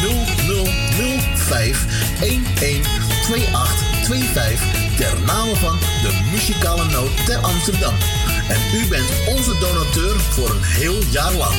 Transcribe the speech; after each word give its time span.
0005 0.00 1.86
112825 2.18 4.96
ter 4.96 5.20
name 5.24 5.56
van 5.56 5.78
de 5.78 6.28
muzikale 6.30 6.84
noot 6.84 7.26
ter 7.26 7.36
Amsterdam. 7.36 7.94
En 8.48 8.60
u 8.74 8.88
bent 8.88 9.10
onze 9.28 9.58
donateur 9.58 10.20
voor 10.20 10.50
een 10.50 10.62
heel 10.62 11.02
jaar 11.02 11.32
lang. 11.32 11.54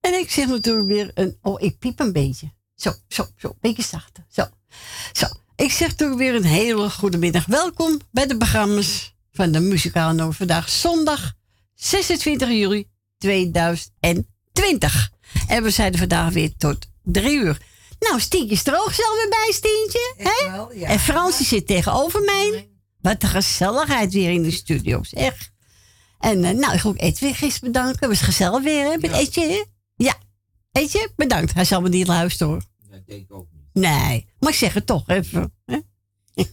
En 0.00 0.14
ik 0.14 0.30
zeg 0.30 0.46
natuurlijk 0.46 0.88
weer 0.88 1.10
een. 1.14 1.38
Oh, 1.42 1.62
ik 1.62 1.78
piep 1.78 2.00
een 2.00 2.12
beetje. 2.12 2.52
Zo, 2.74 2.92
zo, 3.08 3.26
zo. 3.36 3.56
Beetje 3.60 3.82
zachter. 3.82 4.24
Zo. 4.28 4.44
Zo. 5.12 5.26
Ik 5.56 5.72
zeg 5.72 5.88
natuurlijk 5.88 6.20
weer 6.20 6.34
een 6.34 6.44
hele 6.44 6.90
goede 6.90 7.18
middag. 7.18 7.46
Welkom 7.46 8.00
bij 8.10 8.26
de 8.26 8.36
programma's 8.36 9.16
van 9.38 9.52
de 9.52 9.60
Muzikale 9.60 10.12
Noot. 10.12 10.36
Vandaag 10.36 10.68
zondag 10.68 11.32
26 11.74 12.48
juli 12.48 12.88
2020. 13.18 15.10
En 15.48 15.62
we 15.62 15.70
zijn 15.70 15.92
er 15.92 15.98
vandaag 15.98 16.32
weer 16.32 16.56
tot 16.56 16.86
drie 17.02 17.38
uur. 17.38 17.58
Nou, 17.98 18.20
Stientje 18.20 18.54
is 18.54 18.66
er 18.66 18.80
ook 18.80 18.92
zelf 18.92 19.14
weer 19.14 19.28
bij, 19.28 19.52
Stientje. 19.52 20.14
hè? 20.16 20.50
wel, 20.50 20.72
ja. 20.72 20.88
En 20.88 20.98
Frans 20.98 21.36
die 21.36 21.46
zit 21.46 21.66
tegenover 21.66 22.22
mij. 22.22 22.68
Wat 23.00 23.22
een 23.22 23.28
gezelligheid 23.28 24.12
weer 24.12 24.30
in 24.30 24.42
de 24.42 24.50
studio, 24.50 25.02
zeg. 25.02 25.50
En 26.18 26.44
eh, 26.44 26.54
nou, 26.54 26.74
ik 26.74 26.82
wil 26.82 26.90
ook 26.90 27.00
Edwin 27.00 27.34
gisteren 27.34 27.72
bedanken. 27.72 27.98
Het 27.98 28.08
was 28.08 28.20
gezellig 28.20 28.62
weer, 28.62 28.84
hè, 28.84 28.96
met 28.98 29.10
Etje, 29.10 29.46
hè? 29.46 29.64
Ja. 29.96 30.14
Etje, 30.72 31.12
bedankt. 31.16 31.54
Hij 31.54 31.64
zal 31.64 31.80
me 31.80 31.88
niet 31.88 32.06
luisteren, 32.06 32.52
hoor. 32.52 32.62
Dat 32.90 33.06
denk 33.06 33.22
ik 33.22 33.32
ook 33.32 33.46
niet. 33.52 33.62
Nee, 33.72 34.26
maar 34.38 34.50
ik 34.50 34.58
zeg 34.58 34.74
het 34.74 34.86
toch 34.86 35.08
even. 35.08 35.52
Hè? 35.64 35.78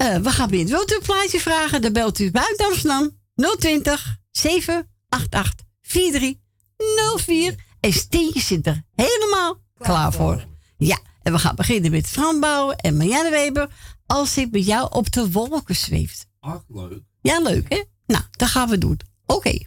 Eh, 0.00 0.16
we 0.16 0.30
gaan 0.30 0.48
weer 0.48 0.66
wilt 0.66 0.92
u 0.92 0.94
een 0.94 1.02
plaatje 1.02 1.40
vragen? 1.40 1.82
Dan 1.82 1.92
belt 1.92 2.18
u 2.18 2.30
buiten 2.30 2.66
Amsterdam 2.66 3.10
020 3.58 4.18
788 4.30 5.66
4304. 5.82 7.54
En 7.80 7.92
Stientje 7.92 8.40
zit 8.40 8.66
er 8.66 8.82
helemaal 8.94 9.60
klaar 9.78 10.12
voor. 10.12 10.46
Ja, 10.76 10.98
en 11.22 11.32
we 11.32 11.38
gaan 11.38 11.54
beginnen 11.54 11.90
met 11.90 12.06
Fran 12.06 12.40
Bouwen 12.40 12.76
en 12.76 12.96
Marianne 12.96 13.30
Weber. 13.30 13.68
Als 14.06 14.36
ik 14.36 14.50
bij 14.50 14.60
jou 14.60 14.92
op 14.92 15.12
de 15.12 15.30
wolken 15.30 15.76
zweeft. 15.76 16.26
Ach, 16.40 16.64
leuk. 16.68 17.02
Ja, 17.20 17.40
leuk 17.40 17.68
hè? 17.68 17.82
Nou, 18.06 18.24
dat 18.30 18.48
gaan 18.48 18.68
we 18.68 18.78
doen. 18.78 19.00
Oké. 19.26 19.58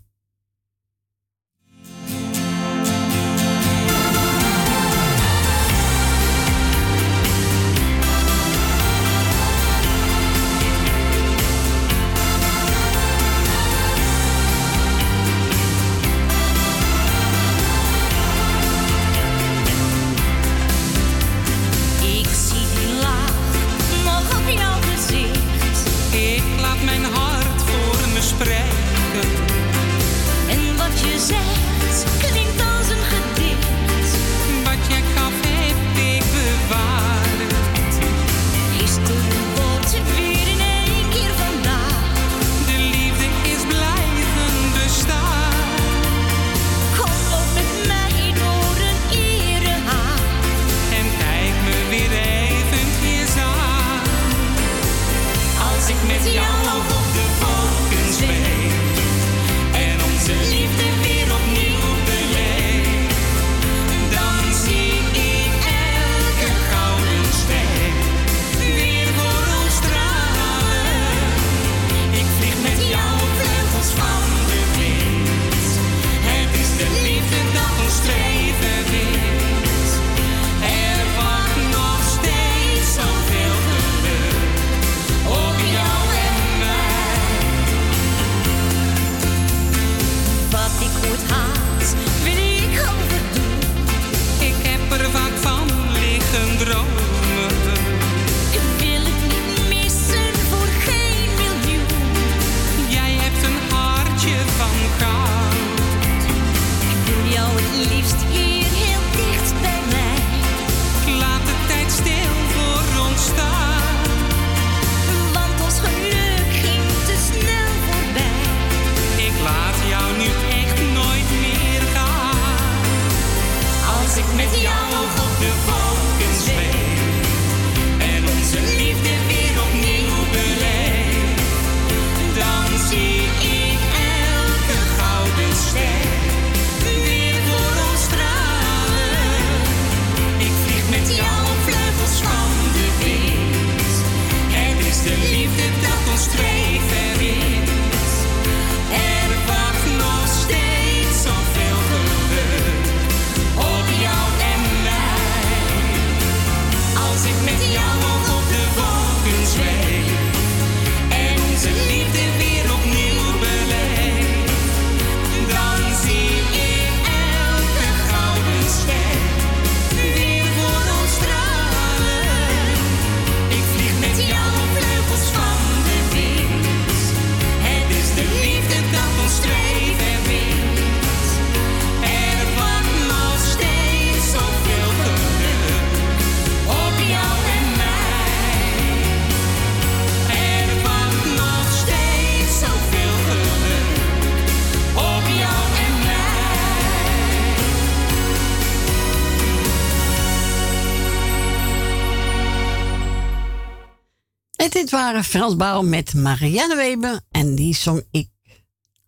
Waren 205.13 205.29
Frans 205.29 205.55
Bouw 205.55 205.81
met 205.81 206.13
Marianne 206.13 206.75
Weber. 206.75 207.21
En 207.31 207.55
die 207.55 207.75
zong 207.75 208.03
ik. 208.11 208.29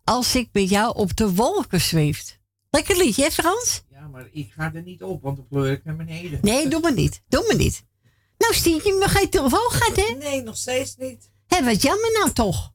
Als 0.04 0.34
ik 0.34 0.52
bij 0.52 0.64
jou 0.64 0.96
op 0.96 1.16
de 1.16 1.34
wolken 1.34 1.80
zweeft. 1.80 2.38
Lekker 2.70 2.96
liedje, 2.96 3.22
hè 3.22 3.30
Frans? 3.30 3.82
Ja, 3.90 4.08
maar 4.08 4.28
ik 4.32 4.52
ga 4.52 4.74
er 4.74 4.82
niet 4.82 5.02
op, 5.02 5.22
want 5.22 5.36
dan 5.36 5.46
pleur 5.46 5.72
ik 5.72 5.84
naar 5.84 5.96
beneden. 5.96 6.38
Nee, 6.42 6.68
doe 6.68 6.80
maar 6.80 6.92
niet. 6.92 7.22
Doe 7.28 7.44
maar 7.46 7.56
niet. 7.56 7.84
Nou, 8.38 8.54
Stientje, 8.54 8.98
nog 8.98 9.12
geen 9.12 9.30
telefoon 9.30 9.70
gehad, 9.70 9.96
hè? 9.96 10.14
Nee, 10.18 10.42
nog 10.42 10.56
steeds 10.56 10.96
niet. 10.96 11.30
Hé, 11.46 11.64
wat 11.64 11.82
jammer 11.82 12.12
nou 12.12 12.32
toch. 12.32 12.72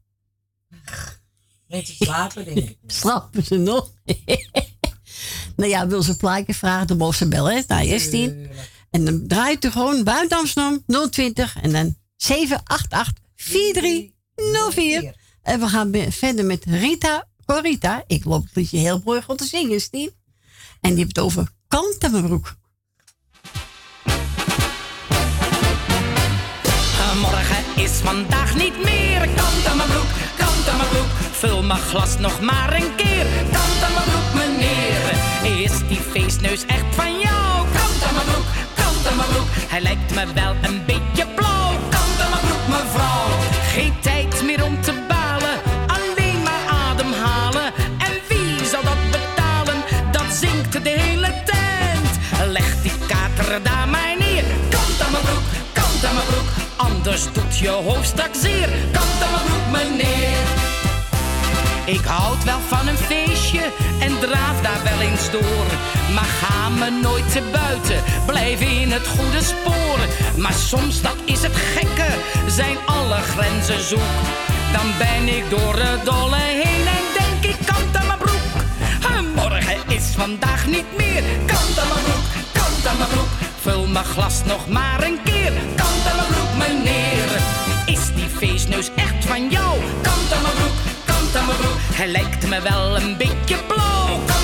Mensen 1.67 1.95
slapen, 1.95 2.45
denk 2.45 2.57
ik. 2.57 2.77
Slapen 2.87 3.43
ze 3.43 3.57
nog? 3.57 3.91
nou 5.55 5.69
ja, 5.69 5.87
wil 5.87 6.01
ze 6.01 6.09
een 6.09 6.17
plaatje 6.17 6.53
vragen, 6.53 6.87
dan 6.87 6.97
mogen 6.97 7.15
ze 7.15 7.27
bellen, 7.27 7.55
hè? 7.55 7.61
Nou, 7.67 7.85
eerst 7.85 8.09
tien. 8.09 8.49
En 8.89 9.05
dan 9.05 9.27
draait 9.27 9.65
u 9.65 9.71
gewoon 9.71 10.03
buiten 10.03 10.37
Amsterdam 10.37 10.83
020 11.09 11.61
en 11.61 11.71
dan 11.71 11.95
788 12.21 13.13
4304. 13.35 15.15
En 15.41 15.59
we 15.59 15.67
gaan 15.67 15.91
verder 16.09 16.45
met 16.45 16.65
Rita 16.65 17.27
Corita. 17.45 18.03
Ik 18.07 18.25
loop 18.25 18.43
het 18.43 18.55
liedje 18.55 18.77
heel 18.77 19.01
mooi 19.05 19.21
goed 19.21 19.37
te 19.37 19.45
zingen, 19.45 19.81
Stien. 19.81 20.11
En 20.81 20.89
die 20.89 20.97
heeft 20.97 21.15
het 21.15 21.25
over 21.25 21.47
kant 21.67 22.03
aan 22.03 22.11
mijn 22.11 22.25
broek. 22.25 22.55
Morgen 27.21 27.83
is 27.83 27.91
vandaag 27.91 28.55
niet 28.55 28.83
meer. 28.83 29.19
Kant 29.19 29.65
aan 29.65 29.77
mijn 29.77 29.89
broek, 29.89 30.11
kant 30.37 30.69
aan 30.69 30.77
mijn 30.77 30.89
broek. 30.89 31.11
Vul 31.31 31.63
mijn 31.63 31.79
glas 31.79 32.17
nog 32.17 32.41
maar 32.41 32.73
een 32.73 32.95
keer. 32.95 33.25
Kant 33.51 33.83
aan 33.83 33.93
mijn 33.93 34.05
broek, 34.09 34.33
meneer. 34.33 35.01
Is 35.63 35.87
die 35.87 35.99
feestneus 35.99 36.65
echt 36.65 36.95
van 36.95 37.19
jou? 37.19 37.67
Kant 37.73 38.03
aan 38.03 38.13
mijn 38.13 38.25
broek, 38.25 38.45
kant 38.75 39.07
aan 39.07 39.15
mijn 39.17 39.29
broek. 39.29 39.47
Hij 39.51 39.81
lijkt 39.81 40.15
me 40.15 40.33
wel 40.33 40.55
een 40.61 40.85
beetje 40.85 41.27
blauw. 41.35 41.50
Geen 43.71 43.93
tijd 43.99 44.43
meer 44.43 44.63
om 44.63 44.81
te 44.81 44.93
balen. 45.07 45.57
Alleen 45.87 46.41
maar 46.43 46.63
ademhalen. 46.67 47.73
En 47.97 48.13
wie 48.27 48.65
zal 48.65 48.83
dat 48.83 49.01
betalen? 49.11 49.79
Dat 50.11 50.33
zingt 50.39 50.71
de 50.83 50.89
hele 50.89 51.33
tent. 51.45 52.11
Leg 52.51 52.81
die 52.81 52.91
kater 53.07 53.63
daar 53.63 53.87
maar 53.87 54.15
neer. 54.19 54.43
Kant 54.69 55.01
aan 55.05 55.11
mijn 55.11 55.23
broek, 55.23 55.47
kant 55.73 56.05
aan 56.05 56.13
mijn 56.13 56.27
broek. 56.27 56.49
Anders 56.75 57.23
doet 57.33 57.57
je 57.57 57.69
hoofd 57.69 58.07
straks 58.07 58.41
zeer. 58.41 58.69
Kant 58.91 59.23
aan 59.23 59.31
mijn 59.31 59.45
broek, 59.45 59.67
meneer. 59.71 60.45
Ik 61.85 62.05
houd 62.05 62.43
wel 62.43 62.59
van 62.67 62.87
een 62.87 62.97
feestje 62.97 63.63
en 63.99 64.19
draaf 64.19 64.61
daar 64.61 64.81
wel 64.83 64.99
eens 65.07 65.31
door. 65.31 65.65
Maar 66.13 66.29
ga 66.41 66.69
me 66.69 66.89
nooit 67.01 67.31
te 67.31 67.41
buiten, 67.51 68.03
blijf 68.25 68.61
in 68.61 68.91
het 68.91 69.07
goede 69.07 69.43
spoor. 69.43 69.99
Maar 70.37 70.53
soms, 70.53 71.01
dat 71.01 71.15
is 71.25 71.41
het 71.41 71.55
gekke, 71.55 72.09
zijn 72.47 72.77
alle 72.85 73.15
grenzen 73.15 73.83
zoek. 73.83 74.15
Dan 74.71 74.87
ben 74.97 75.35
ik 75.35 75.49
door 75.49 75.75
het 75.75 76.05
dolle 76.05 76.35
heen 76.39 76.87
en 76.87 77.05
denk 77.19 77.55
ik 77.55 77.65
kant 77.65 77.95
aan 77.97 78.07
mijn 78.07 78.17
broek. 78.19 78.53
En 79.17 79.25
morgen 79.35 79.77
is 79.87 80.03
vandaag 80.17 80.65
niet 80.67 80.97
meer. 80.97 81.23
Kant 81.45 81.79
aan 81.79 81.87
mijn 81.87 82.03
broek, 82.03 82.27
kant 82.51 82.87
aan 82.87 82.97
mijn 82.97 83.09
broek. 83.09 83.31
Vul 83.61 83.87
mijn 83.87 84.05
glas 84.05 84.43
nog 84.45 84.67
maar 84.67 85.03
een 85.03 85.19
keer. 85.23 85.53
Kant 85.75 86.03
aan 86.09 86.15
mijn 86.15 86.27
broek, 86.27 86.53
meneer. 86.57 87.29
Is 87.85 88.13
die 88.15 88.29
feestneus 88.37 88.89
echt 88.95 89.25
van 89.25 89.49
jou? 89.49 89.79
Kant 90.01 90.33
aan 90.33 90.41
mijn 90.41 90.53
broek, 90.53 90.77
kant 91.05 91.35
aan 91.35 91.45
mijn 91.45 91.57
broek. 91.57 91.77
Hij 91.93 92.07
lijkt 92.07 92.47
me 92.47 92.61
wel 92.61 92.95
een 92.95 93.17
beetje 93.17 93.57
blauw. 93.67 94.40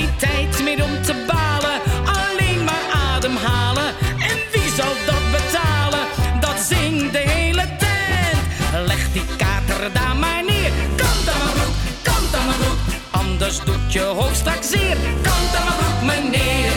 Geen 0.00 0.16
tijd 0.16 0.62
meer 0.62 0.84
om 0.84 1.02
te 1.02 1.24
balen. 1.26 1.80
Alleen 2.04 2.64
maar 2.64 2.84
ademhalen. 3.14 3.88
En 4.18 4.38
wie 4.52 4.70
zal 4.76 4.94
dat 5.06 5.24
betalen? 5.30 6.06
Dat 6.40 6.58
zingt 6.60 7.12
de 7.12 7.18
hele 7.18 7.66
tent. 7.78 8.86
Leg 8.86 9.12
die 9.12 9.24
kater 9.36 9.92
daar 9.92 10.16
maar 10.16 10.44
neer. 10.44 10.70
Kant 10.96 11.28
aan 11.28 11.38
mijn 11.44 11.56
broek, 11.58 11.76
kant 12.02 12.34
aan 12.34 12.46
mijn 12.46 12.58
broek. 12.58 12.78
Anders 13.10 13.58
doet 13.64 13.92
je 13.92 14.00
hoofd 14.00 14.36
straks 14.36 14.68
zeer. 14.68 14.96
Kant 15.22 15.56
aan 15.56 15.64
mijn 15.64 15.78
broek, 15.78 16.02
meneer. 16.02 16.72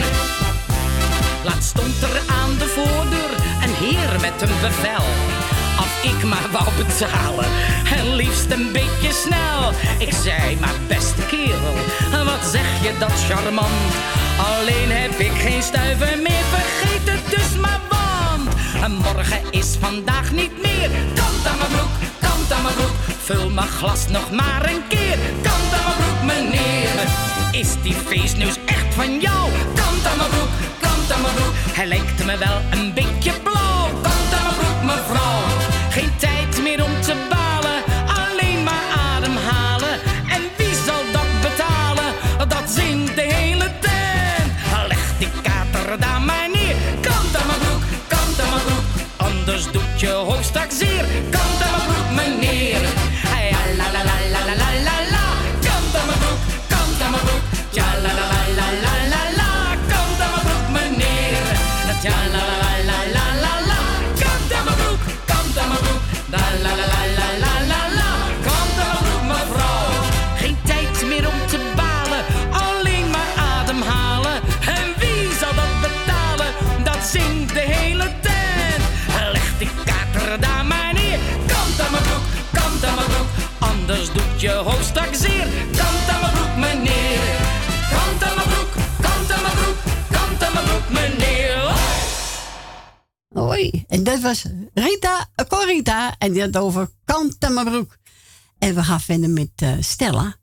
Laatst 1.44 1.70
stond 1.70 2.01
er 2.01 2.22
aan 2.42 2.58
de 2.58 2.68
voordeur 2.68 3.32
een 3.63 3.74
heer 3.74 4.20
met 4.22 4.42
een 4.42 4.60
bevel. 4.62 5.42
Ik 6.03 6.24
maar 6.24 6.48
wou 6.51 6.67
betalen, 6.77 7.45
en 7.98 8.15
liefst 8.15 8.51
een 8.51 8.72
beetje 8.72 9.12
snel. 9.12 9.72
Ik 9.98 10.13
zei, 10.24 10.57
maar 10.60 10.75
beste 10.88 11.22
kerel, 11.27 11.75
wat 12.25 12.45
zeg 12.51 12.67
je 12.81 12.98
dat 13.00 13.12
charmant? 13.27 13.93
Alleen 14.38 14.91
heb 14.91 15.19
ik 15.19 15.31
geen 15.41 15.63
stuiver 15.63 16.17
meer, 16.17 16.45
vergeet 16.55 17.10
het 17.12 17.29
dus 17.29 17.60
maar 17.62 17.79
want. 17.89 18.50
En 18.83 18.91
morgen 18.91 19.41
is 19.51 19.75
vandaag 19.79 20.31
niet 20.31 20.62
meer, 20.62 20.89
kant 21.15 21.48
aan 21.48 21.57
mijn 21.57 21.72
broek, 21.75 21.93
kant 22.19 22.51
aan 22.51 22.62
mijn 22.63 22.75
broek. 22.75 22.95
Vul 23.24 23.50
mijn 23.50 23.67
glas 23.67 24.07
nog 24.07 24.31
maar 24.31 24.69
een 24.69 24.88
keer, 24.88 25.17
kant 25.41 25.69
aan 25.75 25.83
mijn 25.88 25.98
broek 26.01 26.22
meneer. 26.24 27.07
Is 27.51 27.81
die 27.81 27.95
feestneus 28.07 28.57
echt 28.65 28.93
van 28.93 29.19
jou? 29.19 29.51
Kant 29.75 30.05
aan 30.05 30.17
mijn 30.17 30.29
broek, 30.29 30.53
kant 30.81 31.12
aan 31.12 31.22
mijn 31.22 31.33
broek. 31.33 31.53
Hij 31.74 31.86
lijkt 31.86 32.25
me 32.25 32.38
wel 32.38 32.62
een 32.72 32.93
beetje 32.93 33.31
blauw. 33.31 33.73
Anders 49.53 49.72
doet 49.72 50.00
je 50.00 50.07
hoofd 50.07 50.45
straks 50.45 50.77
zeer. 50.77 51.12
En 93.72 94.03
dat 94.03 94.22
was 94.22 94.46
Rita 94.74 95.29
Corita. 95.48 96.15
En 96.17 96.32
die 96.32 96.41
had 96.41 96.58
over 96.58 96.89
kant 97.05 97.36
aan 97.39 97.53
mijn. 97.53 97.88
En 98.58 98.75
we 98.75 98.84
gaan 98.84 99.01
verder 99.01 99.29
met 99.29 99.51
eh, 99.55 99.72
Stella. 99.79 100.36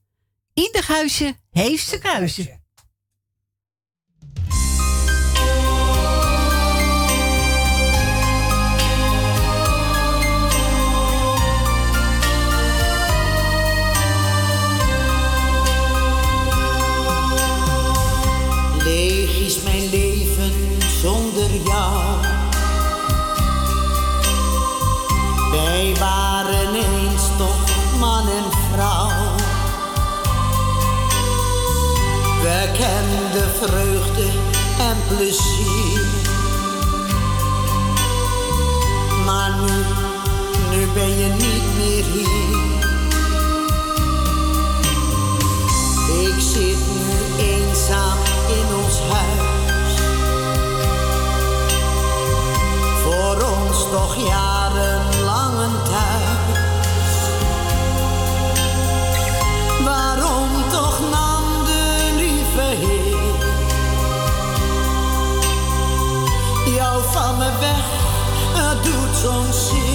Ieder 0.55 0.85
huisje 0.87 1.37
heeft 1.51 1.89
zijn 1.89 2.01
kruisje. 2.01 2.59
Leeg 18.85 19.39
is 19.39 19.63
mijn 19.63 19.91
leven 19.91 20.53
zonder 21.01 21.63
jou. 21.65 22.20
Wij 25.65 25.95
waren 25.99 26.75
eens 26.75 27.23
toch 27.39 27.99
man 27.99 28.29
en 28.29 28.45
vrouw. 28.73 29.09
We 32.43 32.71
kenden 32.73 33.51
vreugde 33.63 34.27
en 34.79 34.97
plezier. 35.09 36.05
Maar 39.25 39.53
nu, 39.61 39.85
nu 40.77 40.87
ben 40.95 41.19
je 41.19 41.29
niet 41.29 41.77
meer 41.77 42.05
hier. 42.05 42.79
Ik 46.29 46.41
zit 46.41 46.79
nu 46.95 47.45
eenzaam 47.45 48.19
in 48.49 48.77
ons 48.85 49.01
huis. 49.01 49.95
Voor 53.03 53.49
ons 53.49 53.79
toch 53.91 54.17
jarenlang 54.17 54.60
jou 69.23 69.33
van 69.33 69.90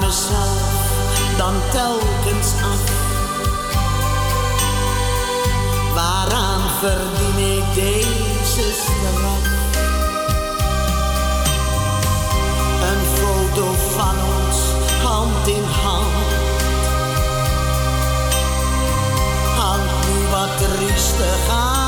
mezelf 0.00 0.90
dan 1.36 1.54
telkens 1.70 2.52
af. 2.72 2.80
Waaraan 5.94 6.60
verdien 6.80 7.56
ik 7.56 7.74
deze 7.74 8.72
straf? 8.72 9.50
Een 12.88 13.04
foto 13.16 13.74
van 13.96 14.16
ons 14.36 14.58
hand 15.02 15.46
in 15.46 15.64
hand. 15.82 16.30
Hangt 19.56 20.08
nu 20.08 20.30
wat 20.30 20.58
triestig 20.58 21.48
aan 21.50 21.81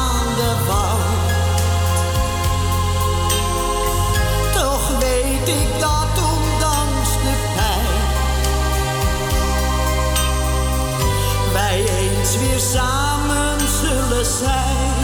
weer 12.38 12.60
samen 12.60 13.60
zullen 13.68 14.26
zijn. 14.26 15.03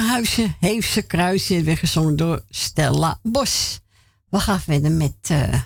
Ieder 0.00 0.12
huisje 0.14 0.54
heeft 0.60 0.92
zijn 0.92 1.06
kruisje. 1.06 1.62
Weer 1.62 1.76
gezongen 1.76 2.16
door 2.16 2.44
Stella 2.48 3.18
Bos. 3.22 3.80
We 4.28 4.38
gaan 4.40 4.60
verder 4.60 4.90
met. 4.92 5.14
eh, 5.22 5.62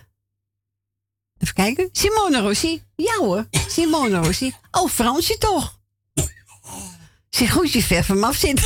even 1.38 1.54
kijken. 1.54 1.88
Simone 1.92 2.40
Rossi. 2.40 2.82
Ja 2.96 3.14
hoor, 3.18 3.48
Simone 3.68 4.16
Rossi. 4.18 4.52
Oh, 4.70 4.88
Fransje 4.88 5.38
toch? 5.38 5.80
Zeg 7.28 7.52
goed, 7.52 7.72
je 7.72 7.82
ver 7.82 8.04
van 8.04 8.18
me 8.20 8.26
af 8.26 8.36
zit. 8.36 8.60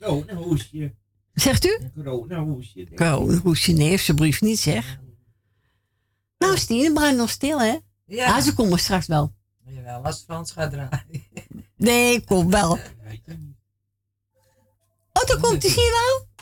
Coronahoesje. 0.00 0.94
Zegt 1.34 1.64
u? 1.66 1.78
Een 1.80 1.92
coronahoesje. 1.94 2.88
Coronahoesje, 2.94 3.72
nee, 3.72 3.90
alsjeblieft 3.92 4.40
niet 4.40 4.58
zeg. 4.58 4.98
Nou, 6.38 6.58
Stine, 6.58 6.92
bruin 6.92 7.16
nog 7.16 7.30
stil, 7.30 7.60
hè? 7.60 7.76
Ja. 8.06 8.34
Ah, 8.36 8.42
ze 8.42 8.54
komen 8.54 8.78
straks 8.78 9.06
wel. 9.06 9.32
Jawel, 9.66 10.04
als 10.04 10.22
Frans 10.26 10.52
gaat 10.52 10.70
draaien. 10.70 11.24
Nee, 11.76 12.24
kom 12.24 12.50
wel. 12.50 12.78
Oh, 15.16 15.40
komt 15.40 15.62
hij, 15.62 15.70
je 15.70 15.90
wel? 15.90 16.35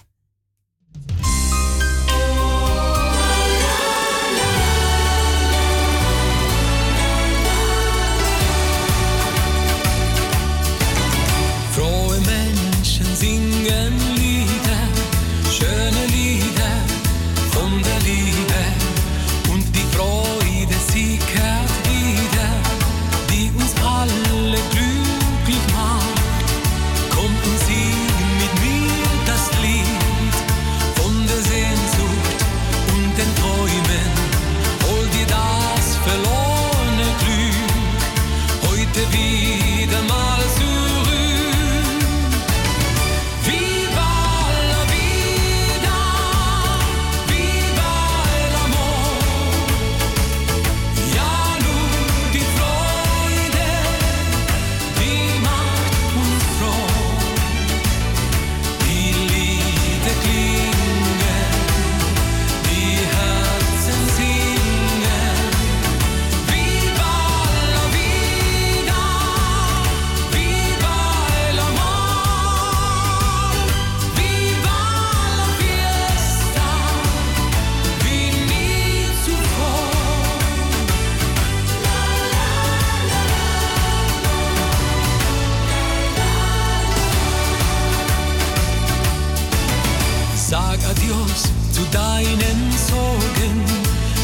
Sorgen. 92.95 93.55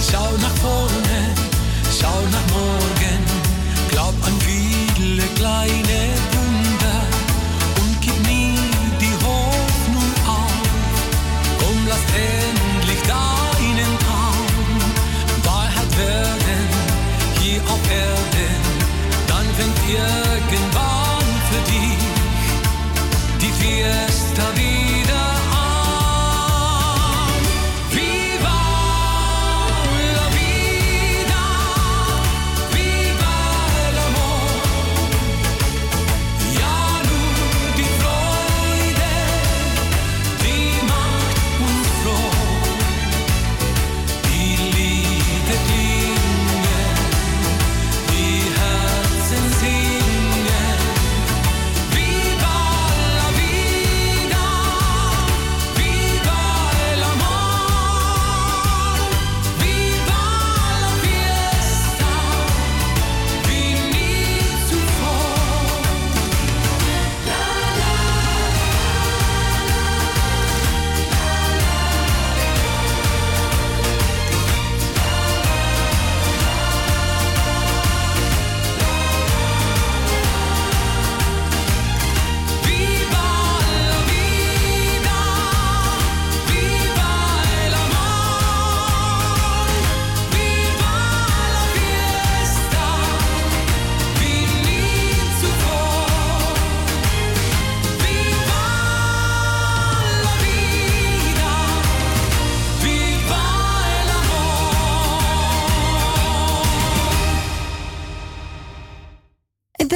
Schau 0.09 0.31
nach 0.45 0.57
vorne, 0.65 1.19
schau 1.99 2.19
nach 2.35 2.47
morgen. 2.59 3.21
Glaub 3.91 4.17
an 4.29 4.37
viele 4.47 5.25
kleine 5.39 5.99
Wunder 6.35 7.01
und 7.81 7.93
gib 8.01 8.17
nie 8.33 8.55
die 9.05 9.17
Hoffnung 9.27 10.11
auf. 10.39 10.67
Komm, 11.61 11.79
lass 11.91 12.05
endlich 12.29 13.03
deinen 13.15 13.93
Traum 14.05 14.77
Wahrheit 15.49 15.93
werden 16.05 16.63
hier 17.41 17.61
auf 17.73 17.83
Erden. 18.07 18.61
Dann 19.31 19.47
fängt 19.59 19.81
irgendwann 20.05 21.29
für 21.49 21.63
dich 21.73 22.03
die 23.43 23.53
Fiesta 23.61 24.45
wieder 24.55 25.10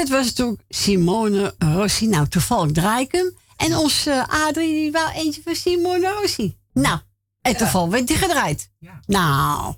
dat 0.09 0.25
was 0.25 0.33
toen 0.33 0.61
Simone 0.69 1.55
Rossi. 1.59 2.07
Nou, 2.07 2.29
toevallig 2.29 2.73
draai 2.73 3.05
ik 3.05 3.12
hem. 3.12 3.37
En 3.57 3.77
onze 3.77 4.11
eh, 4.11 4.47
Adrie, 4.47 4.73
die 4.81 4.93
wou 4.93 5.12
eentje 5.12 5.43
van 5.43 5.55
Simone 5.55 6.12
Rossi. 6.12 6.59
Nou, 6.73 7.01
en 7.40 7.57
toevallig 7.57 7.90
werd 7.90 8.07
die 8.07 8.17
gedraaid. 8.17 8.71
Nou. 9.07 9.75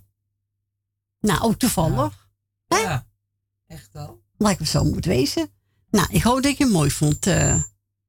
Nou, 1.21 1.41
ook 1.43 1.59
toevallig. 1.59 2.29
Ja, 2.67 3.07
echt 3.67 3.89
wel. 3.93 4.23
Lijkt 4.39 4.61
me 4.61 4.67
zo 4.67 4.85
moet 4.85 5.05
wezen. 5.05 5.51
Nou, 5.91 6.07
ik 6.11 6.23
hoop 6.23 6.43
dat 6.43 6.57
je 6.57 6.65
het 6.65 6.73
mooi 6.73 6.91
vond. 6.91 7.27
eh 7.27 7.63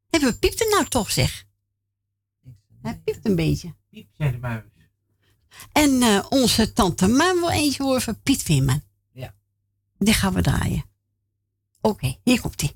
hebben 0.09 0.29
we 0.29 0.37
piept 0.37 0.61
er 0.61 0.69
nou 0.69 0.87
toch, 0.87 1.11
zeg? 1.11 1.45
Hij 2.81 3.01
piept 3.03 3.25
een 3.25 3.35
beetje. 3.35 3.75
Piep, 3.89 4.07
zei 4.17 4.31
de 4.31 4.37
muis. 4.37 4.63
En 5.71 6.01
eh, 6.01 6.25
onze 6.29 6.73
tante 6.73 7.07
Maan 7.07 7.39
wil 7.39 7.49
eentje 7.49 7.83
horen 7.83 8.01
van 8.01 8.21
Piet 8.21 8.43
Veerman. 8.43 8.81
Ja. 9.11 9.35
Die 9.97 10.13
gaan 10.13 10.33
we 10.33 10.41
draaien. 10.41 10.86
Oké, 11.81 12.15
hier 12.23 12.41
komt 12.41 12.75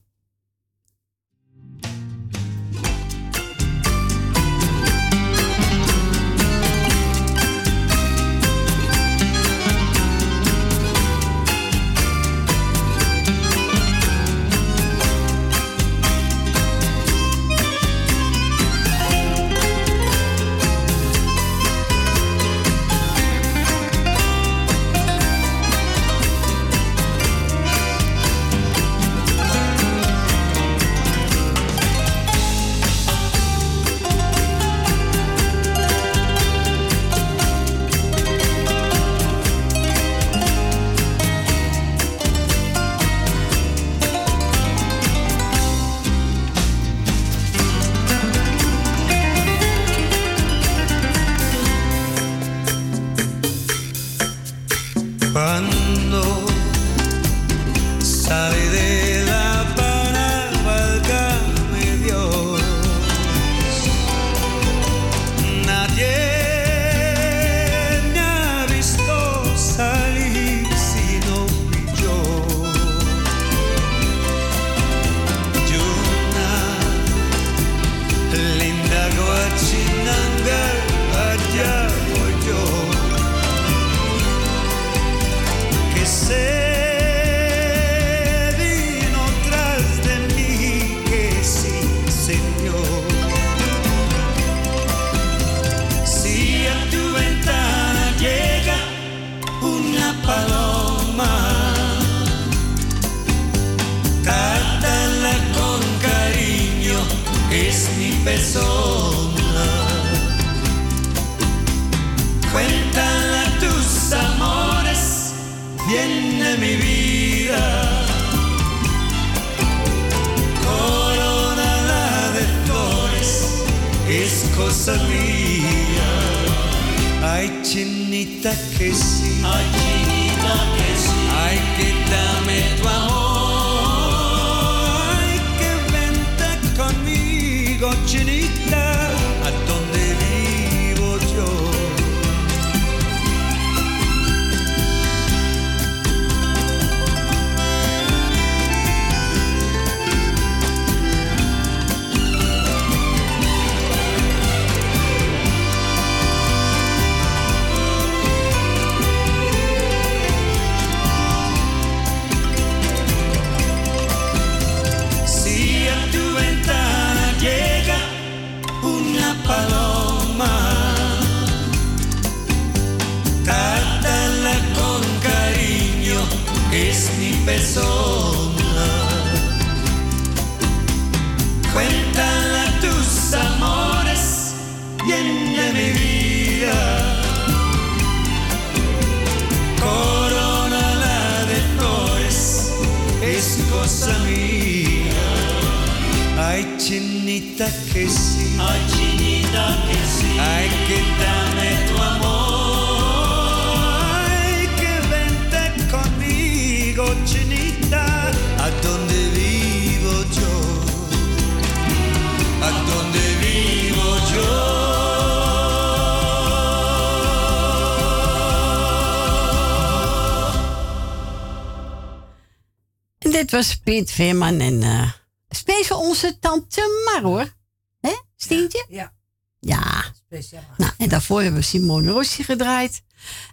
Piet 224.02 224.12
Veerman 224.12 224.60
en 224.60 224.84
eh 224.84 225.12
speciaal 225.50 226.00
onze 226.00 226.40
tante 226.40 227.04
Mar 227.06 227.22
hoor. 227.22 227.54
Hè, 228.00 228.12
Stientje? 228.36 228.86
Ja. 228.90 229.14
Ja. 229.60 230.04
Speciaal. 230.26 230.64
Nou, 230.78 230.92
en 230.98 231.10
daarvoor 231.10 231.42
hebben 231.42 231.60
we 231.60 231.66
Simone 231.66 232.12
Rossi 232.12 232.44
gedraaid. 232.44 233.04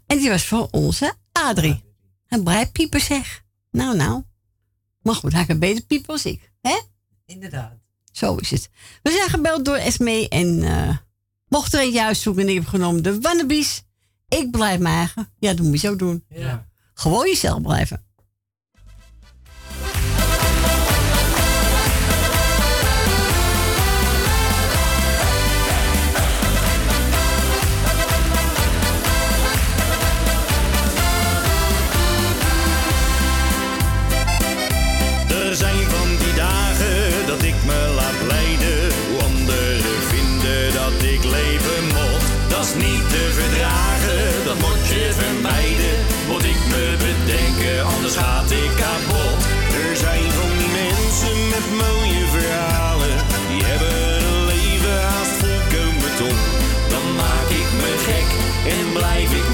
En 0.06 0.18
die 0.18 0.28
was 0.28 0.44
voor 0.44 0.68
onze 0.70 1.14
Adrie. 1.32 1.84
Een 2.28 2.44
blij 2.44 2.70
pieper 2.70 3.00
zeg. 3.00 3.44
Nou, 3.70 3.96
nou. 3.96 4.22
Maar 5.02 5.14
goed, 5.14 5.32
hij 5.32 5.44
kan 5.46 5.58
beter 5.58 5.84
piepen 5.84 6.12
als 6.12 6.24
ik. 6.24 6.52
Hè? 6.60 6.80
Inderdaad. 7.26 7.76
Zo 8.12 8.36
is 8.36 8.50
het. 8.50 8.68
We 9.02 9.10
zijn 9.10 9.30
gebeld 9.30 9.64
door 9.64 9.76
Esmee 9.76 10.28
en 10.28 10.62
eh 10.62 10.96
mocht 11.48 11.74
er 11.74 11.80
een 11.80 11.90
juist 11.90 12.22
zoeken 12.22 12.42
en 12.42 12.48
ik 12.48 12.54
heb 12.54 12.66
genomen 12.66 13.02
de 13.02 13.20
Wannabies. 13.20 13.82
Ik 14.28 14.50
blijf 14.50 14.80
mijn 14.80 14.96
eigen. 14.96 15.32
Ja, 15.38 15.54
dat 15.54 15.66
moet 15.66 15.80
je 15.80 15.90
ook 15.90 15.98
doen. 15.98 16.24
Ja. 16.28 16.68
Gewoon 16.94 17.26
jezelf 17.26 17.62
blijven. 17.62 18.06
Zijn 35.58 35.90
van 35.90 36.08
die 36.22 36.34
dagen 36.34 37.26
dat 37.26 37.42
ik 37.42 37.58
me 37.70 37.80
laat 37.98 38.20
leiden. 38.34 38.78
Hoe 39.08 39.20
anderen 39.30 39.98
vinden 40.12 40.62
dat 40.80 40.96
ik 41.14 41.22
leven 41.36 41.82
mocht. 41.98 42.28
Dat 42.52 42.64
is 42.68 42.74
niet 42.84 43.04
te 43.14 43.24
verdragen, 43.38 44.22
dat 44.48 44.58
moet 44.64 44.84
je 44.92 45.04
vermijden. 45.20 45.96
Moet 46.28 46.46
ik 46.54 46.60
me 46.72 46.84
bedenken, 47.06 47.76
anders 47.92 48.16
gaat 48.22 48.50
ik 48.62 48.72
kapot. 48.82 49.40
Er 49.82 49.96
zijn 50.04 50.26
van 50.38 50.52
die 50.60 50.72
mensen 50.82 51.38
met 51.54 51.66
mooie 51.82 52.24
verhalen. 52.36 53.16
Die 53.50 53.62
hebben 53.70 53.96
een 54.28 54.40
leven 54.52 54.96
haast 55.08 55.36
volkomen 55.42 56.12
top. 56.20 56.38
Dan 56.92 57.06
maak 57.22 57.48
ik 57.62 57.68
me 57.82 57.92
gek 58.08 58.28
en 58.76 58.86
blijf 58.98 59.30
ik 59.40 59.47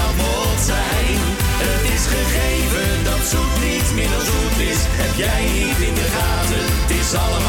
moet 0.00 0.60
zijn. 0.72 1.18
Het 1.64 1.82
is 1.94 2.04
gegeven 2.16 3.04
dat 3.04 3.22
zoet 3.30 3.54
niet 3.68 3.88
minder 3.94 4.20
zoet 4.30 4.58
is. 4.70 4.80
Heb 5.02 5.12
jij 5.24 5.42
niet 5.56 5.78
in 5.88 5.94
de 5.94 6.08
gaten? 6.16 6.64
Het 6.80 6.90
is 7.00 7.14
allemaal 7.14 7.41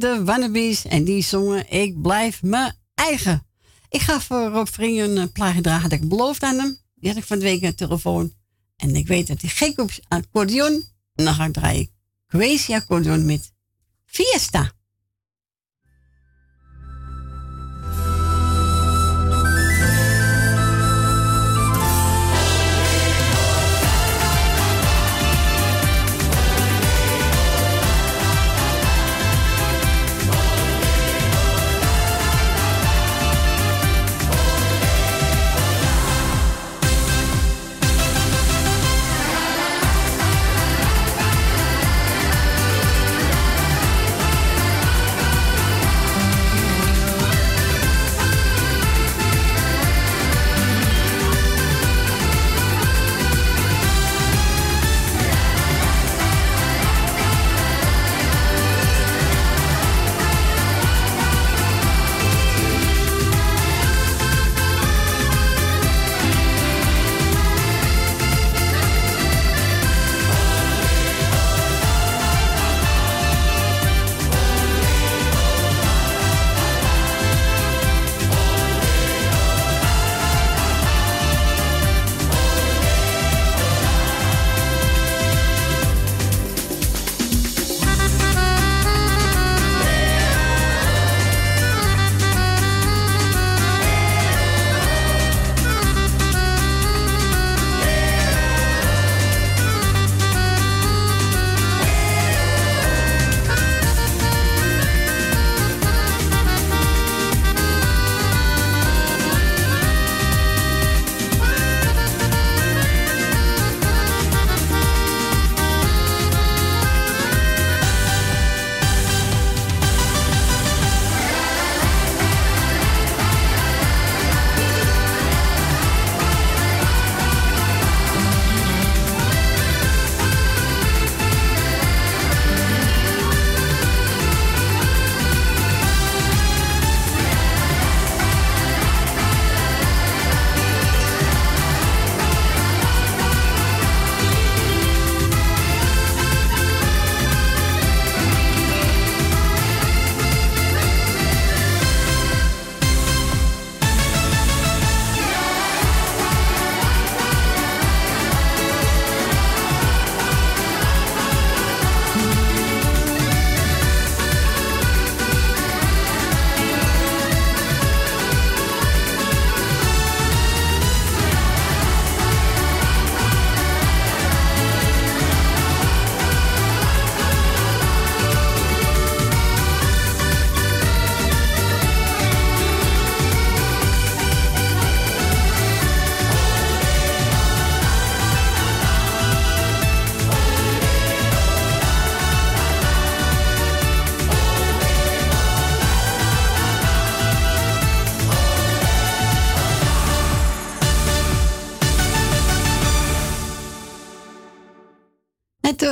de 0.00 0.24
Wannabies 0.24 0.84
en 0.84 1.04
die 1.04 1.22
zongen 1.22 1.70
Ik 1.72 2.02
blijf 2.02 2.42
mijn 2.42 2.76
eigen. 2.94 3.46
Ik 3.88 4.00
ga 4.00 4.20
voor 4.20 4.46
Rob 4.46 4.66
Vrienden 4.66 5.16
een 5.16 5.32
plaatje 5.32 5.60
dragen 5.60 5.90
dat 5.90 6.00
ik 6.00 6.08
beloofd 6.08 6.42
aan 6.42 6.58
hem. 6.58 6.78
Die 6.94 7.08
had 7.08 7.18
ik 7.18 7.24
van 7.24 7.38
de 7.38 7.44
week 7.44 7.60
de 7.60 7.74
telefoon. 7.74 8.32
En 8.76 8.96
ik 8.96 9.06
weet 9.06 9.26
dat 9.26 9.40
hij 9.40 9.50
gek 9.50 9.80
op 9.80 9.90
accordeon. 10.08 10.84
En 11.14 11.24
dan 11.24 11.34
ga 11.34 11.44
ik 11.44 11.52
draaien 11.52 11.90
Crazy 12.26 12.74
accordeon 12.74 13.24
met 13.24 13.52
Fiesta. 14.06 14.72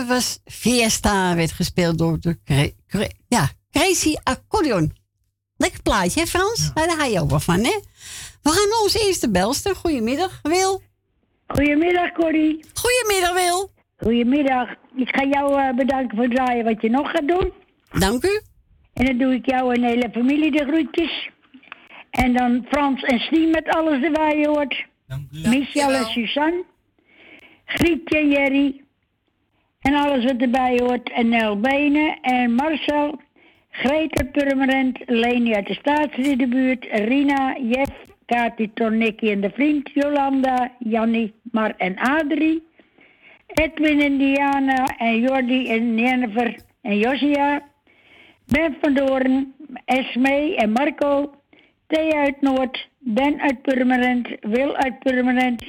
Was 0.09 0.38
Fiesta, 0.44 1.35
werd 1.35 1.53
gespeeld 1.53 1.99
door 1.99 2.21
de 2.21 2.38
Cra- 2.44 2.71
Cra- 2.87 3.12
ja, 3.29 3.49
Crazy 3.71 4.14
Accordion. 4.23 4.92
Lekker 5.57 5.83
plaatje, 5.83 6.21
hè 6.21 6.27
Frans? 6.27 6.71
Ja. 6.75 6.87
Daar 6.87 6.97
ga 6.97 7.05
je 7.05 7.21
ook 7.21 7.31
wel 7.31 7.40
van, 7.40 7.59
hè? 7.64 7.79
We 8.42 8.51
gaan 8.51 8.68
naar 8.68 8.83
onze 8.83 9.07
eerste 9.07 9.31
belster. 9.31 9.75
Goedemiddag, 9.77 10.38
Wil. 10.42 10.83
Goedemiddag, 11.47 12.12
Corrie. 12.12 12.64
Goedemiddag, 12.75 13.35
Wil. 13.35 13.71
Goedemiddag. 13.97 14.68
Ik 14.97 15.09
ga 15.16 15.25
jou 15.25 15.61
eh, 15.61 15.75
bedanken 15.77 16.16
voor 16.16 16.25
het 16.27 16.35
draaien 16.35 16.64
wat 16.64 16.83
je 16.83 16.90
nog 16.90 17.11
gaat 17.11 17.29
doen. 17.29 17.53
Dank 17.99 18.25
u. 18.25 18.40
En 18.92 19.05
dan 19.07 19.18
doe 19.18 19.35
ik 19.35 19.51
jou 19.51 19.75
en 19.75 19.81
de 19.81 19.87
hele 19.87 20.09
familie 20.12 20.51
de 20.51 20.64
groetjes. 20.64 21.31
En 22.11 22.33
dan 22.33 22.66
Frans 22.71 23.03
en 23.03 23.18
Stien 23.21 23.51
met 23.51 23.68
alles 23.68 24.03
erbij 24.03 24.38
je 24.38 24.49
hoort. 24.49 24.87
Michel 25.31 25.90
en 25.92 26.05
Suzanne. 26.07 26.64
Grietje 27.64 28.18
en 28.18 28.29
Jerry. 28.31 28.83
En 29.81 29.95
alles 29.95 30.25
wat 30.25 30.37
erbij 30.41 30.79
hoort. 30.83 31.11
En 31.11 31.29
Nel 31.29 31.61
Benen 31.61 32.21
en 32.21 32.55
Marcel. 32.55 33.21
Greta 33.71 34.25
Purmerend. 34.25 34.99
Leni 35.07 35.55
uit 35.55 35.67
de 35.67 35.75
Staatsridderbuurt. 35.75 36.85
Rina, 36.91 37.57
Jeff, 37.61 37.93
Kati, 38.27 38.73
Ton, 38.73 38.99
Nicky 38.99 39.31
en 39.31 39.41
de 39.41 39.51
vriend. 39.51 39.91
Jolanda, 39.95 40.73
Jannie, 40.79 41.35
Mar 41.43 41.75
en 41.77 41.99
Adrie. 41.99 42.67
Edwin 43.47 44.01
en 44.01 44.19
Diana 44.19 44.85
en 44.99 45.21
Jordi 45.21 45.69
en 45.69 45.99
Jennifer 45.99 46.57
en 46.83 46.99
Josia. 46.99 47.62
Ben 48.47 48.77
van 48.81 48.95
Doorn, 48.95 49.55
Esme 49.85 50.55
en 50.57 50.73
Marco. 50.73 51.33
Thea 51.88 52.21
uit 52.21 52.41
Noord, 52.41 52.88
Ben 52.99 53.41
uit 53.41 53.62
Purmerend, 53.62 54.29
Wil 54.41 54.77
uit 54.77 54.99
Purmerend. 54.99 55.64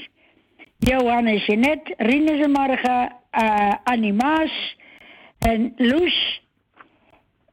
Johan 0.79 1.25
en 1.25 1.37
Jeanette, 1.37 1.93
Rinus 1.97 2.41
en 2.43 2.51
Marga, 2.51 3.19
eh, 3.31 3.73
Annie 3.83 4.13
Maas 4.13 4.75
en 5.39 5.73
Loes. 5.77 6.41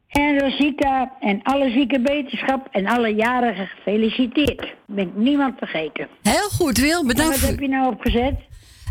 En 0.09 0.39
Rosita 0.39 1.13
en 1.21 1.43
alle 1.43 1.71
zieke 1.71 2.01
beterschap 2.01 2.69
en 2.71 2.87
alle 2.87 3.15
jarigen 3.15 3.67
gefeliciteerd. 3.67 4.75
Ben 4.87 5.07
ik 5.09 5.15
niemand 5.17 5.59
vergeten. 5.59 6.09
Heel 6.23 6.49
goed, 6.49 6.79
Wil. 6.79 7.01
En 7.01 7.07
Bedankt. 7.07 7.31
wat 7.31 7.39
voor- 7.41 7.49
heb 7.49 7.61
je 7.61 7.69
nou 7.69 7.93
opgezet? 7.93 8.35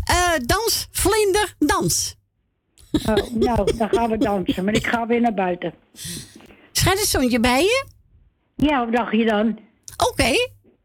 Eh, 0.04 0.32
dans, 0.46 0.88
vlinder, 0.90 1.54
dans. 1.58 2.16
Oh, 3.08 3.14
nou, 3.34 3.76
dan 3.76 3.88
gaan 3.90 4.10
we 4.10 4.18
dansen. 4.18 4.64
Maar 4.64 4.74
ik 4.74 4.86
ga 4.86 5.06
weer 5.06 5.20
naar 5.20 5.34
buiten. 5.34 5.74
Schijnt 6.72 6.98
het 6.98 7.08
zonnetje 7.08 7.40
bij 7.40 7.62
je? 7.62 7.86
Ja, 8.56 8.84
wat 8.84 8.94
dacht 8.94 9.12
je 9.16 9.24
dan? 9.24 9.58
Oké. 10.10 10.32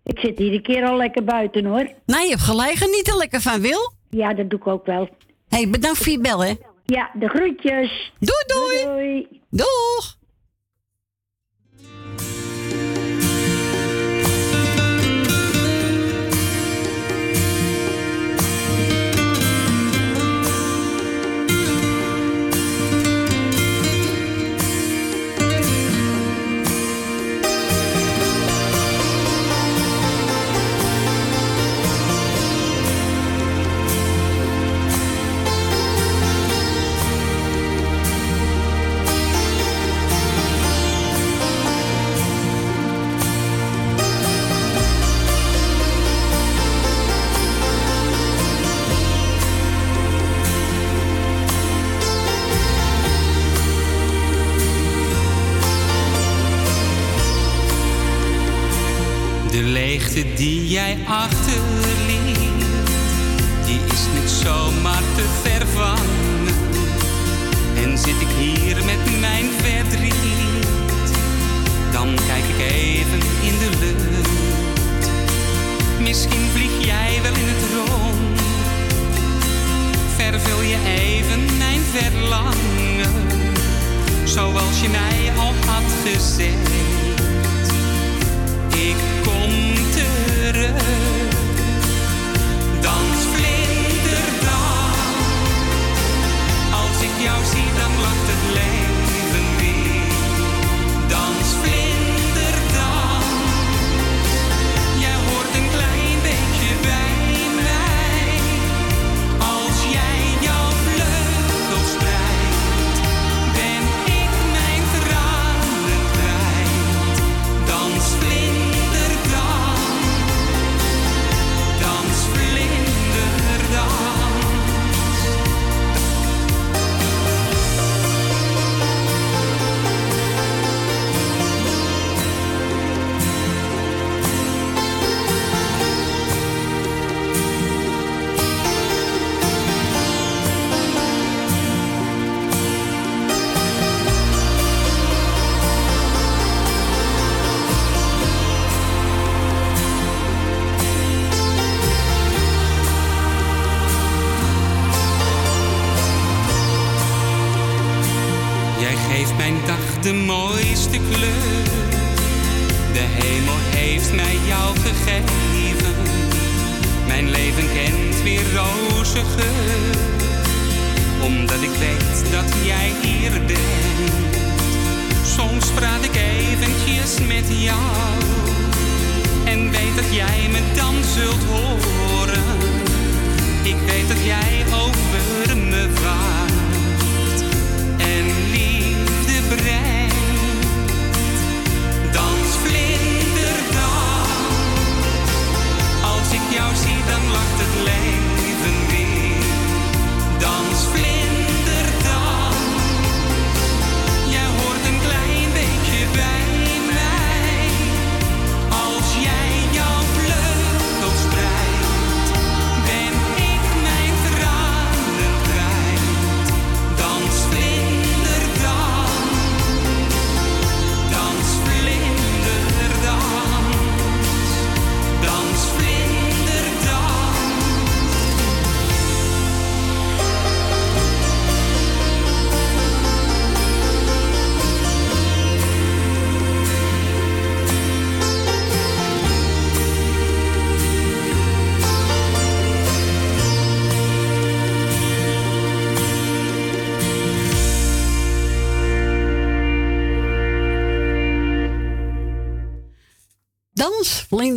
Ik 0.04 0.20
zit 0.20 0.40
iedere 0.40 0.62
keer 0.62 0.86
al 0.86 0.98
lekker 0.98 1.24
buiten 1.24 1.66
hoor. 1.66 1.92
Nou, 2.06 2.24
je 2.24 2.30
hebt 2.30 2.42
gelijk. 2.42 2.76
Geniet 2.76 3.08
er 3.08 3.18
lekker 3.18 3.42
van, 3.42 3.62
Wil. 3.62 3.94
Ja, 4.10 4.34
dat 4.34 4.50
doe 4.50 4.60
ik 4.60 4.68
ook 4.68 4.86
wel. 4.86 5.10
hey, 5.50 5.70
bedankt 5.70 5.98
voor 5.98 6.12
je 6.12 6.20
bel, 6.20 6.44
hè. 6.44 6.54
Ja, 6.86 7.12
de 7.14 7.28
groetjes. 7.28 8.12
Doei, 8.20 8.44
doei. 8.46 8.84
doei. 8.86 9.28
Doeg. 9.50 10.18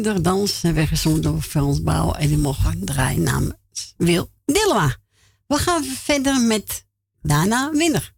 Kinderdans 0.04 0.60
werd 0.60 0.88
gezongen 0.88 1.22
door 1.22 1.42
Frans 1.42 1.82
Bouw 1.82 2.12
en 2.12 2.28
die 2.28 2.38
mocht 2.38 2.86
draaien 2.86 3.22
namens 3.22 3.94
Wil 3.96 4.30
Dilma. 4.44 4.96
We 5.46 5.56
gaan 5.56 5.84
verder 5.84 6.40
met 6.40 6.86
Dana 7.22 7.70
Winner. 7.70 8.13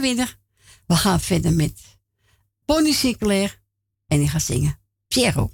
We 0.00 0.96
gaan 0.96 1.20
verder 1.20 1.52
met 1.52 1.80
pony 2.64 2.92
Sinclair. 2.92 3.60
En 4.06 4.18
die 4.18 4.28
gaat 4.28 4.42
zingen 4.42 4.78
Piero. 5.08 5.50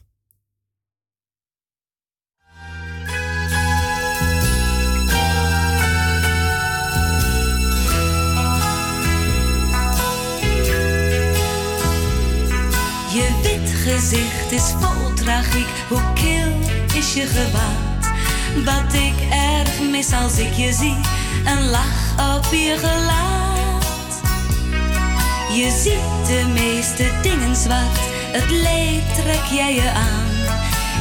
Je 13.13 13.41
wit 13.43 13.71
gezicht 13.71 14.53
is 14.53 14.63
vol 14.63 15.15
tragiek, 15.15 15.67
hoe 15.89 16.13
kil 16.15 16.61
is 16.99 17.15
je 17.15 17.27
gewaad? 17.27 18.07
Wat 18.65 18.95
ik 18.95 19.21
erg 19.31 19.81
mis 19.91 20.13
als 20.13 20.39
ik 20.39 20.53
je 20.53 20.73
zie, 20.73 20.97
een 21.45 21.69
lach 21.71 22.37
op 22.37 22.53
je 22.53 22.77
gelaat. 22.79 23.44
Je 25.55 25.71
ziet 25.71 26.27
de 26.27 26.45
meeste 26.53 27.11
dingen 27.23 27.57
zwart, 27.57 27.99
het 28.33 28.51
leed 28.51 29.15
trek 29.15 29.45
jij 29.51 29.75
je 29.75 29.91
aan. 29.91 30.57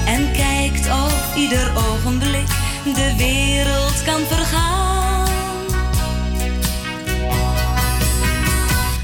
En 0.06 0.32
kijkt 0.32 0.88
op 0.88 1.36
ieder 1.36 1.72
ogenblik 1.76 2.48
de 2.84 3.14
wereld 3.18 4.04
kan 4.06 4.20
vergaan. 4.30 5.28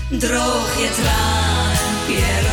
Droog 0.09 0.77
je 0.77 0.89
tranen, 1.01 2.15
je 2.15 2.48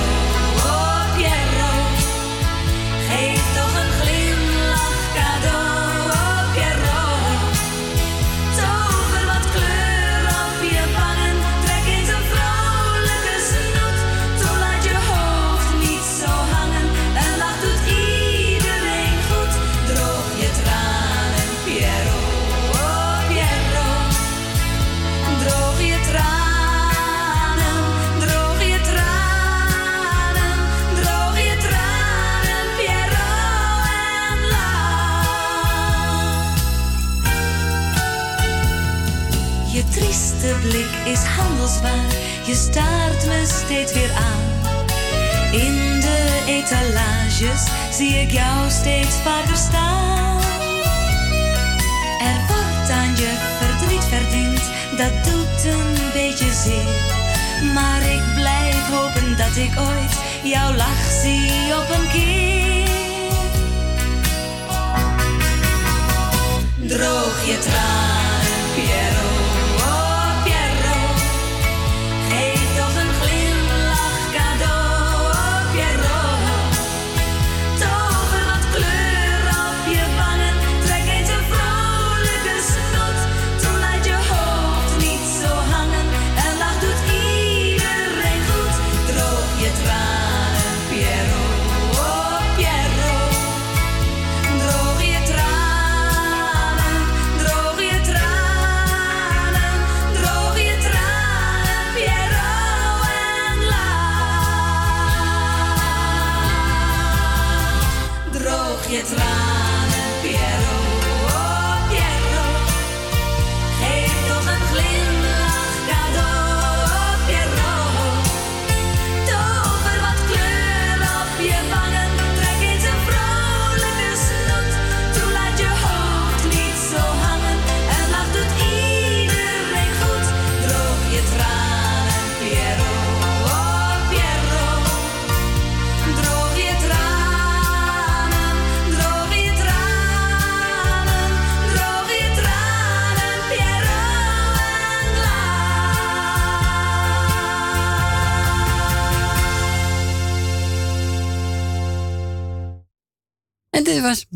waar. 41.66 42.14
Je 42.46 42.54
staart 42.54 43.26
me 43.26 43.44
steeds 43.46 43.92
weer 43.92 44.10
aan. 44.12 44.44
In 45.52 46.00
de 46.00 46.42
etalages 46.46 47.62
zie 47.90 48.14
ik 48.14 48.30
jou 48.30 48.70
steeds 48.70 49.14
vaker 49.24 49.56
staan. 49.56 50.40
Er 52.20 52.40
wordt 52.48 52.90
aan 52.90 53.16
je 53.16 53.32
verdriet 53.58 54.04
verdiend, 54.04 54.62
dat 54.96 55.24
doet 55.24 55.72
een 55.72 56.12
beetje 56.12 56.52
zeer. 56.52 57.72
Maar 57.74 58.02
ik 58.02 58.22
blijf 58.34 58.88
hopen 58.90 59.36
dat 59.36 59.56
ik 59.56 59.78
ooit 59.78 60.12
jouw 60.42 60.74
lach 60.74 61.10
zie 61.22 61.76
op 61.76 61.88
een 61.90 62.08
keer. 62.12 62.44
Droog 66.88 67.46
je 67.46 67.58
traan. 67.58 68.05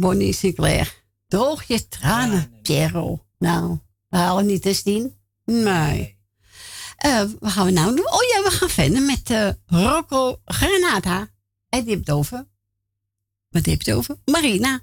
Bonnie 0.01 0.33
Sinclair. 0.33 1.03
Droog 1.29 1.63
je 1.63 1.89
tranen, 1.89 2.53
Piero. 2.63 3.25
Nou, 3.39 3.79
we 4.09 4.17
halen 4.17 4.47
niet 4.47 4.67
eens 4.67 4.83
tien. 4.83 5.15
Nee. 5.45 6.19
Eh, 6.97 7.23
wat 7.41 7.53
gaan 7.53 7.65
we 7.67 7.71
nou 7.73 7.97
doen? 7.97 8.13
Oh 8.13 8.23
ja, 8.35 8.43
we 8.43 8.51
gaan 8.51 8.69
verder 8.69 9.03
met 9.03 9.31
eh, 9.31 9.49
Rocco 9.67 10.41
Granata. 10.45 11.29
En 11.69 11.85
die 11.85 11.95
heeft 11.95 12.07
het 12.07 12.17
over. 12.17 12.47
Wat 13.49 13.67
heeft 13.67 13.87
het 13.87 13.97
over? 13.97 14.17
Marina. 14.25 14.81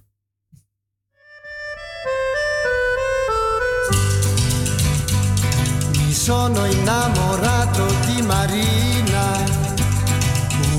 Mi 5.91 6.13
sono 6.13 6.65
innamorato 6.65 7.85
di 8.05 8.21
Marina, 8.21 9.43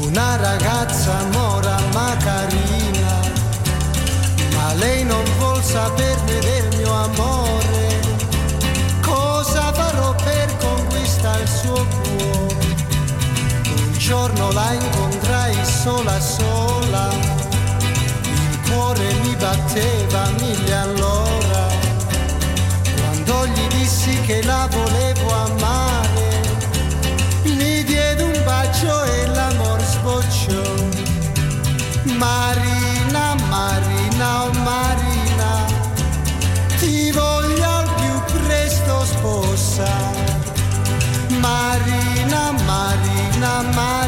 una 0.02 0.36
ragazza 0.36 1.37
saperne 5.78 6.38
del 6.40 6.76
mio 6.76 6.92
amore. 6.92 7.86
Cosa 9.00 9.72
farò 9.72 10.12
per 10.14 10.56
conquistare 10.56 11.42
il 11.42 11.48
suo 11.48 11.86
cuore? 12.02 12.66
Un 13.76 13.92
giorno 13.96 14.50
la 14.52 14.72
incontrai 14.72 15.54
sola 15.64 16.18
sola, 16.20 17.04
il 18.24 18.58
cuore 18.68 19.06
mi 19.22 19.34
batteva 19.36 20.20
mille 20.40 20.74
all'ora. 20.74 21.62
Quando 22.96 23.46
gli 23.46 23.66
dissi 23.78 24.20
che 24.26 24.42
la 24.42 24.68
volevo 24.70 25.28
amare, 25.32 26.28
mi 27.44 27.84
diede 27.84 28.22
un 28.24 28.42
bacio 28.44 29.04
e 29.04 29.26
l'amor 29.28 29.80
sbocciò. 29.82 30.66
Marina, 32.16 32.67
Marina, 43.38 43.62
Marina, 43.72 44.07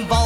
bomb. 0.00 0.21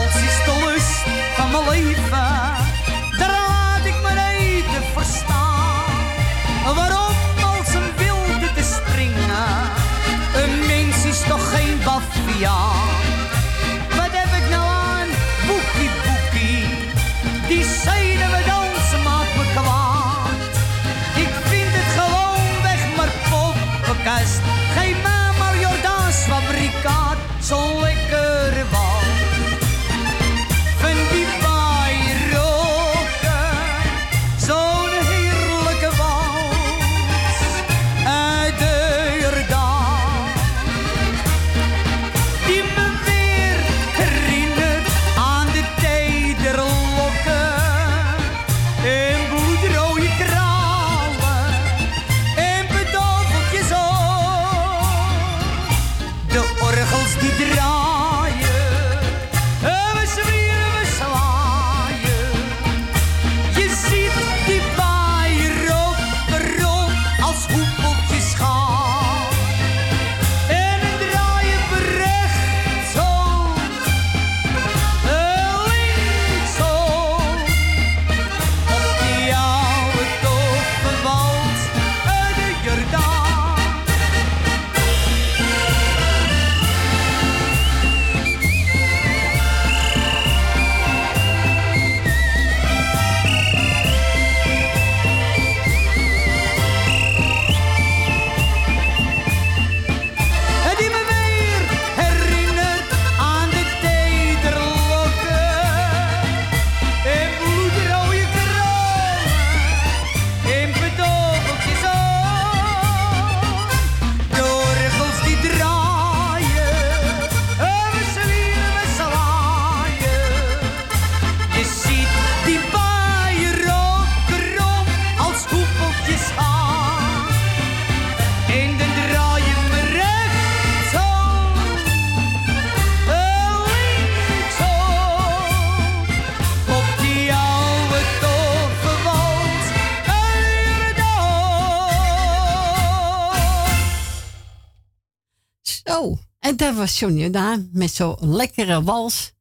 was 146.87 147.59
met 147.73 147.95
zo'n 147.95 148.17
lekkere 148.21 148.83
wals. 148.83 149.35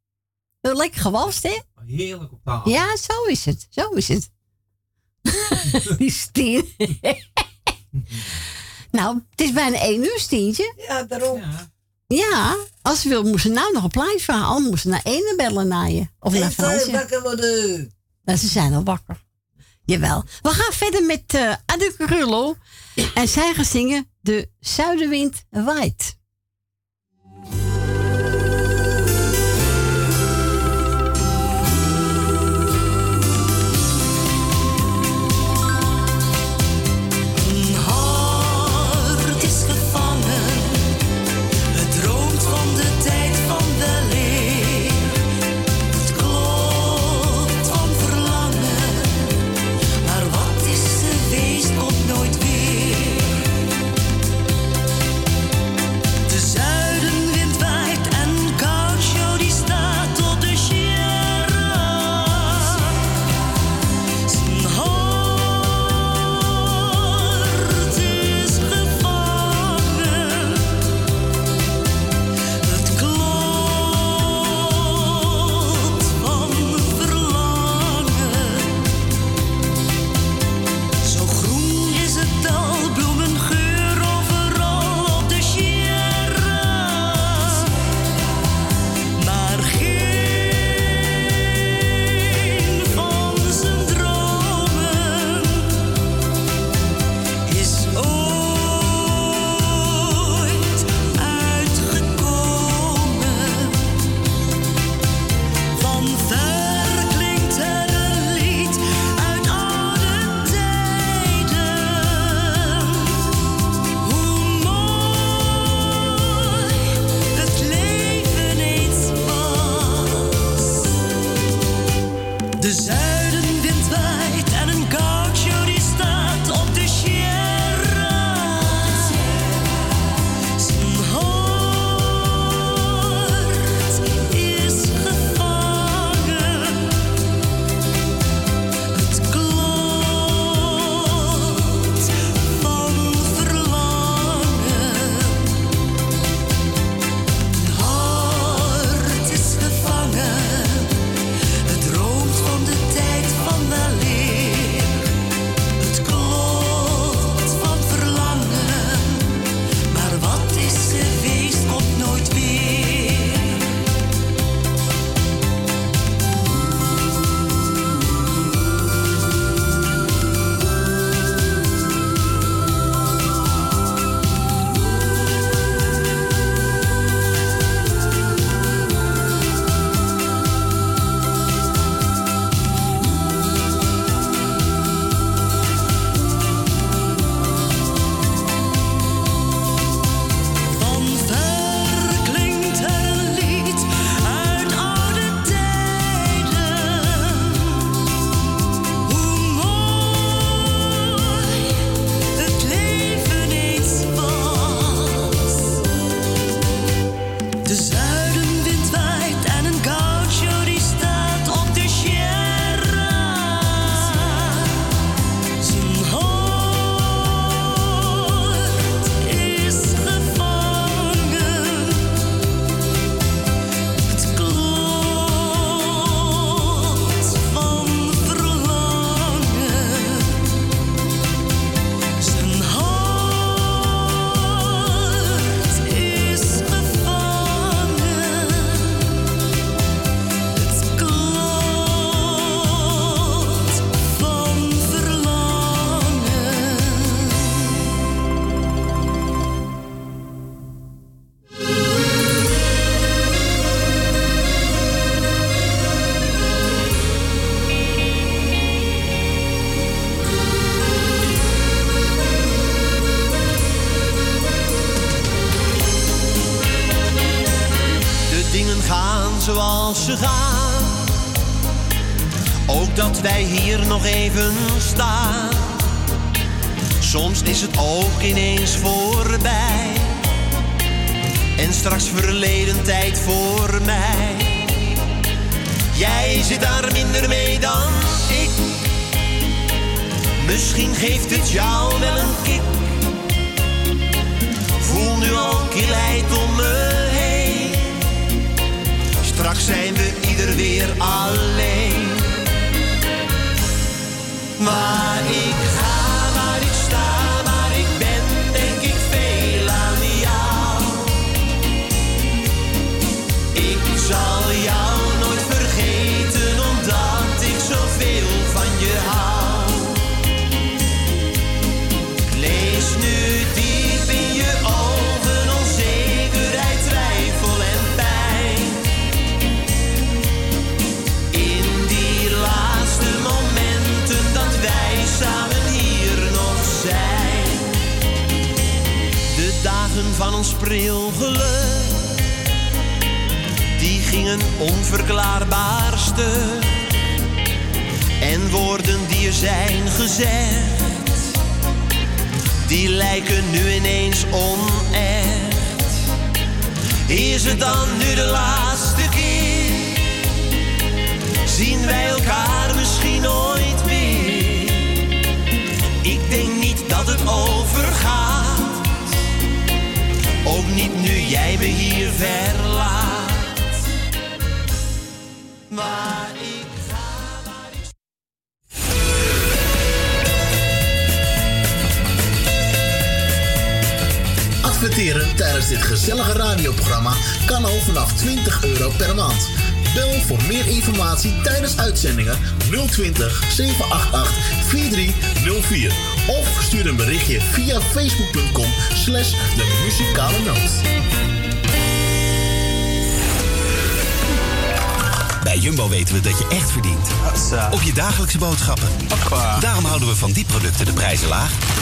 Lekker 0.62 1.02
gewalst, 1.02 1.44
hè? 1.44 1.60
Heerlijk 1.86 2.32
op 2.32 2.40
tafel. 2.44 2.72
Ja, 2.72 2.98
zo 2.98 3.24
is 3.24 3.46
het. 3.46 3.68
Zo 3.70 3.90
is 3.90 4.08
het. 4.08 4.30
Die 6.32 6.76
nou, 8.92 9.20
het 9.30 9.42
is 9.42 9.52
bijna 9.52 9.78
één 9.78 10.04
uur, 10.04 10.20
Stientje. 10.20 10.74
Ja, 10.88 11.04
daarom. 11.04 11.40
Ja. 11.40 11.72
ja 12.08 12.56
als 12.82 13.02
ze 13.02 13.10
wil, 13.10 13.24
moesten 13.24 13.54
ze 13.54 13.60
nou 13.60 13.74
nog 13.74 13.84
een 13.84 13.90
plaatje 13.90 14.20
vragen. 14.20 14.46
Anders 14.46 14.70
moesten 14.70 14.92
ze 14.92 14.96
naar 14.96 15.14
ene 15.14 15.34
bellen 15.38 15.68
naar 15.68 15.92
je. 15.92 16.08
Of 16.20 16.34
naar 16.34 16.52
Fransje. 16.52 16.92
wakker 16.92 17.22
worden. 17.22 17.94
Ze 18.26 18.48
zijn 18.48 18.74
al 18.74 18.84
wakker. 18.84 19.24
Jawel. 19.86 20.24
We 20.42 20.50
gaan 20.50 20.74
verder 20.74 21.04
met 21.04 21.34
uh, 21.34 21.54
Rullo, 21.98 22.56
En 23.14 23.28
zij 23.28 23.54
gaan 23.54 23.66
zingen 23.66 24.10
De 24.22 24.50
Zuidenwind 24.60 25.44
Waait. 25.50 26.15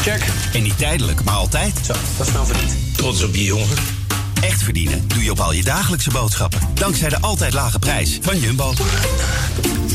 Check. 0.04 0.26
En 0.54 0.64
niet 0.64 0.78
tijdelijk, 0.78 1.24
maar 1.24 1.34
altijd. 1.34 1.74
Zo, 1.86 1.94
dat 1.94 2.26
is 2.26 2.32
snel 2.32 2.46
verdiend. 2.46 2.98
Trots 2.98 3.24
op 3.24 3.36
je 3.36 3.44
jongen. 3.44 3.78
Echt 4.42 4.64
verdienen 4.64 5.08
doe 5.08 5.24
je 5.24 5.32
op 5.32 5.40
al 5.40 5.54
je 5.54 5.64
dagelijkse 5.64 6.12
boodschappen. 6.12 6.60
Dankzij 6.74 7.10
de 7.10 7.22
altijd 7.22 7.54
lage 7.54 7.80
prijs 7.80 8.20
van 8.22 8.40
Jumbo. 8.40 8.74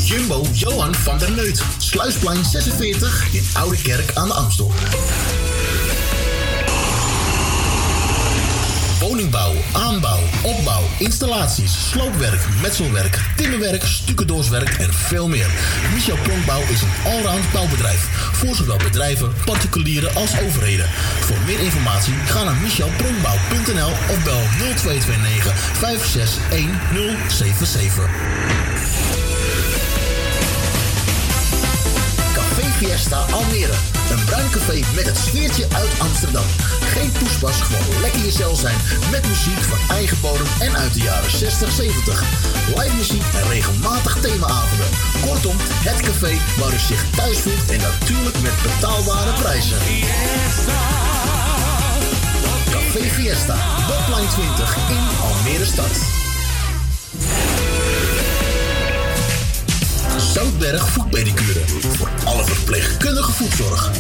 Jumbo 0.05 0.47
Johan 0.53 0.95
van 0.95 1.19
der 1.19 1.31
Neut. 1.31 1.63
Sluisplein 1.79 2.45
46 2.45 3.27
in 3.33 3.45
Oude 3.53 3.83
Kerk 3.83 4.11
aan 4.15 4.29
de 4.29 4.35
Amstel. 4.35 4.73
Woningbouw, 9.01 9.55
aanbouw, 9.73 10.21
opbouw, 10.43 10.83
installaties, 10.99 11.89
sloopwerk, 11.91 12.41
metselwerk, 12.63 13.19
timmerwerk, 13.37 13.85
stucadoorswerk 13.85 14.69
en 14.69 14.95
veel 14.95 15.29
meer. 15.29 15.51
Michel 15.95 16.17
Pronkbouw 16.17 16.63
is 16.69 16.83
een 16.83 17.13
allround 17.13 17.53
bouwbedrijf. 17.53 18.18
Voor 18.39 18.55
zowel 18.55 18.77
bedrijven, 18.77 19.33
particulieren 19.45 20.15
als 20.15 20.41
overheden. 20.41 20.89
Voor 21.21 21.37
meer 21.47 21.61
informatie 21.61 22.15
ga 22.15 22.45
naar 22.45 22.55
michelpronkbouw.nl 22.55 23.91
of 23.91 24.23
bel 24.25 24.43
0229 24.59 25.55
561077. 25.73 28.11
Café 32.33 32.63
Fiesta 32.77 33.17
Almere. 33.17 33.75
Een 34.11 34.25
bruin 34.25 34.51
café 34.51 34.81
met 34.95 35.07
het 35.07 35.17
sfeertje 35.17 35.67
uit 35.75 35.91
Amsterdam. 35.99 36.47
Geen 36.81 37.13
poespas, 37.13 37.61
gewoon 37.61 38.01
lekker 38.01 38.21
jezelf 38.21 38.59
zijn. 38.59 38.77
Met 39.11 39.29
muziek 39.29 39.63
van 39.63 39.79
eigen 39.97 40.21
bodem 40.21 40.47
en 40.61 40.77
uit 40.77 40.95
de 40.95 41.01
jaren 41.01 41.31
60, 41.31 41.73
70. 41.73 42.23
Live 42.77 42.97
muziek 42.97 43.23
en 43.35 43.49
regelmatig 43.49 44.17
themaavonden. 44.21 44.88
Kortom, 45.21 45.57
het 45.61 46.01
café 46.01 46.39
waar 46.59 46.73
u 46.73 46.79
zich 46.79 47.05
thuis 47.17 47.39
voelt 47.39 47.71
en 47.71 47.81
natuurlijk 47.81 48.41
met 48.41 48.63
betaalbare 48.63 49.33
prijzen. 49.33 49.77
Café 52.71 53.11
Fiesta, 53.11 53.57
Botline 53.87 54.29
20 54.29 54.77
in 54.89 55.07
Almere 55.23 55.65
stad. 55.65 55.91
Zoutberg 60.33 60.89
Voetpedicure. 60.89 61.61
Voor 61.97 62.09
alle 62.25 62.45
verpleegkundige 62.45 63.33
voetzorg. 63.33 63.91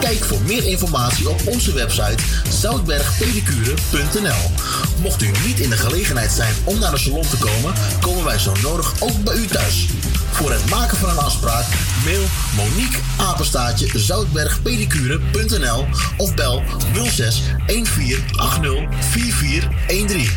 Kijk 0.00 0.24
voor 0.24 0.40
meer 0.46 0.64
informatie 0.64 1.28
op 1.28 1.46
onze 1.46 1.72
website 1.72 2.22
zoutbergpedicure.nl. 2.48 4.50
Mocht 5.02 5.22
u 5.22 5.30
niet 5.46 5.60
in 5.60 5.70
de 5.70 5.76
gelegenheid 5.76 6.30
zijn 6.30 6.54
om 6.64 6.78
naar 6.78 6.90
de 6.90 6.98
salon 6.98 7.28
te 7.28 7.36
komen, 7.36 7.72
komen 8.00 8.24
wij 8.24 8.38
zo 8.38 8.52
nodig 8.62 8.92
ook 9.00 9.24
bij 9.24 9.36
u 9.36 9.46
thuis. 9.46 9.86
Voor 10.34 10.52
het 10.52 10.70
maken 10.70 10.96
van 10.96 11.08
een 11.08 11.18
afspraak 11.18 11.64
mail 12.04 12.24
Monique 12.56 12.98
Apenstaatje 13.16 13.98
zoutbergpedicure.nl 13.98 15.86
of 16.16 16.34
bel 16.34 16.62
06 16.92 17.42
1480 17.66 18.88
4413. 19.10 20.28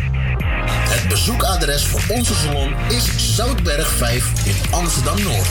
Het 0.89 1.08
Bezoekadres 1.08 1.86
voor 1.86 2.02
onze 2.08 2.34
salon 2.34 2.76
is 2.89 3.36
Zoutberg 3.36 3.91
5 3.91 4.32
in 4.45 4.56
Amsterdam 4.72 5.24
Noord. 5.24 5.50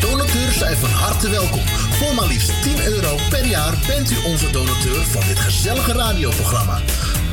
Donateurs 0.00 0.58
zijn 0.58 0.76
van 0.76 0.90
harte 0.90 1.30
welkom. 1.30 1.83
Voor 1.98 2.14
maar 2.14 2.26
liefst 2.26 2.62
10 2.62 2.84
euro 2.84 3.18
per 3.30 3.46
jaar 3.46 3.74
bent 3.86 4.10
u 4.10 4.16
onze 4.24 4.50
donateur 4.50 5.04
van 5.04 5.22
dit 5.28 5.38
gezellige 5.38 5.92
radioprogramma. 5.92 6.80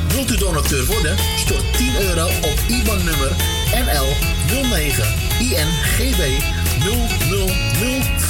Wilt 0.08 0.30
u 0.30 0.36
donateur 0.36 0.86
worden? 0.86 1.16
Stort 1.36 1.76
10 1.76 2.00
euro 2.00 2.26
op 2.26 2.58
IBAN-nummer 2.68 3.30
NL 3.84 4.06
09 4.62 5.04
INGB 5.38 6.40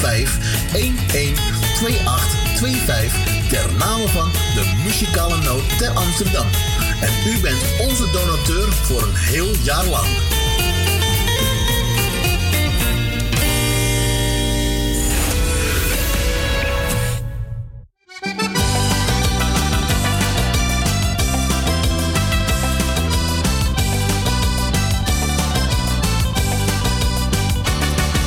0005 0.01 0.39
112825 0.73 3.49
ter 3.49 3.73
name 3.79 4.09
van 4.09 4.33
de 4.55 4.73
muzikale 4.85 5.37
noot 5.37 5.79
ter 5.79 5.91
Amsterdam. 5.91 6.47
En 7.01 7.13
u 7.27 7.41
bent 7.41 7.63
onze 7.81 8.11
donateur 8.11 8.73
voor 8.73 9.03
een 9.03 9.17
heel 9.17 9.51
jaar 9.63 9.87
lang. 9.87 10.07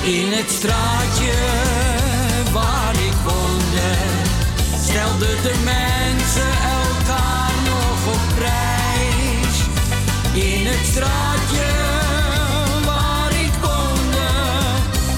In 0.06 0.32
het 0.32 0.49
straatje 0.51 1.34
waar 2.51 2.93
ik 2.93 3.18
woonde, 3.24 3.89
stelden 4.82 5.41
de 5.41 5.53
mensen 5.64 6.51
elkaar 6.82 7.53
nog 7.66 8.14
op 8.14 8.36
prijs. 8.36 9.56
In 10.34 10.66
het 10.66 10.86
straatje 10.91 11.68
waar 12.86 13.32
ik 13.45 13.53
woonde, 13.62 14.28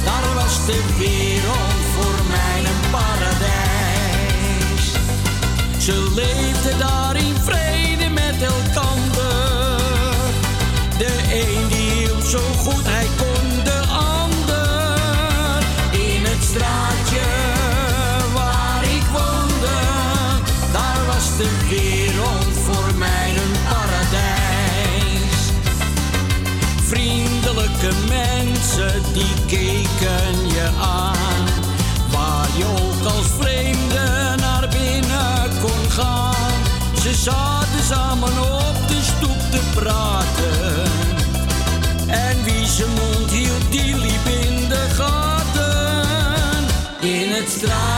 daar 0.06 0.34
was 0.36 0.66
de 0.66 0.80
wereld 0.98 1.80
voor 1.96 2.20
mij 2.30 2.60
een 2.72 2.90
paradijs. 2.92 4.84
Ze 5.86 6.12
leefden 6.16 6.78
daar 6.80 7.16
in 7.16 7.36
vrede 7.44 8.10
met 8.10 8.42
elkander. 8.42 9.80
De 10.98 11.14
een 11.34 11.68
die 11.68 11.92
hielp 11.92 12.24
zo 12.24 12.40
goed 12.40 12.86
hij 12.86 13.08
kon 13.18 13.27
straatje 16.58 17.26
waar 18.34 18.84
ik 18.84 19.04
woonde, 19.12 19.78
daar 20.72 21.06
was 21.06 21.38
de 21.38 21.50
wereld 21.70 22.58
voor 22.66 22.98
mij 22.98 23.30
een 23.30 23.56
paradijs. 23.70 25.42
Vriendelijke 26.84 27.92
mensen 28.08 29.04
die 29.14 29.34
keken 29.48 30.48
je 30.48 30.70
aan, 30.82 31.46
waar 32.10 32.48
je 32.58 32.66
ook 32.66 33.14
als 33.14 33.28
vreemde 33.40 34.36
naar 34.40 34.68
binnen 34.70 35.60
kon 35.62 35.92
gaan. 35.92 36.62
Ze 37.02 37.14
zaten 37.14 37.84
samen 37.84 38.42
op 38.42 38.88
de 38.88 39.00
stoep 39.02 39.52
te 39.52 39.60
praten. 39.76 40.92
En 42.08 42.44
wie 42.44 42.66
zijn 42.66 42.90
mond 42.90 43.27
In 47.60 47.97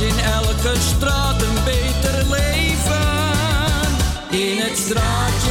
in 0.00 0.18
elke 0.18 0.74
straat 0.80 1.42
een 1.42 1.64
beter 1.64 2.24
leven. 2.30 3.10
In 4.30 4.58
het 4.58 4.78
straatje 4.78 5.41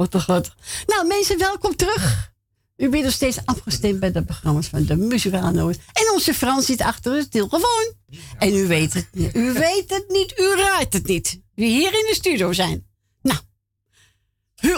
god, 0.00 0.14
oh, 0.14 0.22
god. 0.22 0.54
Nou, 0.86 1.06
mensen, 1.06 1.38
welkom 1.38 1.76
terug. 1.76 2.32
U 2.76 2.88
bent 2.88 3.04
nog 3.04 3.12
steeds 3.12 3.44
afgestemd 3.44 4.00
bij 4.00 4.12
de 4.12 4.24
programma's 4.24 4.66
van 4.66 4.84
de 4.84 4.96
Muzikale 4.96 5.52
Noord. 5.52 5.78
En 5.92 6.12
onze 6.12 6.34
Frans 6.34 6.66
zit 6.66 6.80
achter 6.80 7.12
de 7.12 7.28
telefoon. 7.28 7.94
En 8.38 8.54
u 8.54 8.66
weet 8.66 8.94
het 8.94 9.08
niet. 9.12 9.34
U 9.34 9.52
weet 9.52 9.90
het 9.90 10.04
niet. 10.08 10.38
U 10.38 10.56
raadt 10.56 10.92
het 10.92 11.06
niet. 11.06 11.40
Wie 11.54 11.70
hier 11.70 11.92
in 11.92 12.06
de 12.08 12.14
studio 12.14 12.52
zijn. 12.52 12.86
Nou, 13.22 13.38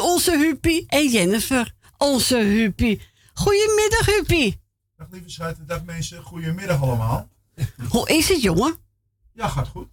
onze 0.01 0.39
Huppie 0.39 0.85
en 0.87 1.09
Jennifer. 1.09 1.75
Onze 1.99 2.37
Huppie. 2.37 3.01
Goedemiddag, 3.35 4.07
Huppie. 4.07 4.61
Dag 4.97 5.07
lieve 5.11 5.31
schuiten, 5.31 5.66
dag 5.66 5.85
mensen, 5.85 6.23
goedemiddag 6.23 6.83
allemaal. 6.83 7.29
Hoe 7.89 8.09
is 8.09 8.29
het, 8.29 8.43
jongen? 8.43 8.77
Ja, 9.33 9.49
gaat 9.49 9.68
goed. 9.68 9.89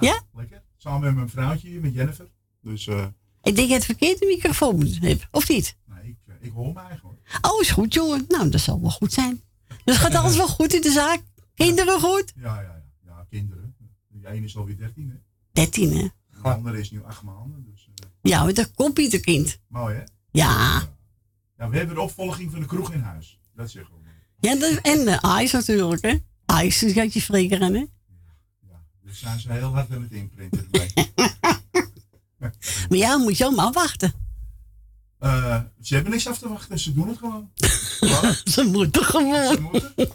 Ja? 0.00 0.22
Lekker. 0.34 0.62
Samen 0.76 1.00
met 1.00 1.14
mijn 1.14 1.28
vrouwtje 1.28 1.68
hier, 1.68 1.80
met 1.80 1.94
Jennifer. 1.94 2.30
Dus 2.60 2.86
eh, 2.86 3.06
Ik 3.44 3.54
denk 3.56 3.56
dat 3.56 3.68
je 3.68 3.74
het 3.74 3.84
verkeerde 3.84 4.26
microfoon 4.26 4.86
hebt, 5.00 5.26
of 5.30 5.48
niet? 5.48 5.76
nee, 5.86 6.08
ik, 6.08 6.16
eh, 6.26 6.34
ik 6.40 6.52
hoor 6.52 6.72
me 6.72 6.80
eigenlijk 6.80 7.02
hoor. 7.40 7.52
Oh, 7.52 7.60
is 7.60 7.70
goed, 7.70 7.94
jongen. 7.94 8.24
Nou, 8.28 8.48
dat 8.50 8.60
zal 8.60 8.80
wel 8.80 8.90
goed 8.90 9.12
zijn. 9.12 9.42
Dus 9.84 9.96
gaat 9.96 10.14
alles 10.14 10.36
wel 10.36 10.48
goed 10.48 10.74
in 10.74 10.80
de 10.80 10.90
zaak? 10.90 11.22
Kinderen 11.54 12.00
goed? 12.00 12.32
Ja, 12.36 12.60
ja, 12.60 12.60
ja. 12.60 12.82
Ja, 13.06 13.26
kinderen. 13.30 13.74
Die 14.08 14.28
ene 14.28 14.44
is 14.46 14.56
alweer 14.56 14.76
13, 14.76 15.08
hè. 15.10 15.16
13, 15.52 15.96
hè? 15.96 16.08
De 16.42 16.48
andere 16.48 16.78
is 16.80 16.90
nu 16.90 17.04
acht 17.04 17.22
maanden. 17.22 17.64
Dus, 17.70 17.88
eh, 17.94 18.08
Ja, 18.22 18.52
dat 18.52 18.70
komt 18.74 18.94
Pieterkind. 18.94 19.58
mooi, 19.68 19.94
hè? 19.96 20.02
Ja. 20.30 20.82
Ja, 21.58 21.68
we 21.68 21.76
hebben 21.76 21.94
de 21.94 22.00
opvolging 22.00 22.50
van 22.50 22.60
de 22.60 22.66
kroeg 22.66 22.92
in 22.92 23.00
huis. 23.00 23.38
Dat 23.56 23.70
zeggen 23.70 23.94
we. 23.94 24.48
ja 24.48 24.54
dat, 24.56 24.78
en 24.82 25.04
de 25.04 25.18
IJs 25.20 25.52
natuurlijk, 25.52 26.02
hè? 26.02 26.14
IJs 26.46 26.82
is 26.82 26.92
gaat 26.92 27.12
je 27.12 27.20
flikkeren, 27.22 27.74
hè? 27.74 27.84
Dus 29.04 29.18
zijn 29.18 29.40
ze 29.40 29.52
heel 29.52 29.72
hard 29.74 29.90
aan 29.90 30.02
het 30.02 30.12
inprinten. 30.12 30.68
Maar 32.88 32.98
ja, 32.98 33.16
moet 33.16 33.38
je 33.38 33.44
allemaal 33.44 33.72
wachten. 33.72 34.12
Eh, 35.18 35.60
ze 35.80 35.94
hebben 35.94 36.12
niks 36.12 36.28
af 36.28 36.38
te 36.38 36.48
wachten, 36.48 36.78
ze 36.78 36.92
doen 36.92 37.08
het 37.08 37.18
gewoon. 37.18 37.50
Ze 38.54 38.62
moeten 38.62 39.04
gewoon. 39.04 39.54
Ze 39.54 39.60
moeten. 39.60 39.94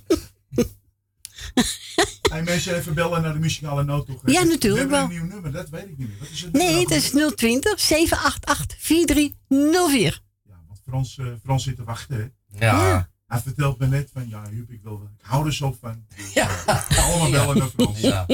En 2.31 2.43
mensen 2.43 2.75
even 2.75 2.93
bellen 2.93 3.21
naar 3.21 3.33
de 3.33 3.39
muzikale 3.39 3.83
noot 3.83 4.05
toch? 4.05 4.21
Ja, 4.25 4.43
natuurlijk 4.43 4.61
We 4.61 4.69
hebben 4.79 4.89
wel. 4.89 5.03
een 5.03 5.09
nieuw 5.09 5.25
nummer, 5.33 5.51
dat 5.51 5.69
weet 5.69 5.83
ik 5.83 5.97
niet 5.97 6.07
meer. 6.07 6.17
Wat 6.19 6.29
is 6.29 6.41
het 6.41 6.53
Nee, 6.53 6.87
dat 6.87 6.97
is 6.97 7.09
020 7.35 7.79
788 7.79 8.77
4304. 8.79 10.21
Want 10.67 10.79
Frans, 10.87 11.17
eh, 11.17 11.25
Frans 11.43 11.63
zit 11.63 11.75
te 11.75 11.83
wachten, 11.83 12.33
hè? 12.49 12.65
Ja. 12.65 13.09
Hij 13.27 13.39
vertelt 13.39 13.79
me 13.79 13.87
net 13.87 14.09
van, 14.13 14.29
ja, 14.29 14.43
Huub, 14.49 14.71
ik, 14.71 14.79
wil, 14.83 15.09
ik 15.17 15.25
hou 15.25 15.45
er 15.45 15.53
zo 15.53 15.77
van. 15.81 16.05
Dus, 16.15 16.33
ja. 16.33 16.63
allemaal 16.89 17.29
bellen 17.31 17.57
naar 17.57 17.69
Frans. 17.69 17.99
Ja. 17.99 18.25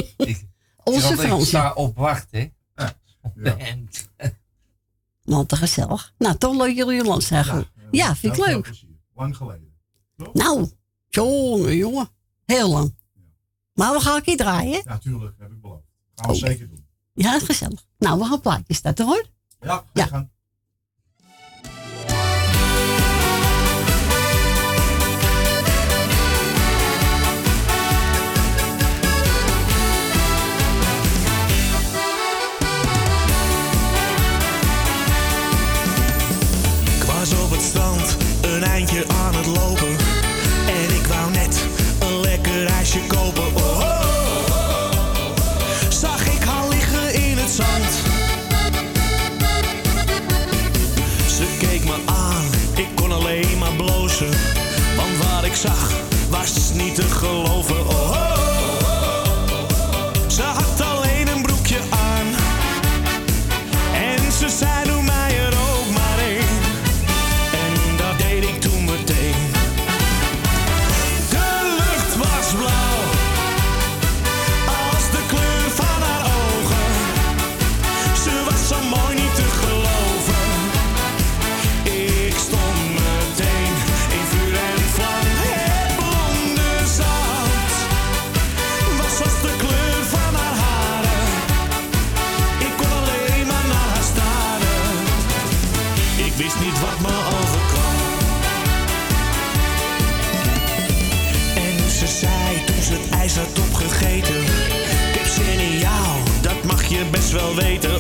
Onze 0.84 1.14
Ik 1.14 1.20
Fransje. 1.20 1.46
sta 1.48 1.74
op 1.74 1.98
wachten. 1.98 2.40
Ja. 2.40 2.50
En 3.44 3.88
Want 5.24 5.50
te 5.50 5.56
gezellig. 5.56 6.14
Nou, 6.18 6.38
toch 6.38 6.56
leuk 6.58 6.76
jullie 6.76 7.04
lands 7.04 7.28
zeggen. 7.28 7.66
Ja, 7.92 8.16
vind 8.16 8.38
ik 8.38 8.46
leuk. 8.46 8.84
Lang 9.16 9.38
geleden. 9.38 9.74
Nou, 10.34 10.70
jongen, 11.10 11.76
jongen. 11.76 12.10
Heel 12.46 12.70
lang. 12.72 12.96
Maar 13.74 13.94
we 13.94 14.00
gaan 14.00 14.16
een 14.16 14.22
keer 14.22 14.38
draaien. 14.38 14.82
Ja, 14.86 14.98
tuurlijk, 14.98 15.36
heb 15.40 15.52
ik 15.52 15.62
beloofd. 15.62 15.84
Gaan 16.16 16.30
we 16.30 16.36
zeker 16.36 16.70
doen. 16.70 16.86
Ja, 17.14 17.36
is 17.36 17.44
gezellig. 17.44 17.86
Nou, 17.98 18.20
we 18.20 18.26
gaan 18.26 18.42
plaatjes 18.42 18.78
starten 18.78 19.06
hoor. 19.06 19.26
Ja, 19.60 19.84
Ja. 19.94 20.06
gaan. 20.06 20.32
Een 38.86 38.96
eindje 38.96 39.14
aan 39.14 39.36
het 39.36 39.46
lopen. 39.46 40.05
Wel 107.36 107.56
weten. 107.56 107.95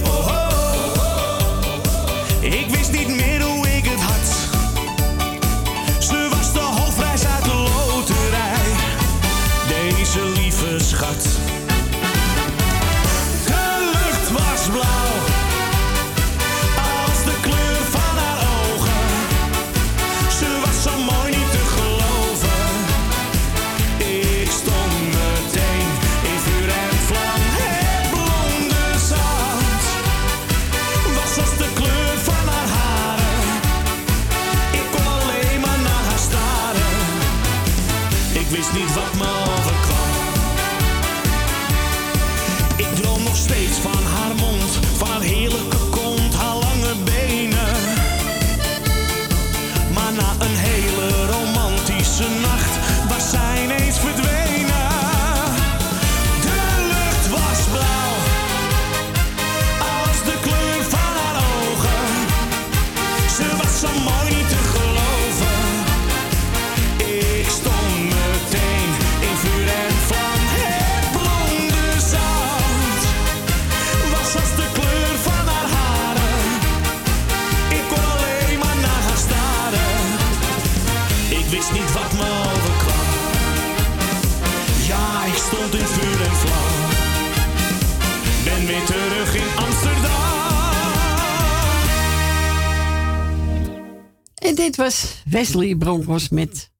Dit 94.65 94.75
was 94.75 95.21
Wesley 95.25 95.75
Broncos 95.75 96.29
met 96.29 96.71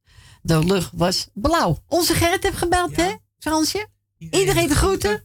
De 0.41 0.65
lucht 0.65 0.91
was 0.93 1.27
blauw. 1.33 1.83
Onze 1.87 2.13
Gerrit 2.13 2.43
heeft 2.43 2.57
gebeld, 2.57 2.95
hè, 2.95 3.13
Fransje? 3.39 3.87
Iedereen 4.17 4.67
de 4.67 4.75
groeten? 4.75 5.23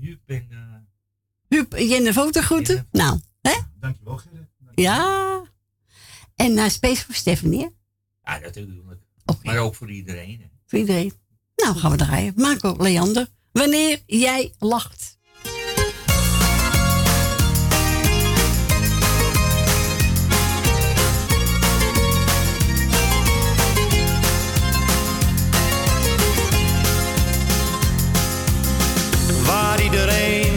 Huub 0.00 0.20
en... 0.26 0.46
eh, 0.50 0.58
Huub 1.48 1.74
en 1.74 1.86
Jen 1.86 2.04
de 2.04 2.12
foto 2.12 2.40
groeten? 2.40 2.88
Nou, 2.92 3.20
hè? 3.40 3.54
Dankjewel, 3.80 4.16
Gerrit. 4.16 4.48
Ja. 4.74 5.42
En 6.34 6.54
naar 6.54 6.70
Space 6.70 7.04
voor 7.04 7.14
Stephanie, 7.14 7.60
hè? 7.60 7.68
Ja, 8.32 8.38
natuurlijk. 8.38 8.98
Maar 9.42 9.58
ook 9.58 9.74
voor 9.74 9.90
iedereen. 9.90 10.40
hè. 10.40 10.46
Voor 10.66 10.78
iedereen. 10.78 11.12
Nou, 11.56 11.76
gaan 11.76 11.90
we 11.90 11.96
draaien. 11.96 12.32
Marco 12.36 12.76
Leander. 12.78 13.28
Wanneer 13.52 14.02
jij 14.06 14.54
lacht. 14.58 15.15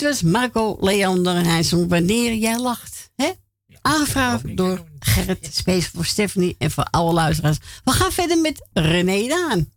Het 0.00 0.08
was 0.08 0.22
Marco 0.22 0.76
Leander 0.80 1.36
en 1.36 1.44
hij 1.44 1.62
zong 1.62 1.88
Wanneer 1.88 2.34
jij 2.34 2.58
lacht. 2.58 3.10
Hè? 3.16 3.30
Aangevraagd 3.80 4.56
door 4.56 4.84
Gerrit, 4.98 5.48
speciaal 5.54 5.90
voor 5.94 6.04
Stephanie 6.04 6.54
en 6.58 6.70
voor 6.70 6.84
alle 6.84 7.12
luisteraars. 7.12 7.58
We 7.84 7.90
gaan 7.90 8.12
verder 8.12 8.38
met 8.38 8.68
René 8.72 9.28
Daan. 9.28 9.69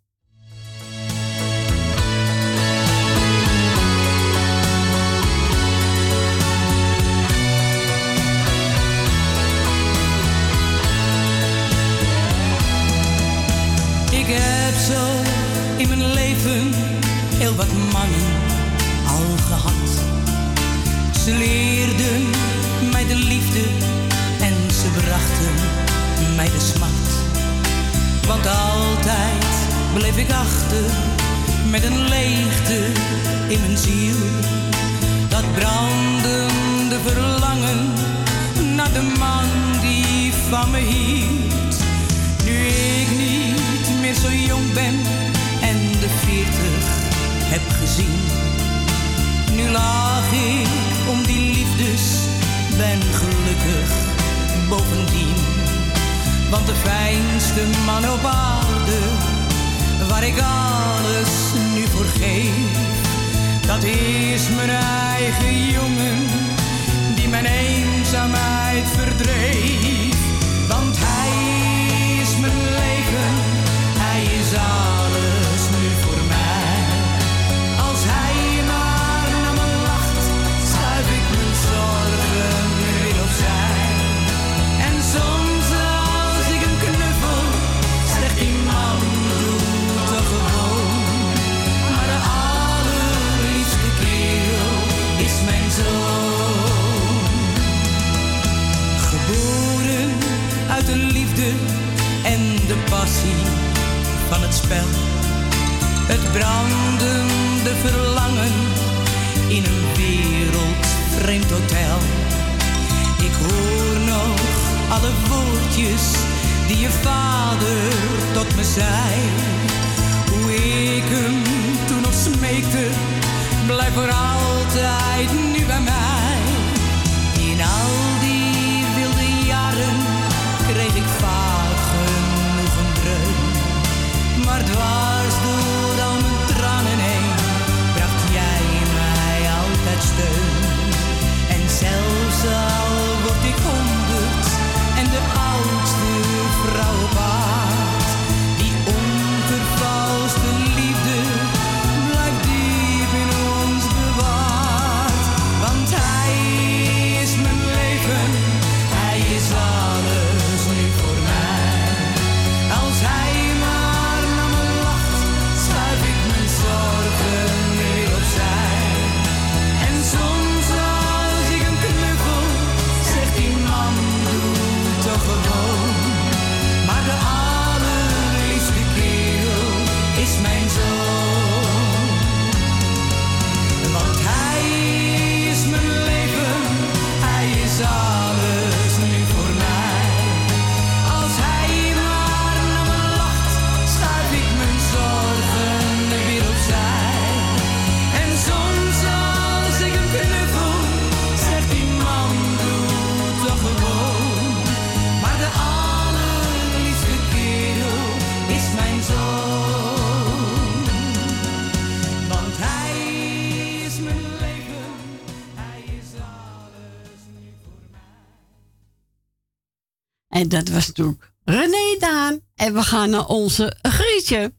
En 220.44 220.49
dat 220.49 220.70
was 220.70 220.88
natuurlijk 220.88 221.32
René 221.45 221.98
Daan. 221.99 222.40
En 222.56 222.74
we 222.74 222.82
gaan 222.82 223.10
naar 223.10 223.26
onze 223.26 223.76
Grietje. 223.82 224.53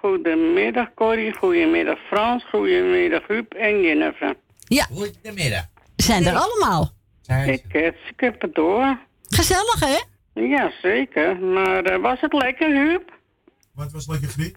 Goedemiddag 0.00 0.94
Corrie, 0.94 1.36
goedemiddag 1.36 1.98
Frans, 2.06 2.44
goedemiddag 2.44 3.26
Huub 3.26 3.52
en 3.52 3.80
Jennifer. 3.82 4.36
Ja. 4.58 4.84
Goedemiddag. 4.84 5.64
Zijn 5.96 6.26
er 6.26 6.34
allemaal. 6.34 6.92
Ik, 7.46 7.64
eh, 7.68 7.86
ik 7.86 8.20
heb 8.20 8.40
het 8.40 8.54
door. 8.54 8.98
Gezellig, 9.22 9.80
hè? 9.80 9.98
Ja, 10.42 10.72
zeker. 10.82 11.38
Maar 11.38 11.84
eh, 11.84 12.02
was 12.02 12.20
het 12.20 12.32
lekker, 12.32 12.68
Huub? 12.68 13.12
Wat 13.74 13.92
was 13.92 14.06
lekker, 14.08 14.28
Griet? 14.28 14.56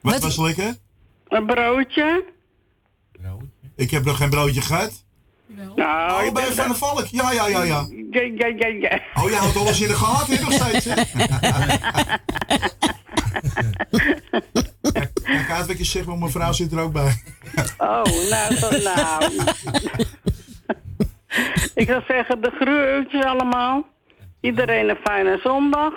Wat, 0.00 0.22
was 0.22 0.38
lekker? 0.38 0.74
Een 1.28 1.46
broodje? 1.46 2.24
Ik 3.76 3.90
heb 3.90 4.04
nog 4.04 4.16
geen 4.16 4.30
broodje 4.30 4.60
gehad. 4.60 5.01
Nou, 5.76 6.26
oh, 6.26 6.32
ben 6.32 6.42
Van 6.54 6.66
der 6.68 6.76
Valk. 6.76 7.06
Ja, 7.06 7.32
ja, 7.32 7.46
ja, 7.48 7.62
ja. 7.62 7.86
Ja, 8.10 8.20
ja, 8.20 8.46
ja, 8.56 8.66
ja. 8.66 9.00
Oh, 9.14 9.30
jij 9.30 9.38
houdt 9.38 9.56
alles 9.56 9.80
in 9.80 9.88
de 9.88 9.94
gaten, 9.94 10.36
hè, 10.36 10.42
nog 10.42 10.52
steeds, 10.52 10.84
hè? 10.84 10.94
Kijk 15.22 15.50
uit 15.50 15.66
wat 15.66 15.78
je 15.78 15.84
zegt, 15.84 16.04
want 16.06 16.18
mijn 16.18 16.30
vrouw 16.30 16.52
zit 16.52 16.72
er 16.72 16.80
ook 16.80 16.92
bij. 16.92 17.22
Oh, 17.78 18.02
nou, 18.30 18.54
zo, 18.54 18.70
nou. 18.70 19.32
ik 21.74 21.88
zou 21.88 22.02
zeggen, 22.08 22.40
de 22.40 22.50
groetjes 22.60 23.24
allemaal. 23.24 23.86
Iedereen 24.40 24.88
een 24.88 24.98
fijne 25.04 25.40
zondag. 25.42 25.92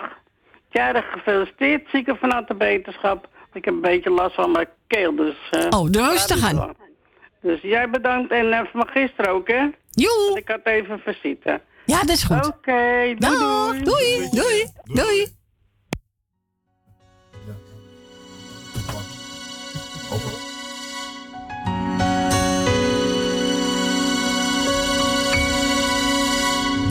Jarig 0.69 1.06
gefeliciteerd, 1.11 1.88
zieken 1.91 2.18
vanuit 2.18 2.48
de 2.48 2.56
beterschap. 2.56 3.27
Ik 3.53 3.65
heb 3.65 3.73
een 3.73 3.82
beetje 3.82 4.10
last 4.10 4.36
van 4.36 4.52
mijn 4.52 4.68
keel, 4.88 5.15
dus... 5.15 5.36
eh, 5.52 5.80
Oh, 5.80 5.90
de 5.91 6.07
rustig 6.10 6.44
aan. 6.44 6.73
Dus 7.45 7.61
jij 7.61 7.89
bedankt 7.89 8.31
en 8.31 8.45
uh, 8.45 8.59
van 8.73 8.88
gisteren 8.88 9.31
ook, 9.31 9.47
hè? 9.47 9.69
Joe. 9.91 10.31
Ik 10.38 10.47
had 10.47 10.59
even 10.63 10.99
visite. 10.99 11.61
Ja, 11.85 11.99
dat 11.99 12.09
is 12.09 12.23
goed. 12.23 12.47
Oké, 12.47 13.15
doei, 13.15 13.15
Dag, 13.15 13.77
doei. 13.77 13.84
doei, 13.84 14.30
doei, 14.31 14.65
doei. 14.84 15.27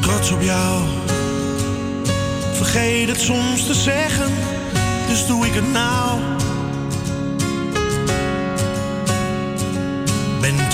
trots 0.01 0.33
op 0.33 0.43
jou. 0.43 0.83
Vergeet 2.53 3.09
het 3.09 3.21
soms 3.21 3.67
te 3.67 3.75
zeggen, 3.75 4.31
dus 5.09 5.27
doe 5.27 5.47
ik 5.47 5.55
het 5.55 5.73
nou. 5.73 6.21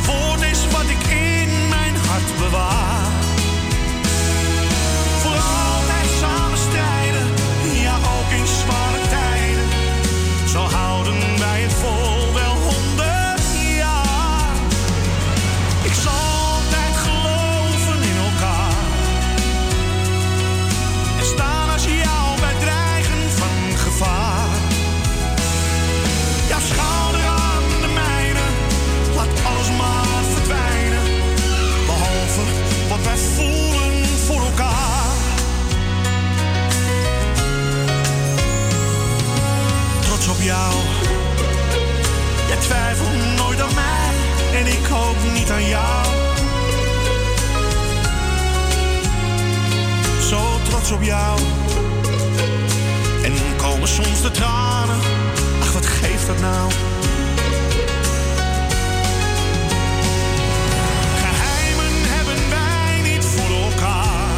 Jouw 0.00 0.14
woord 0.14 0.42
is 0.42 0.66
wat 0.70 0.88
ik 0.88 1.06
in 1.06 1.68
mijn 1.68 1.96
hart 1.96 2.38
bewaar. 2.38 2.99
op 50.92 51.02
jou. 51.02 51.38
En 53.22 53.32
komen 53.56 53.88
soms 53.88 54.22
de 54.22 54.30
tranen, 54.30 54.96
ach 55.60 55.72
wat 55.72 55.86
geeft 55.86 56.26
dat 56.26 56.40
nou? 56.40 56.70
Geheimen 61.22 61.94
hebben 62.12 62.50
wij 62.50 63.12
niet 63.12 63.24
voor 63.24 63.56
elkaar. 63.56 64.30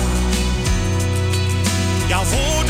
Jouw 2.06 2.24
voor 2.24 2.61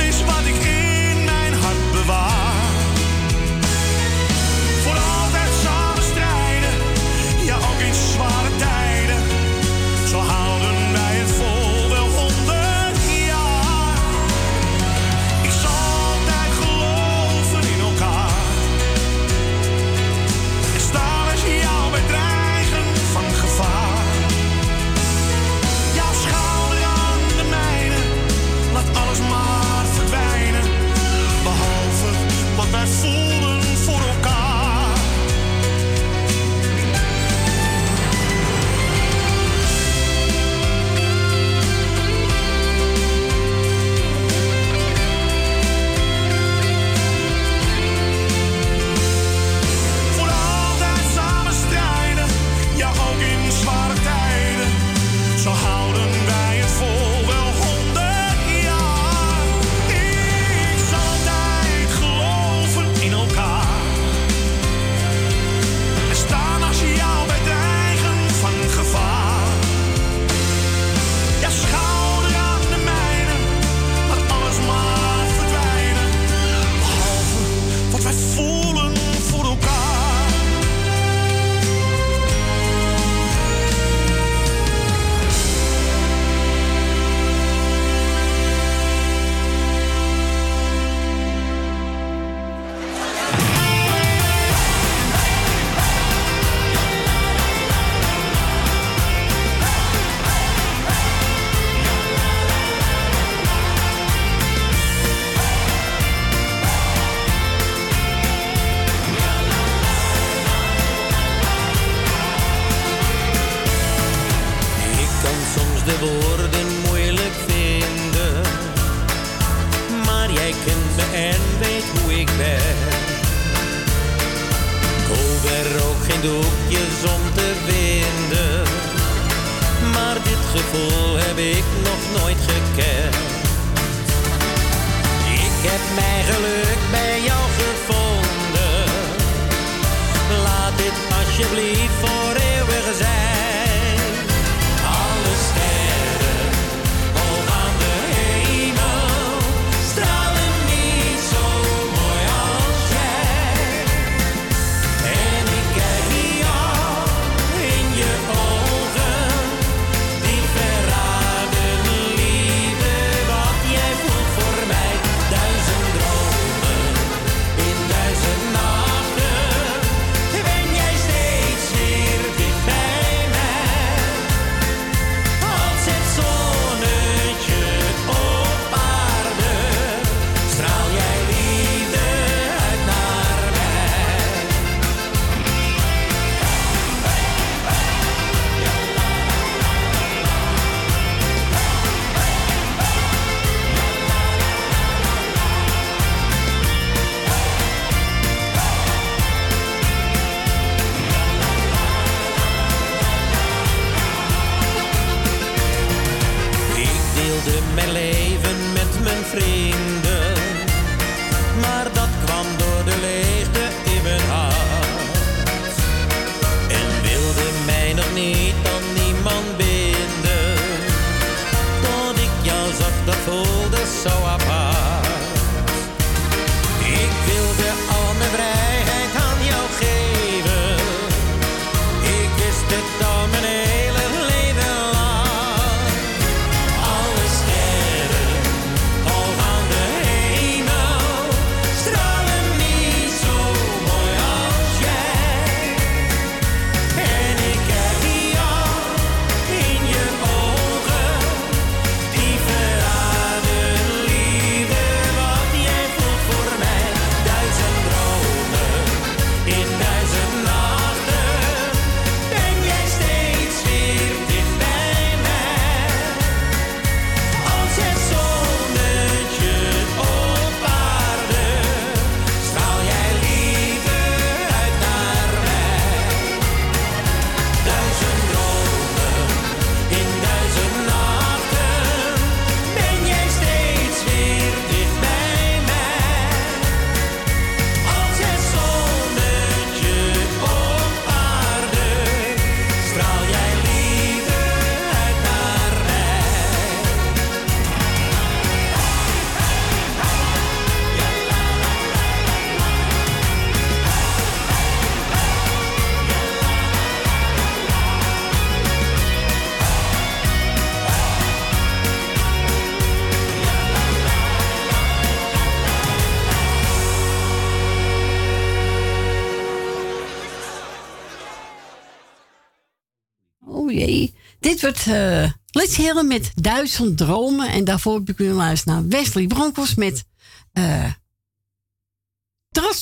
Zandvoort. 324.62 324.86
Uh, 324.86 325.30
Let's 325.50 325.76
Hillen 325.76 326.06
met 326.06 326.30
Duizend 326.34 326.98
Dromen. 326.98 327.48
En 327.48 327.64
daarvoor 327.64 327.94
heb 327.94 328.08
ik 328.08 328.18
weer 328.18 328.32
luisteren 328.32 328.74
naar 328.74 328.88
Wesley 328.88 329.26
Bronkels 329.26 329.74
met 329.74 330.04
uh, 330.52 330.90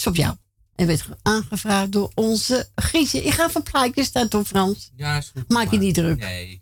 op 0.05 0.17
jou. 0.17 0.35
En 0.75 0.87
werd 0.87 1.09
aangevraagd 1.23 1.93
door 1.93 2.11
onze 2.15 2.69
Grietje. 2.75 3.23
Ik 3.23 3.33
ga 3.33 3.51
van 3.51 3.63
plaatjes 3.63 4.07
staan 4.07 4.27
door 4.29 4.45
Frans. 4.45 4.91
Ja, 4.97 5.17
is 5.17 5.31
goed. 5.35 5.49
Maak 5.49 5.71
je 5.71 5.79
niet 5.79 5.95
druk. 5.95 6.19
Nee. 6.19 6.60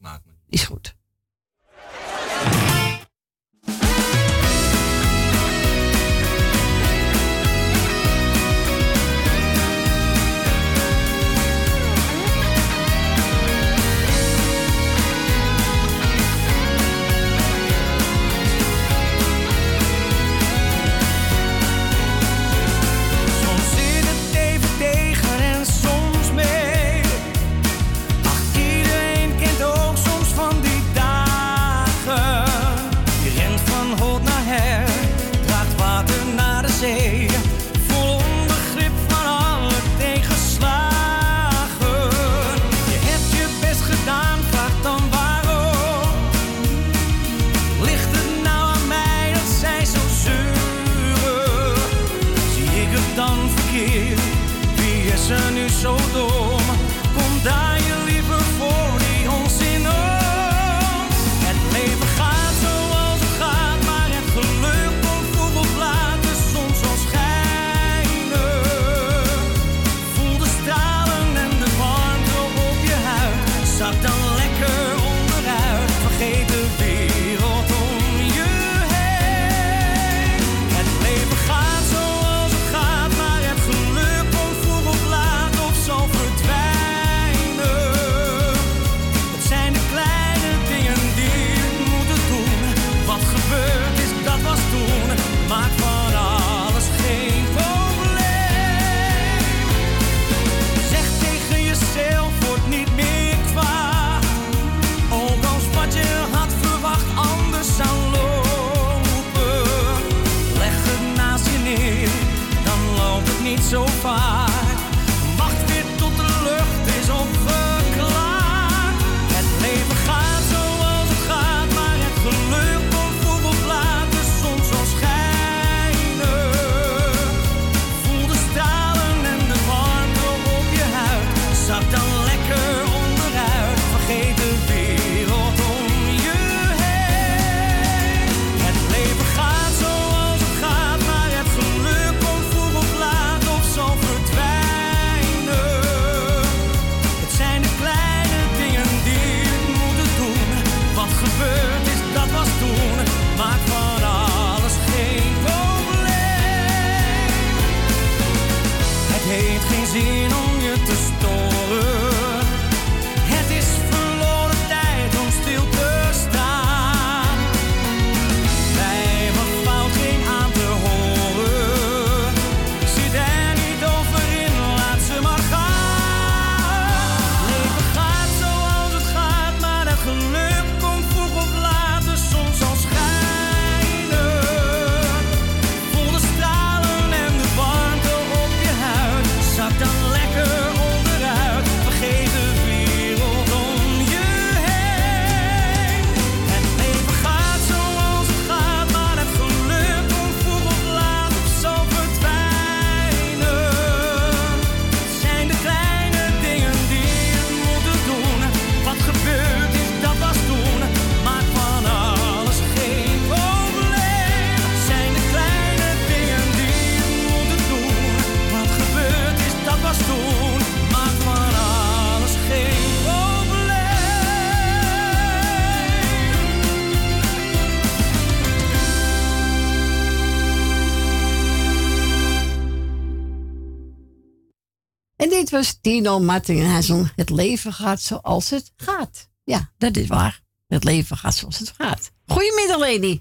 Tino 235.88 236.18
Martin 236.18 236.58
en 236.58 236.70
hij 236.70 236.82
zong 236.82 237.12
Het 237.16 237.30
leven 237.30 237.72
gaat 237.72 238.00
zoals 238.00 238.50
het 238.50 238.72
gaat. 238.76 239.30
Ja, 239.44 239.70
dat 239.78 239.96
is 239.96 240.06
waar. 240.06 240.40
Het 240.66 240.84
leven 240.84 241.16
gaat 241.16 241.34
zoals 241.34 241.58
het 241.58 241.74
gaat. 241.78 242.12
Goedemiddag, 242.26 242.78
Lady. 242.78 243.20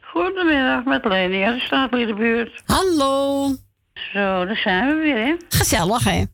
Goedemiddag 0.00 0.84
met 0.84 1.04
Leni 1.04 1.42
uit 1.42 1.58
de 1.58 1.66
Staatliedenbuurt. 1.66 2.62
Hallo. 2.64 3.46
Zo, 3.94 4.44
daar 4.44 4.56
zijn 4.56 4.86
we 4.88 4.94
weer, 4.94 5.16
hè? 5.16 5.36
Gezellig, 5.48 6.04
hè? 6.04 6.24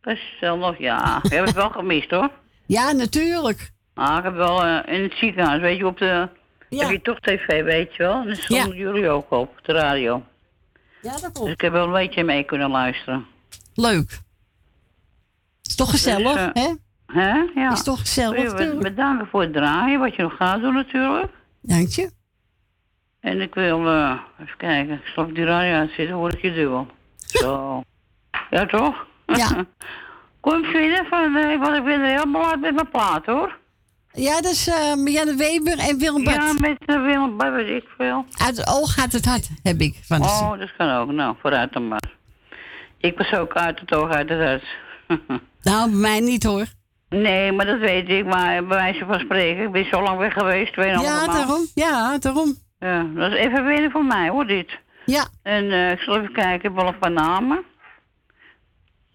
Gezellig, 0.00 0.78
ja. 0.78 1.20
Ik 1.22 1.30
heb 1.30 1.46
het 1.46 1.54
wel 1.54 1.70
gemist, 1.70 2.10
hoor. 2.10 2.30
Ja, 2.66 2.92
natuurlijk. 2.92 3.72
Ah, 3.94 4.16
ik 4.18 4.24
heb 4.24 4.34
wel 4.34 4.64
eh, 4.64 4.94
in 4.94 5.02
het 5.02 5.14
ziekenhuis, 5.18 5.60
weet 5.60 5.76
je, 5.76 5.86
op 5.86 5.98
de... 5.98 6.28
Heb 6.68 6.90
je 6.90 7.02
toch 7.02 7.20
tv, 7.20 7.62
weet 7.62 7.94
je 7.94 8.02
wel? 8.02 8.20
En 8.20 8.26
dan 8.26 8.36
stonden 8.36 8.76
jullie 8.76 9.08
ook 9.08 9.30
op, 9.30 9.50
op 9.58 9.60
de 9.62 9.72
radio. 9.72 10.22
Ja, 11.02 11.10
dat 11.10 11.20
klopt. 11.20 11.42
Dus 11.42 11.52
ik 11.52 11.60
heb 11.60 11.72
wel 11.72 11.86
een 11.86 11.92
beetje 11.92 12.24
mee 12.24 12.44
kunnen 12.44 12.70
luisteren. 12.70 13.26
Leuk. 13.74 14.24
Is 15.66 15.74
toch 15.74 15.90
gezellig, 15.90 16.52
Dus, 16.52 16.62
eh, 16.62 16.62
hè? 16.62 16.74
Hè? 17.20 17.44
Ja. 17.54 17.72
Is 17.72 17.82
toch 17.82 18.00
gezellig, 18.00 18.42
natuurlijk. 18.52 18.80
Bedanken 18.80 19.26
voor 19.26 19.40
het 19.42 19.52
draaien, 19.52 20.00
wat 20.00 20.14
je 20.14 20.22
nog 20.22 20.36
gaat 20.36 20.60
doen 20.60 20.74
natuurlijk. 20.74 21.32
Dank 21.62 21.88
je. 21.88 22.10
En 23.20 23.40
ik 23.40 23.54
wil, 23.54 23.86
eh, 23.88 24.18
even 24.40 24.56
kijken, 24.56 24.94
ik 24.94 25.06
zal 25.14 25.24
op 25.24 25.34
die 25.34 25.44
radio 25.44 25.74
uitzitten, 25.74 26.16
hoor 26.16 26.32
ik 26.32 26.42
je 26.42 26.52
dubbel. 26.52 26.86
Zo. 27.42 27.82
Ja, 28.50 28.66
toch? 28.66 29.06
Ja. 29.26 29.64
Kom 30.40 30.64
vinden 30.64 31.06
van, 31.06 31.36
eh, 31.36 31.60
want 31.60 31.76
ik 31.76 31.84
ben 31.84 32.00
er 32.00 32.06
helemaal 32.06 32.50
uit 32.50 32.60
met 32.60 32.74
mijn 32.74 32.90
plaat, 32.90 33.26
hoor. 33.26 33.58
Ja, 34.12 34.40
dat 34.40 34.52
is 34.52 34.68
eh 34.68 34.94
Marianne 34.94 35.34
Weber 35.34 35.78
en 35.78 35.98
Willem 35.98 36.24
Bart. 36.24 36.36
Ja, 36.36 36.52
met 36.58 36.82
uh, 36.86 37.02
Willem 37.02 37.36
Bart, 37.36 37.52
weet 37.54 37.82
ik 37.82 37.88
veel. 37.96 38.24
Uit 38.44 38.56
het 38.56 38.68
oog 38.68 38.92
gaat 38.92 39.12
het 39.12 39.24
hart, 39.24 39.48
heb 39.62 39.80
ik 39.80 40.00
van 40.02 40.22
Oh, 40.22 40.58
dat 40.58 40.76
kan 40.76 40.90
ook. 40.90 41.10
Nou, 41.10 41.36
vooruit 41.40 41.72
dan 41.72 41.88
maar. 41.88 42.14
Ik 42.98 43.18
was 43.18 43.32
ook 43.32 43.54
uit 43.54 43.80
het 43.80 43.94
oog, 43.94 44.10
uit 44.10 44.28
het 44.28 44.38
hart. 44.38 44.64
Nou, 45.70 45.90
bij 45.90 45.98
mij 46.00 46.20
niet 46.20 46.42
hoor. 46.44 46.66
Nee, 47.08 47.52
maar 47.52 47.66
dat 47.66 47.78
weet 47.78 48.08
ik. 48.08 48.24
Maar 48.24 48.64
bij 48.64 48.76
wijze 48.76 49.04
van 49.04 49.18
spreken, 49.20 49.64
ik 49.64 49.72
ben 49.72 49.84
zo 49.84 50.02
lang 50.02 50.18
weg 50.18 50.32
geweest. 50.32 50.72
Twee 50.72 50.88
Ja, 50.90 51.26
daarom. 51.26 51.66
Ja, 51.74 52.18
daarom. 52.18 52.54
Ja, 52.78 53.02
dat 53.14 53.32
is 53.32 53.38
even 53.38 53.64
winnen 53.66 53.90
voor 53.90 54.04
mij 54.04 54.28
hoor, 54.28 54.46
dit. 54.46 54.78
Ja. 55.04 55.26
En 55.42 55.70
eh, 55.70 55.90
ik 55.90 55.98
zal 56.00 56.16
even 56.16 56.32
kijken, 56.32 56.54
ik 56.54 56.62
heb 56.62 56.74
wel 56.74 56.86
een 56.86 56.98
paar 56.98 57.10
namen. 57.10 57.64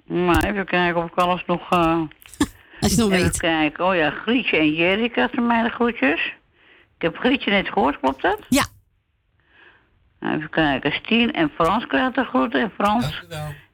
Maar 0.06 0.44
even 0.44 0.66
kijken 0.66 1.04
of 1.04 1.10
ik 1.10 1.16
alles 1.16 1.44
nog... 1.46 1.72
eh 1.72 2.02
Als 2.82 2.92
je 2.96 2.98
nog 3.02 3.12
even 3.12 3.24
weet. 3.24 3.38
kijken. 3.40 3.86
Oh 3.86 3.96
ja, 3.96 4.10
Grietje 4.10 4.58
en 4.58 4.74
Jerika 4.74 5.28
zijn 5.32 5.48
mij 5.48 5.64
de 5.64 5.70
groetjes. 5.70 6.34
Ik 6.96 7.02
heb 7.02 7.18
Grietje 7.18 7.52
net 7.52 7.68
gehoord, 7.70 8.00
klopt 8.00 8.22
dat? 8.22 8.40
Ja. 8.50 8.66
Even 10.20 10.50
kijken, 10.50 10.92
Stien 10.92 11.32
en 11.32 11.52
Frans 11.56 11.88
krijgt 11.88 12.16
de 12.16 12.24
groeten. 12.24 12.62
En 12.62 12.72
Frans 12.78 13.24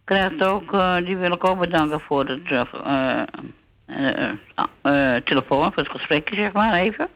krijgt 0.07 0.43
ook, 0.43 0.73
eh, 0.73 0.97
die 0.97 1.17
wil 1.17 1.31
ik 1.31 1.43
ook 1.43 1.59
bedanken 1.59 1.99
voor 1.99 2.25
het 2.25 2.41
eh, 2.51 3.21
eh, 3.85 4.31
eh, 4.81 5.21
telefoon, 5.23 5.73
voor 5.73 5.83
het 5.83 5.91
gesprekje, 5.91 6.35
zeg 6.35 6.51
maar, 6.51 6.73
even. 6.73 7.07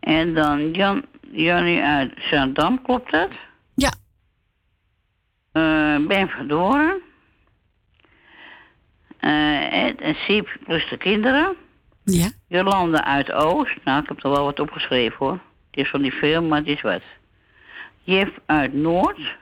En 0.00 0.34
dan 0.34 0.70
Jan, 0.70 1.04
Jannie 1.30 1.82
uit 1.82 2.12
Zaandam, 2.16 2.82
klopt 2.82 3.10
dat? 3.10 3.30
Ja. 3.74 3.92
Ben 6.06 6.28
Verdoren. 6.28 7.00
Ed 9.70 10.00
en 10.00 10.14
Siep 10.14 10.56
plus 10.64 10.88
de 10.88 10.96
kinderen. 10.96 11.56
Ja. 12.04 12.30
Jolanda 12.48 13.04
uit 13.04 13.32
Oost. 13.32 13.84
Nou, 13.84 14.02
ik 14.02 14.08
heb 14.08 14.24
er 14.24 14.30
wel 14.30 14.44
wat 14.44 14.60
opgeschreven 14.60 15.16
hoor. 15.18 15.38
Het 15.70 15.80
is 15.84 15.90
van 15.90 16.02
die 16.02 16.12
film, 16.12 16.48
maar 16.48 16.58
het 16.58 16.68
is 16.68 16.80
wat. 16.80 17.02
Jef 18.02 18.28
uit 18.46 18.72
Noord. 18.72 19.36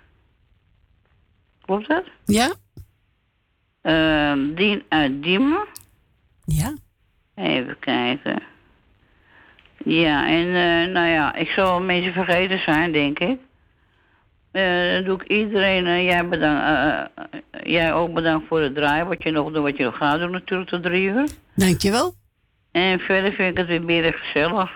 Klopt 1.67 1.89
dat? 1.89 2.05
Ja. 2.25 2.55
Ehm, 3.83 4.55
Dien 4.55 4.83
uit 4.89 5.23
Diemen. 5.23 5.67
Ja. 6.45 6.75
Even 7.35 7.79
kijken. 7.79 8.43
Ja, 9.85 10.29
en 10.29 10.47
eh, 10.47 10.93
nou 10.93 11.07
ja, 11.09 11.35
ik 11.35 11.49
zal 11.49 11.65
wel 11.65 11.81
mensen 11.83 12.13
vergeten 12.13 12.59
zijn, 12.59 12.93
denk 12.93 13.19
ik. 13.19 13.39
Eh, 14.53 14.93
dan 14.93 15.05
doe 15.05 15.23
ik 15.23 15.29
iedereen, 15.29 15.87
eh, 15.87 16.05
jij, 16.05 16.29
bedankt, 16.29 16.63
eh, 16.63 17.01
eh, 17.01 17.41
jij 17.63 17.93
ook 17.95 18.15
bedankt 18.15 18.47
voor 18.49 18.61
het 18.61 18.75
draaien, 18.75 19.07
wat 19.07 19.23
je 19.23 19.31
nog 19.31 19.53
doet, 19.53 19.63
wat 19.63 19.77
je 19.77 19.85
nog 19.85 19.97
gaat 19.97 20.19
doen 20.19 20.31
natuurlijk 20.31 20.71
tot 20.71 20.83
drie 20.83 21.03
uur. 21.09 21.29
Dankjewel. 21.55 22.15
En 22.73 22.99
verder 22.99 23.33
vind 23.33 23.51
ik 23.51 23.57
het 23.57 23.67
weer 23.67 23.83
meer 23.83 24.13
gezellig. 24.15 24.71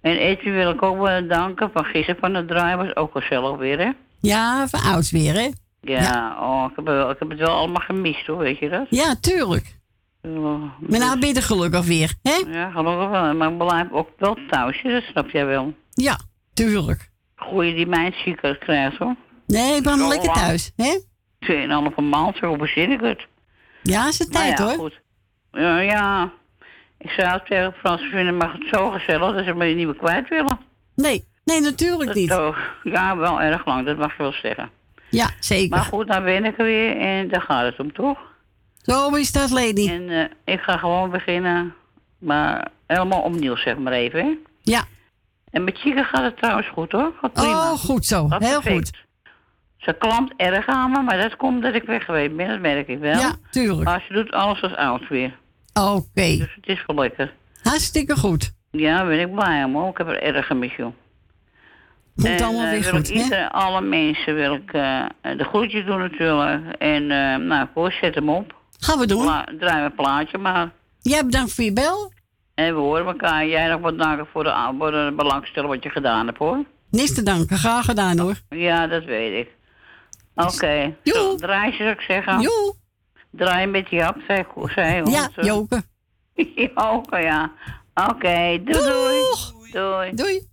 En 0.00 0.16
Etje 0.16 0.50
wil 0.50 0.70
ik 0.70 0.82
ook 0.82 0.98
bedanken, 1.04 1.70
van 1.72 1.84
gisteren 1.84 2.20
van 2.20 2.34
het 2.34 2.48
draaien 2.48 2.78
was 2.78 2.96
ook 2.96 3.12
gezellig 3.12 3.56
weer, 3.56 3.78
hè? 3.78 3.90
Ja, 4.20 4.68
van 4.68 4.80
oud 4.80 5.10
weer, 5.10 5.34
hè? 5.34 5.48
Ja, 5.82 6.36
Oh, 6.40 6.66
ik, 6.70 6.76
heb, 6.76 6.84
wel- 6.84 7.10
ik 7.10 7.18
heb 7.18 7.28
het 7.30 7.38
wel 7.38 7.48
allemaal 7.56 7.82
gemist, 7.82 8.26
hoor, 8.26 8.38
weet 8.38 8.58
je 8.58 8.68
dat? 8.68 8.86
Ja, 8.90 9.14
tuurlijk. 9.20 9.78
Maar 10.22 10.98
nou 10.98 11.18
ben 11.18 11.34
je 11.34 11.42
gelukkig 11.42 11.84
weer, 11.86 12.14
hè? 12.22 12.42
Ja, 12.58 12.70
gelukkig 12.70 13.08
wel. 13.08 13.34
Maar 13.34 13.50
ik 13.50 13.58
blijf 13.58 13.90
ook 13.90 14.08
wel 14.18 14.36
thuis, 14.50 14.82
dat 14.82 15.02
snap 15.02 15.30
jij 15.30 15.46
wel. 15.46 15.74
Ja, 15.92 16.18
tuurlijk. 16.54 17.10
Goeie 17.36 17.74
die 17.74 17.86
mijn 17.86 18.12
ziekers 18.24 18.58
krijgt, 18.58 18.96
hoor. 18.98 19.14
Nee, 19.46 19.76
ik 19.76 19.82
ben 19.82 19.98
Zo 19.98 20.08
lekker 20.08 20.26
lang. 20.26 20.38
thuis, 20.38 20.72
hè? 20.76 20.98
Tweeënhalve 21.38 22.00
maand, 22.00 22.36
zo 22.36 22.56
bezin 22.56 22.90
ik 22.90 23.00
het. 23.00 23.26
Ja, 23.82 24.08
is 24.08 24.18
het 24.18 24.32
Maar 24.32 24.42
tijd, 24.42 24.58
ja, 24.58 24.64
hoor. 24.64 24.74
Goed. 24.74 25.00
Ja, 25.52 25.78
ja. 25.80 26.32
Ik 26.98 27.24
al 27.24 27.40
tegen 27.48 27.72
Frans, 27.72 28.02
vinden 28.02 28.36
me 28.36 28.44
het 28.48 28.66
zo 28.72 28.90
gezellig 28.90 29.34
dat 29.34 29.44
ze 29.44 29.54
me 29.54 29.64
niet 29.66 29.86
meer 29.86 29.96
kwijt 29.96 30.28
willen. 30.28 30.58
Nee, 30.94 31.28
nee, 31.44 31.60
natuurlijk 31.60 32.06
Dat 32.06 32.14
niet. 32.14 32.30
toch- 32.30 32.76
ja, 32.82 33.16
wel 33.16 33.40
erg 33.40 33.66
lang, 33.66 33.86
dat 33.86 33.96
mag 33.98 34.16
je 34.16 34.22
wel 34.22 34.32
zeggen. 34.32 34.70
Ja, 35.10 35.30
zeker. 35.40 35.76
Maar 35.76 35.84
goed, 35.84 36.06
dan 36.06 36.24
ben 36.24 36.44
ik 36.44 36.58
er 36.58 36.64
weer 36.64 36.96
en 36.96 37.28
daar 37.28 37.42
gaat 37.42 37.64
het 37.64 37.80
om, 37.80 37.92
toch? 37.92 38.18
Zo 38.82 39.14
is 39.14 39.32
dat, 39.32 39.50
lady. 39.50 39.88
En 39.90 40.08
eh, 40.10 40.54
ik 40.54 40.60
ga 40.60 40.76
gewoon 40.76 41.10
beginnen, 41.10 41.74
maar 42.18 42.70
helemaal 42.86 43.22
opnieuw, 43.22 43.56
zeg 43.56 43.76
maar 43.76 43.92
even, 43.92 44.24
hè? 44.24 44.36
Ja. 44.62 44.84
En 45.50 45.64
met 45.64 45.78
Chica 45.78 46.02
gaat 46.02 46.24
het 46.24 46.36
trouwens 46.36 46.68
goed, 46.68 46.92
hoor. 46.92 47.12
Gaat 47.20 47.32
prima. 47.32 47.72
Oh, 47.72 47.78
goed 47.78 48.04
zo. 48.06 48.26
Heel 48.28 48.38
perfect. 48.38 48.66
goed. 48.66 49.08
Ze 49.76 49.92
klampt 49.92 50.34
erg 50.36 50.66
aan 50.66 50.90
me, 50.90 51.02
maar 51.02 51.18
dat 51.18 51.36
komt 51.36 51.62
dat 51.62 51.74
ik 51.74 51.82
weg 51.82 52.04
geweest 52.04 52.36
ben, 52.36 52.48
dat 52.48 52.60
merk 52.60 52.88
ik 52.88 52.98
wel. 52.98 53.18
Ja, 53.18 53.32
tuurlijk. 53.50 53.84
Maar 53.84 54.04
ze 54.08 54.12
doet 54.12 54.32
alles 54.32 54.62
als 54.62 54.74
oud 54.74 55.08
weer. 55.08 55.38
Oké. 55.74 56.36
Dus 56.36 56.54
het 56.54 56.66
is 56.66 56.84
wel 56.86 56.96
lekker. 56.96 57.34
Hartstikke 57.62 58.16
goed. 58.16 58.52
Ja, 58.70 58.96
daar 58.96 59.06
ben 59.06 59.20
ik 59.20 59.34
blij 59.34 59.64
om, 59.64 59.74
hoor. 59.74 59.90
Ik 59.90 59.98
heb 59.98 60.08
er 60.08 60.22
erg 60.22 60.46
gemist, 60.46 60.76
joh. 60.76 60.92
En, 62.24 62.42
allemaal 62.44 62.64
eh, 62.64 62.70
weer 62.70 62.84
goed, 62.84 63.08
hè? 63.08 63.14
ieder, 63.14 63.50
alle 63.50 63.80
mensen 63.80 64.34
wil 64.34 64.54
ik 64.54 64.72
eh, 64.72 65.04
de 65.22 65.44
groetjes 65.44 65.84
doen 65.84 65.98
natuurlijk. 65.98 66.74
En 66.78 67.02
eh, 67.10 67.36
nou, 67.36 67.66
voor 67.74 67.92
zet 67.92 68.14
hem 68.14 68.28
op. 68.28 68.54
Gaan 68.78 68.98
we 68.98 69.06
doen. 69.06 69.22
Pla 69.22 69.46
draai 69.58 69.84
een 69.84 69.94
plaatje 69.94 70.38
maar. 70.38 70.70
Jij 71.00 71.24
bedankt 71.24 71.52
voor 71.54 71.64
je 71.64 71.72
bel. 71.72 72.12
En 72.54 72.74
we 72.74 72.80
horen 72.80 73.06
elkaar. 73.06 73.46
Jij 73.46 73.68
nog 73.68 73.80
wat 73.80 73.98
danken 73.98 74.26
voor 74.32 74.44
de, 74.44 74.74
voor 74.78 74.90
de 74.90 75.12
belangstelling 75.16 75.70
wat 75.72 75.82
je 75.82 75.90
gedaan 75.90 76.26
hebt 76.26 76.38
hoor. 76.38 76.64
Niks 76.90 77.14
te 77.14 77.22
danken. 77.22 77.56
Graag 77.58 77.84
gedaan 77.84 78.18
hoor. 78.18 78.34
Ja, 78.48 78.86
dat 78.86 79.04
weet 79.04 79.46
ik. 79.46 79.50
Oké. 80.34 80.96
Zo, 81.04 81.34
Draai 81.34 81.72
zou 81.72 81.88
ik 81.90 82.00
zeggen. 82.00 82.40
Joe. 82.40 82.74
Draai 83.30 83.66
met 83.66 83.88
Jap, 83.88 84.16
zei, 84.28 84.44
zei 84.74 85.10
Ja, 85.10 85.26
onze- 85.26 85.42
Joke. 85.42 85.82
Joke, 86.74 87.16
ja. 87.18 87.52
Oké, 87.94 88.58
doei, 88.64 88.64
doei. 88.64 89.22
Doei. 89.72 90.14
Doei. 90.14 90.48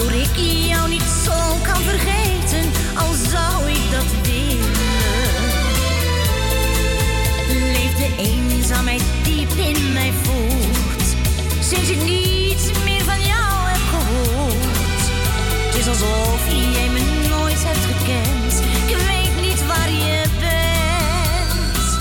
Waardoor 0.00 0.20
ik 0.20 0.36
jou 0.36 0.88
niet 0.88 1.08
zo 1.24 1.32
kan 1.62 1.82
vergeten 1.82 2.70
Al 2.94 3.12
zou 3.30 3.70
ik 3.70 3.90
dat 3.90 4.04
willen. 4.22 4.70
Leeft 7.72 7.96
de 7.96 8.14
eenzaamheid 8.16 9.02
diep 9.22 9.50
in 9.50 9.92
mij 9.92 10.12
voort 10.22 11.06
Sinds 11.60 11.90
ik 11.90 12.02
niets 12.04 12.64
meer 12.84 13.04
van 13.04 13.20
jou 13.20 13.68
heb 13.72 13.82
gehoord. 13.90 15.00
Het 15.66 15.76
is 15.76 15.88
alsof 15.88 16.40
jij 16.72 16.88
me 16.88 17.28
nooit 17.28 17.64
hebt 17.64 17.84
gekend. 17.84 18.62
Ik 18.86 18.96
weet 18.96 19.40
niet 19.40 19.66
waar 19.66 19.90
je 19.90 20.22
bent. 20.38 21.98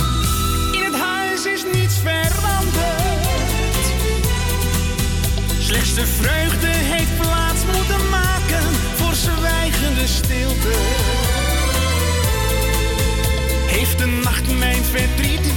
In 0.76 0.84
het 0.84 0.96
huis 0.96 1.46
is 1.46 1.64
niets 1.74 1.96
veranderd. 1.98 3.86
Slechts 5.60 5.94
de 5.94 6.06
vreugde 6.06 6.68
heeft 6.68 6.99
stilte. 10.10 10.74
Heeft 13.68 13.98
de 13.98 14.06
nacht 14.06 14.58
mijn 14.58 14.84
verdriet 14.84 15.54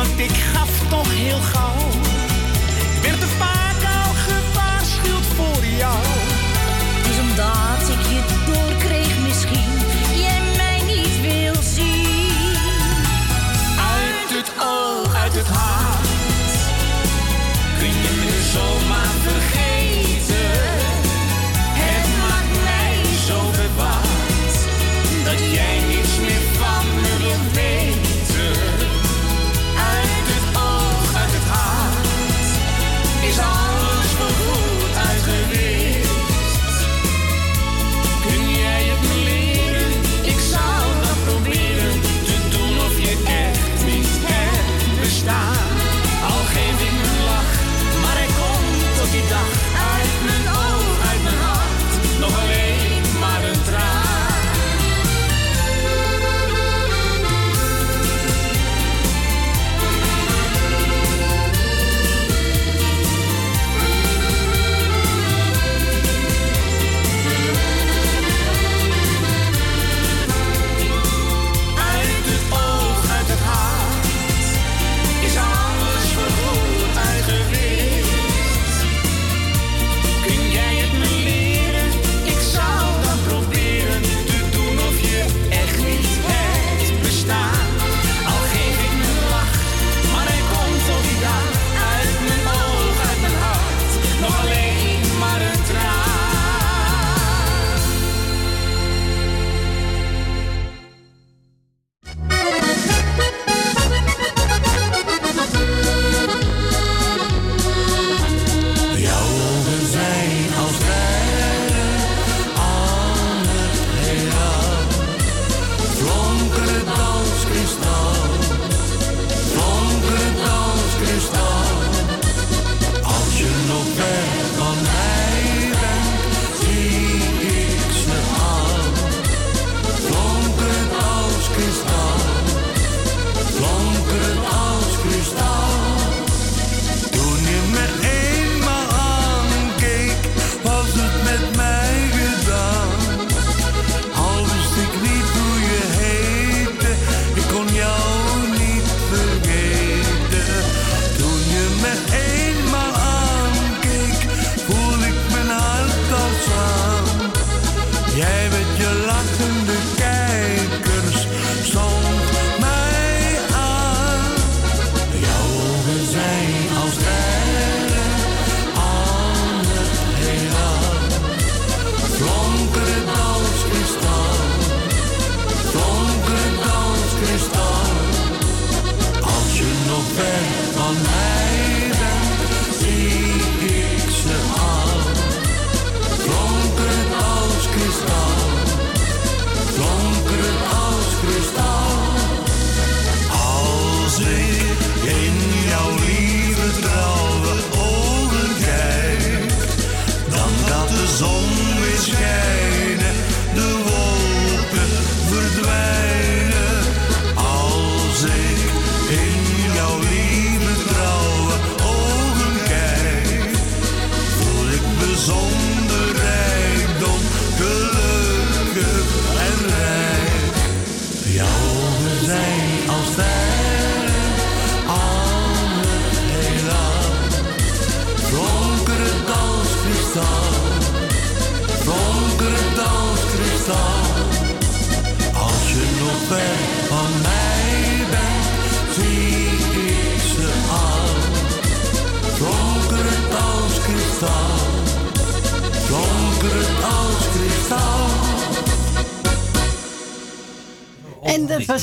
wat 0.00 0.18
ik 0.18 0.30
gaf 0.30 0.88
toch 0.88 1.12
heel 1.12 1.40
gauw. 1.40 1.89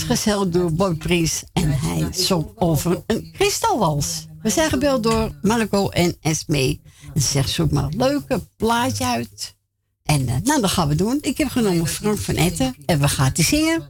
Gezellig 0.08 0.50
door 0.50 0.74
Boy 0.74 0.96
Pries. 0.96 1.44
En 1.54 1.72
hij 1.80 2.08
zong 2.14 2.52
over 2.56 3.04
een 3.08 3.32
kristalwals. 3.32 4.26
We 4.42 4.50
zijn 4.50 4.70
gebeld 4.70 5.04
door 5.04 5.32
Marco 5.42 5.90
en 5.90 6.18
Esme. 6.22 6.80
En 7.14 7.22
ze 7.22 7.28
zegt, 7.28 7.50
zoek 7.50 7.72
maar 7.72 7.84
een 7.84 7.98
leuke 7.98 8.42
plaatje 8.56 9.06
uit. 9.06 9.56
En 10.04 10.28
eh, 10.28 10.36
nou, 10.44 10.62
dat 10.62 10.70
gaan 10.70 10.88
we 10.88 10.96
doen. 10.96 11.18
Ik 11.22 11.38
heb 11.38 11.48
genomen 11.48 11.88
Frank 11.88 12.18
van 12.18 12.36
Etten. 12.36 12.76
En 12.86 13.00
we 13.00 13.08
gaan 13.08 13.32
die 13.34 13.46
zingen. 13.46 13.90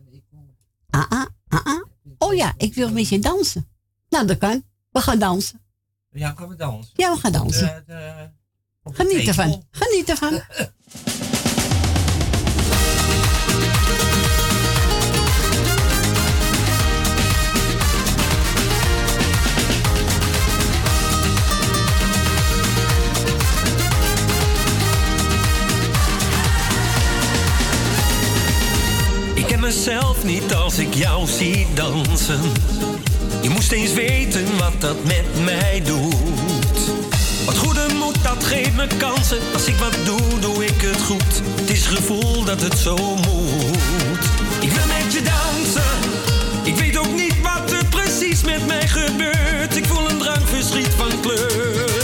Ah, 0.89 1.06
ah, 1.10 1.26
ah, 1.48 1.65
ah. 1.65 1.84
Oh 2.18 2.34
ja, 2.35 2.53
ik 2.57 2.73
wil 2.73 2.91
met 2.91 3.10
je 3.10 3.19
dansen. 3.19 3.68
Nou, 4.10 4.26
dat 4.27 4.38
kan. 4.38 4.64
We 4.91 4.99
gaan 5.02 5.19
dansen. 5.19 5.61
Ja, 6.11 6.34
gaan 6.38 6.48
we 6.48 6.56
dansen? 6.56 6.91
Ja, 6.95 7.14
we 7.14 7.19
gaan 7.19 7.31
dansen. 7.31 7.84
De- 7.88 7.94
de- 7.94 8.94
Geniet 8.94 9.27
ervan. 9.27 9.64
Geniet 9.72 10.10
ervan. 10.10 10.41
mezelf 29.68 30.23
niet 30.23 30.53
als 30.53 30.77
ik 30.77 30.94
jou 30.94 31.27
zie 31.27 31.68
dansen. 31.73 32.39
Je 33.41 33.49
moest 33.49 33.72
eens 33.72 33.94
weten 33.94 34.57
wat 34.57 34.73
dat 34.81 35.03
met 35.03 35.44
mij 35.44 35.81
doet. 35.85 36.80
Wat 37.45 37.57
goede 37.57 37.85
moed, 37.99 38.23
dat 38.23 38.44
geeft 38.44 38.76
me 38.76 38.88
kansen. 38.98 39.38
Als 39.53 39.65
ik 39.65 39.76
wat 39.76 39.98
doe, 40.06 40.39
doe 40.39 40.65
ik 40.65 40.81
het 40.81 41.02
goed. 41.02 41.41
Het 41.60 41.69
is 41.69 41.85
gevoel 41.85 42.44
dat 42.44 42.61
het 42.61 42.77
zo 42.77 42.95
moet. 43.15 44.23
Ik 44.60 44.72
wil 44.72 44.85
met 44.88 45.14
je 45.14 45.22
dansen. 45.22 45.98
Ik 46.64 46.76
weet 46.76 46.98
ook 46.98 47.14
niet 47.15 47.41
wat 47.41 47.72
er 47.72 47.85
precies 47.85 48.44
met 48.44 48.68
mij 48.68 48.88
gebeurt. 48.88 49.76
Ik 49.76 49.85
voel 49.85 50.10
een 50.10 50.18
drankverschiet 50.18 50.94
van 50.98 51.19
kleur. 51.22 51.96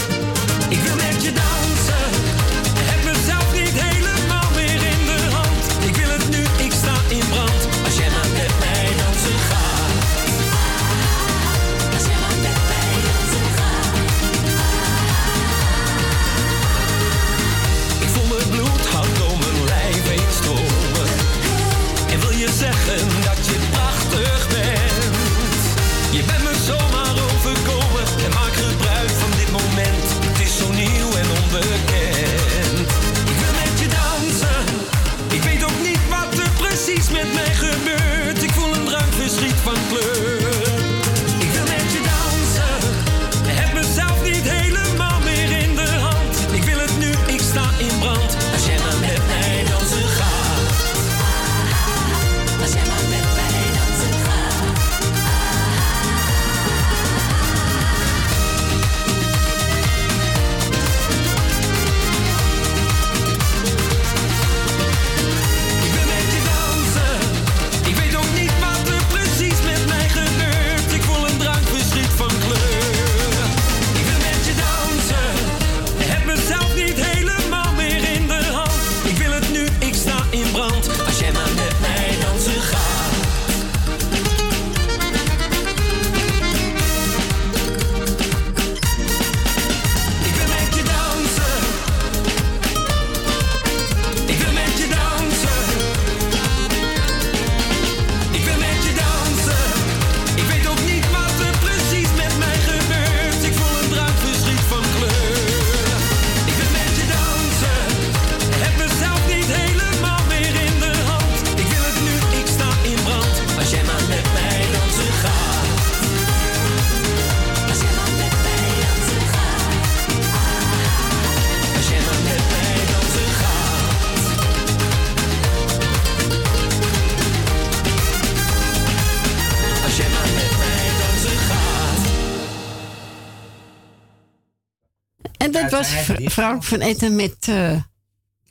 Dat 135.62 135.70
was 135.70 135.88
Fr- 135.88 136.28
Frank 136.30 136.64
van 136.64 136.80
Etten 136.80 137.16
met 137.16 137.48
eh, 137.48 137.72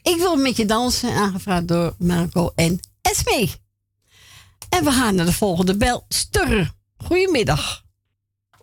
Ik 0.04 0.16
wil 0.18 0.36
met 0.36 0.58
je 0.58 0.66
dansen, 0.66 1.14
aangevraagd 1.14 1.68
door 1.68 1.96
Marco 2.00 2.52
en 2.56 2.80
Esme. 3.02 3.48
En 4.70 4.84
we 4.84 4.92
gaan 4.92 5.16
naar 5.16 5.26
de 5.26 5.34
volgende 5.34 5.78
bel. 5.78 6.06
Sturr. 6.08 6.72
Goedemiddag. 6.98 7.82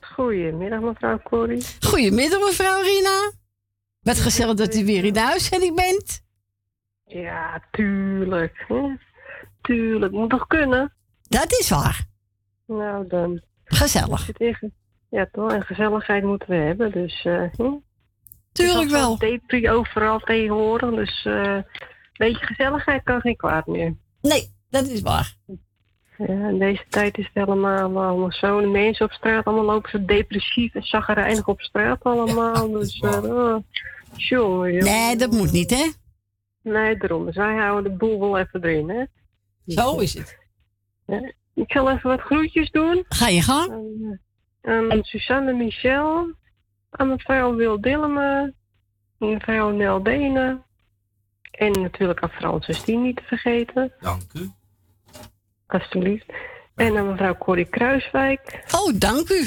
Goedemiddag, 0.01 0.81
mevrouw 0.81 1.19
Corrie. 1.23 1.65
Goedemiddag, 1.81 2.41
mevrouw 2.41 2.83
Rina. 2.83 3.33
Wat 4.01 4.19
gezellig 4.19 4.55
dat 4.57 4.75
u 4.75 4.85
weer 4.85 5.05
in 5.05 5.13
de 5.13 5.27
uitzending 5.27 5.77
bent. 5.77 6.23
Ja, 7.05 7.63
tuurlijk. 7.71 8.65
hè. 8.69 8.97
Tuurlijk, 9.63 10.13
moet 10.13 10.31
toch 10.31 10.47
kunnen? 10.47 10.93
Dat 11.29 11.53
is 11.53 11.69
waar. 11.69 12.07
Nou 12.67 13.07
dan. 13.09 13.43
Gezellig. 13.65 14.29
Ja, 15.11 15.29
toch? 15.33 15.53
En 15.53 15.63
gezelligheid 15.63 16.25
moeten 16.25 16.49
we 16.49 16.57
hebben, 16.57 16.93
dus... 16.93 17.25
eh? 17.25 17.43
Tuurlijk 18.53 18.91
wel. 18.91 19.19
Depri 19.19 19.71
overal 19.71 20.19
tegenwoordig, 20.19 20.95
dus... 20.95 21.25
eh, 21.25 21.55
een 22.21 22.27
beetje 22.29 22.47
gezelligheid 22.47 23.03
kan 23.03 23.21
geen 23.21 23.37
kwaad 23.37 23.67
meer. 23.67 23.95
Nee, 24.21 24.55
dat 24.71 24.87
is 24.87 25.01
waar. 25.01 25.35
Ja, 26.19 26.49
in 26.49 26.59
deze 26.59 26.85
tijd 26.89 27.19
is 27.19 27.25
het 27.33 27.47
helemaal, 27.47 27.79
allemaal 28.03 28.33
zo. 28.33 28.61
De 28.61 28.67
mensen 28.67 29.07
op 29.07 29.13
straat 29.13 29.45
allemaal 29.45 29.65
lopen 29.65 29.91
zo 29.91 30.05
depressief 30.05 30.75
en 30.75 30.83
zagrijnig 30.83 31.47
op 31.49 31.61
straat 31.61 32.03
allemaal. 32.03 32.71
Dus, 32.71 33.01
eh, 33.01 33.57
jongen, 34.15 34.73
jongen. 34.73 34.85
Nee, 34.85 35.17
dat 35.17 35.31
moet 35.31 35.53
niet, 35.53 35.71
hè? 35.71 35.91
Nee, 36.63 36.97
daarom. 36.97 37.27
Dus 37.27 37.37
wij 37.37 37.57
houden 37.57 37.93
de 37.93 37.99
boel 37.99 38.21
wel 38.21 38.39
even 38.39 38.65
erin, 38.65 38.91
hè? 38.91 39.05
Zo 39.67 39.99
is 39.99 40.15
het. 40.15 40.39
Ja, 41.07 41.33
ik 41.55 41.73
zal 41.73 41.91
even 41.91 42.11
wat 42.11 42.21
groetjes 42.21 42.71
doen. 42.71 43.05
Ga 43.09 43.29
je 43.29 43.43
gang. 43.43 43.71
Aan, 44.63 44.93
aan 44.93 45.03
Suzanne 45.03 45.53
Michel, 45.53 46.35
aan 46.91 47.09
mevrouw 47.09 47.55
Wil 47.55 47.81
Dillema, 47.81 48.51
mevrouw 49.19 49.71
Nel 49.71 50.01
Benen. 50.01 50.65
En 51.51 51.71
natuurlijk 51.71 52.21
aan 52.21 52.31
Frans 52.31 52.77
Stien 52.77 53.03
niet 53.03 53.17
te 53.17 53.23
vergeten. 53.23 53.93
Dank 54.01 54.23
u. 54.35 54.51
Alsjeblieft. 55.67 56.33
En 56.75 56.97
aan 56.97 57.11
mevrouw 57.11 57.37
Corrie 57.37 57.69
Kruiswijk. 57.69 58.65
Oh, 58.75 58.99
dank 58.99 59.29
u. 59.29 59.47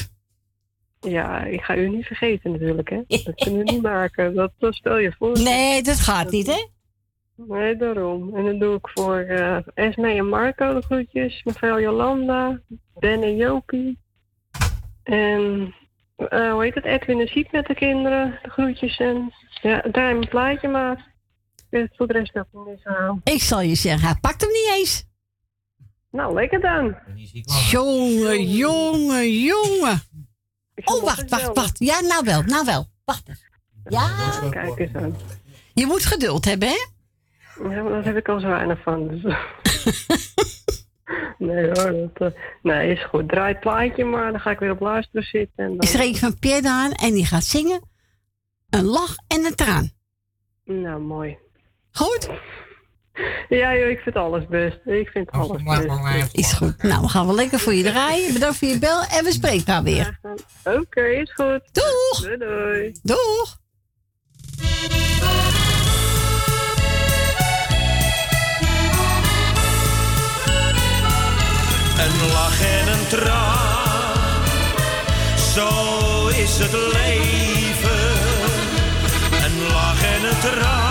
Ja, 0.99 1.43
ik 1.43 1.61
ga 1.61 1.75
u 1.75 1.89
niet 1.89 2.05
vergeten 2.05 2.51
natuurlijk, 2.51 2.89
hè. 2.89 3.01
Dat 3.23 3.35
kunnen 3.35 3.65
we 3.65 3.71
niet 3.71 3.81
maken. 3.81 4.35
Dat, 4.35 4.51
dat 4.57 4.73
stel 4.73 4.97
je 4.97 5.11
voor. 5.17 5.39
Nee, 5.41 5.81
dat 5.83 5.99
gaat 5.99 6.31
niet, 6.31 6.47
hè? 6.47 6.67
Nee, 7.35 7.75
daarom. 7.75 8.35
En 8.35 8.45
dan 8.45 8.59
doe 8.59 8.75
ik 8.75 8.89
voor 8.93 9.17
eh 9.17 9.57
Esme 9.73 10.13
en 10.13 10.29
Marco 10.29 10.73
de 10.73 10.81
groetjes. 10.81 11.43
Mevrouw 11.43 11.79
Jolanda, 11.79 12.61
Ben 12.99 13.23
en 13.23 13.35
Jopie. 13.35 13.99
En 15.03 15.73
eh, 16.15 16.51
hoe 16.51 16.63
heet 16.63 16.75
het? 16.75 16.85
Edwin 16.85 17.19
en 17.19 17.27
Siep 17.27 17.51
met 17.51 17.65
de 17.65 17.75
kinderen. 17.75 18.39
De 18.43 18.49
groetjes 18.49 18.97
en 18.97 19.33
ja, 19.61 19.81
draai 19.91 20.13
mijn 20.13 20.29
plaatje 20.29 20.67
maar. 20.67 21.11
En 21.69 21.89
voor 21.93 22.07
de 22.07 22.13
rest 22.13 22.35
ik 22.35 22.45
niet 22.65 22.83
aan. 22.83 23.21
Ik 23.23 23.41
zal 23.41 23.61
je 23.61 23.75
zeggen, 23.75 24.07
hij 24.07 24.17
pakt 24.21 24.41
hem 24.41 24.49
niet 24.49 24.71
eens. 24.77 25.11
Nou, 26.11 26.33
lekker 26.33 26.61
dan. 26.61 26.95
Jongen, 27.69 28.47
jongen, 28.47 29.41
jongen. 29.41 30.01
Oh, 30.83 31.03
wacht, 31.03 31.29
wacht, 31.29 31.53
wacht. 31.53 31.79
Ja, 31.79 32.01
nou 32.01 32.23
wel, 32.25 32.41
nou 32.41 32.65
wel. 32.65 32.85
Wacht 33.05 33.29
eens. 33.29 33.45
Ja. 33.83 34.09
Kijk 34.49 34.79
eens 34.79 34.95
aan. 34.95 35.15
Je 35.73 35.85
moet 35.85 36.05
geduld 36.05 36.45
hebben, 36.45 36.67
hè? 36.67 36.85
Ja, 37.69 37.81
maar 37.81 37.91
daar 37.91 38.03
heb 38.03 38.17
ik 38.17 38.27
al 38.27 38.39
zo 38.39 38.47
weinig 38.47 38.81
van. 38.81 39.07
Dus. 39.07 39.21
nee 41.37 41.65
hoor, 41.65 42.09
dat, 42.13 42.33
eh, 42.33 42.39
nee, 42.61 42.91
is 42.91 43.05
goed. 43.05 43.29
Draai 43.29 43.51
het 43.51 43.59
plaatje 43.59 44.05
maar, 44.05 44.31
dan 44.31 44.39
ga 44.39 44.51
ik 44.51 44.59
weer 44.59 44.71
op 44.71 44.79
luisteren 44.79 45.23
zitten. 45.23 45.63
En 45.63 45.69
dan... 45.69 45.79
Is 45.79 45.93
er 45.93 46.01
een 46.01 46.15
van 46.15 46.39
Pierre 46.39 46.61
Daan 46.61 46.91
en 46.91 47.13
die 47.13 47.25
gaat 47.25 47.43
zingen. 47.43 47.81
Een 48.69 48.85
lach 48.85 49.15
en 49.27 49.45
een 49.45 49.55
traan. 49.55 49.91
Nou, 50.65 51.01
mooi. 51.01 51.37
Goed? 51.91 52.29
Ja 53.49 53.75
joh, 53.75 53.89
ik 53.89 53.99
vind 53.99 54.15
alles 54.15 54.47
best. 54.47 54.79
Ik 54.85 55.09
vind 55.09 55.31
alles 55.31 55.63
best. 55.63 56.33
Is 56.33 56.53
goed. 56.53 56.83
Nou, 56.83 57.01
we 57.01 57.07
gaan 57.07 57.25
wel 57.25 57.35
lekker 57.35 57.59
voor 57.59 57.73
je 57.73 57.83
draaien. 57.83 58.33
Bedankt 58.33 58.57
voor 58.57 58.67
je 58.67 58.79
bel 58.79 59.01
en 59.01 59.23
we 59.23 59.31
spreken 59.31 59.57
elkaar 59.57 59.83
weer. 59.83 60.19
Oké, 60.63 61.01
is 61.01 61.33
goed. 61.33 61.61
Doeg! 61.71 62.21
Doei 62.21 62.37
doei. 62.37 62.91
Doeg! 63.03 63.61
Een 72.03 72.31
lach 72.31 72.61
en 72.61 72.87
een 72.87 73.07
traan, 73.07 74.43
zo 75.53 75.69
is 76.27 76.57
het 76.57 76.73
leven. 76.73 78.11
Een 79.45 79.67
lach 79.71 80.03
en 80.03 80.23
een 80.23 80.39
traan, 80.39 80.82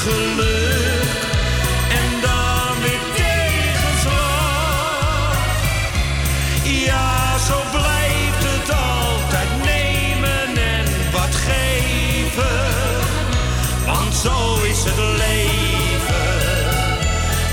geluk 0.00 1.10
en 2.00 2.10
dan 2.20 2.82
weer 2.82 3.04
tegenslag. 3.14 4.16
Ja, 6.62 7.38
zo 7.38 7.62
blijft 7.70 8.42
het 8.50 8.68
altijd 8.70 9.50
nemen 9.64 10.56
en 10.74 10.86
wat 11.12 11.34
geven. 11.48 12.68
Want 13.86 14.14
zo 14.14 14.62
is 14.62 14.84
het 14.84 14.98
leven, 14.98 16.32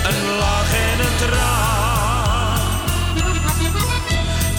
een 0.10 0.38
lach 0.40 0.72
en 0.92 1.00
een 1.00 1.18
traan. 1.18 2.60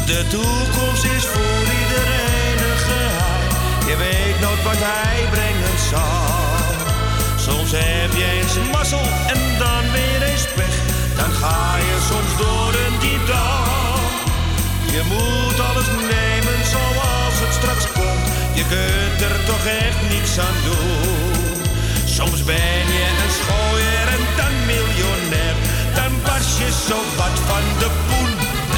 De 0.06 0.26
toekomst 0.28 1.04
is 1.04 1.24
voor 1.26 1.62
iedereen 1.80 2.58
een 2.70 2.78
geheim. 2.78 3.48
Je 3.86 3.96
weet 3.96 4.40
nooit 4.40 4.62
wat 4.62 4.78
hij. 4.78 5.17
Soms 7.68 7.84
heb 7.84 8.12
je 8.12 8.24
eens 8.24 8.70
mazzel 8.72 9.08
en 9.32 9.40
dan 9.58 9.92
weer 9.92 10.22
eens 10.22 10.46
pech. 10.54 10.76
Dan 11.16 11.32
ga 11.32 11.76
je 11.76 11.96
soms 12.10 12.32
door 12.42 12.72
een 12.84 12.98
diep 13.00 13.26
dal. 13.26 14.00
Je 14.94 15.02
moet 15.12 15.58
alles 15.68 15.88
nemen 16.14 16.58
zoals 16.74 17.36
het 17.42 17.54
straks 17.60 17.84
komt. 17.92 18.26
Je 18.58 18.64
kunt 18.74 19.20
er 19.30 19.36
toch 19.46 19.64
echt 19.86 20.00
niks 20.12 20.38
aan 20.38 20.58
doen. 20.68 21.56
Soms 22.04 22.44
ben 22.44 22.84
je 22.96 23.06
een 23.22 23.34
schooier 23.40 24.06
en 24.16 24.24
dan 24.36 24.54
miljonair. 24.66 25.56
Dan 25.94 26.12
barst 26.24 26.58
je 26.58 26.70
zo 26.88 26.98
wat 27.16 27.36
van 27.48 27.64
de 27.82 27.90
poen. 28.08 28.32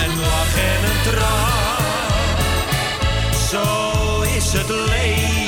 En 0.05 0.11
lach 0.27 0.55
en 0.73 0.81
een 0.91 1.01
traan. 1.09 2.39
Zo 3.51 3.65
is 4.37 4.53
het 4.53 4.69
leven. 4.69 5.40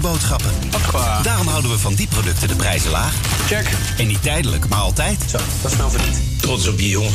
Boodschappen. 0.00 0.50
Daarom 1.22 1.46
houden 1.46 1.70
we 1.70 1.78
van 1.78 1.94
die 1.94 2.06
producten 2.06 2.48
de 2.48 2.54
prijzen 2.54 2.90
laag. 2.90 3.14
Check. 3.46 3.70
En 3.98 4.06
niet 4.06 4.22
tijdelijk, 4.22 4.68
maar 4.68 4.78
altijd. 4.78 5.24
Zo, 5.30 5.38
dat 5.62 5.70
is 5.72 5.78
nou 5.78 5.90
verdiend. 5.90 6.16
Trots 6.40 6.68
op 6.68 6.78
je 6.78 6.88
jongen. 6.88 7.12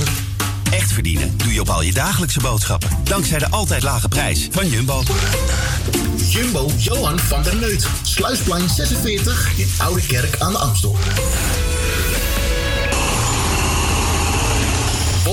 Echt 0.71 0.91
verdienen 0.91 1.37
doe 1.37 1.53
je 1.53 1.61
op 1.61 1.69
al 1.69 1.81
je 1.81 1.93
dagelijkse 1.93 2.39
boodschappen. 2.39 2.89
Dankzij 3.03 3.39
de 3.39 3.49
altijd 3.49 3.83
lage 3.83 4.07
prijs 4.07 4.47
van 4.51 4.69
Jumbo. 4.69 5.03
Jumbo 6.29 6.71
Johan 6.77 7.19
van 7.19 7.43
der 7.43 7.55
Neut. 7.55 7.87
Sluisplein 8.01 8.69
46 8.69 9.51
in 9.57 9.71
Oude 9.77 10.01
Kerk 10.01 10.35
aan 10.39 10.51
de 10.51 10.57
Amstel. 10.57 10.97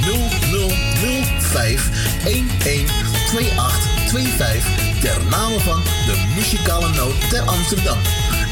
0005 0.00 1.90
112825 2.24 5.00
ter 5.00 5.24
name 5.24 5.60
van 5.60 5.82
de 5.82 6.32
muzikale 6.34 6.88
noot 6.88 7.30
ter 7.30 7.40
Amsterdam. 7.40 7.98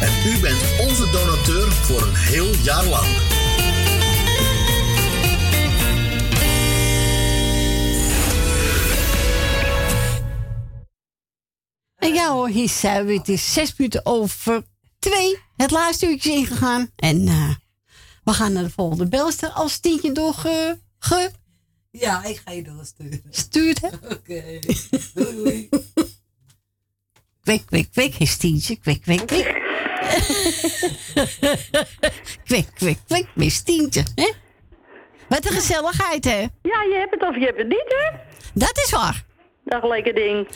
En 0.01 0.13
u 0.27 0.41
bent 0.41 0.63
onze 0.81 1.11
donateur 1.11 1.73
voor 1.73 2.03
een 2.03 2.15
heel 2.15 2.55
jaar 2.63 2.85
lang. 2.85 3.07
En 11.97 12.15
ja 12.15 12.33
hoor, 12.33 12.49
hier 12.49 12.69
zijn 12.69 13.07
we. 13.07 13.13
Het 13.13 13.29
is 13.29 13.53
zes 13.53 13.75
minuten 13.77 14.07
over 14.07 14.63
twee. 14.99 15.39
Het 15.57 15.71
laatste 15.71 16.07
uurtje 16.07 16.33
ingegaan. 16.33 16.91
En 16.97 17.29
eh, 17.29 17.51
we 18.25 18.33
gaan 18.33 18.53
naar 18.53 18.63
de 18.63 18.71
volgende 18.71 19.09
belster. 19.09 19.49
Als 19.49 19.79
tientje 19.79 20.13
doorge... 20.13 20.79
Ge, 20.99 21.31
Ja, 22.01 22.25
ik 22.25 22.43
ga 22.45 22.53
je 22.53 22.63
doorsturen. 22.63 23.23
stuurt, 23.31 23.81
hè? 23.81 23.89
Oké. 24.15 24.59
Doei. 25.15 25.69
Kwik, 27.43 27.67
kwik, 27.67 27.89
kwik, 27.93 28.15
is 28.19 28.37
tientje. 28.37 28.77
Kwik, 28.77 29.03
kwik, 29.03 29.27
kwik. 29.27 29.45
kwik, 32.49 32.67
kwik, 32.75 32.99
kwik, 33.07 33.27
mis 33.35 33.63
tientje, 33.63 34.03
hè? 34.15 34.33
Wat 35.29 35.45
een 35.47 35.53
gezelligheid, 35.53 36.25
hè? 36.25 36.39
Ja, 36.63 36.83
je 36.83 36.97
hebt 36.99 37.11
het 37.11 37.23
of 37.23 37.35
je 37.35 37.45
hebt 37.45 37.59
het 37.59 37.69
niet, 37.69 37.85
hè? 37.87 38.19
Dat 38.55 38.79
is 38.85 38.91
waar. 38.91 39.25
Dag, 39.65 39.85
lekker 39.85 40.15
ding. 40.15 40.49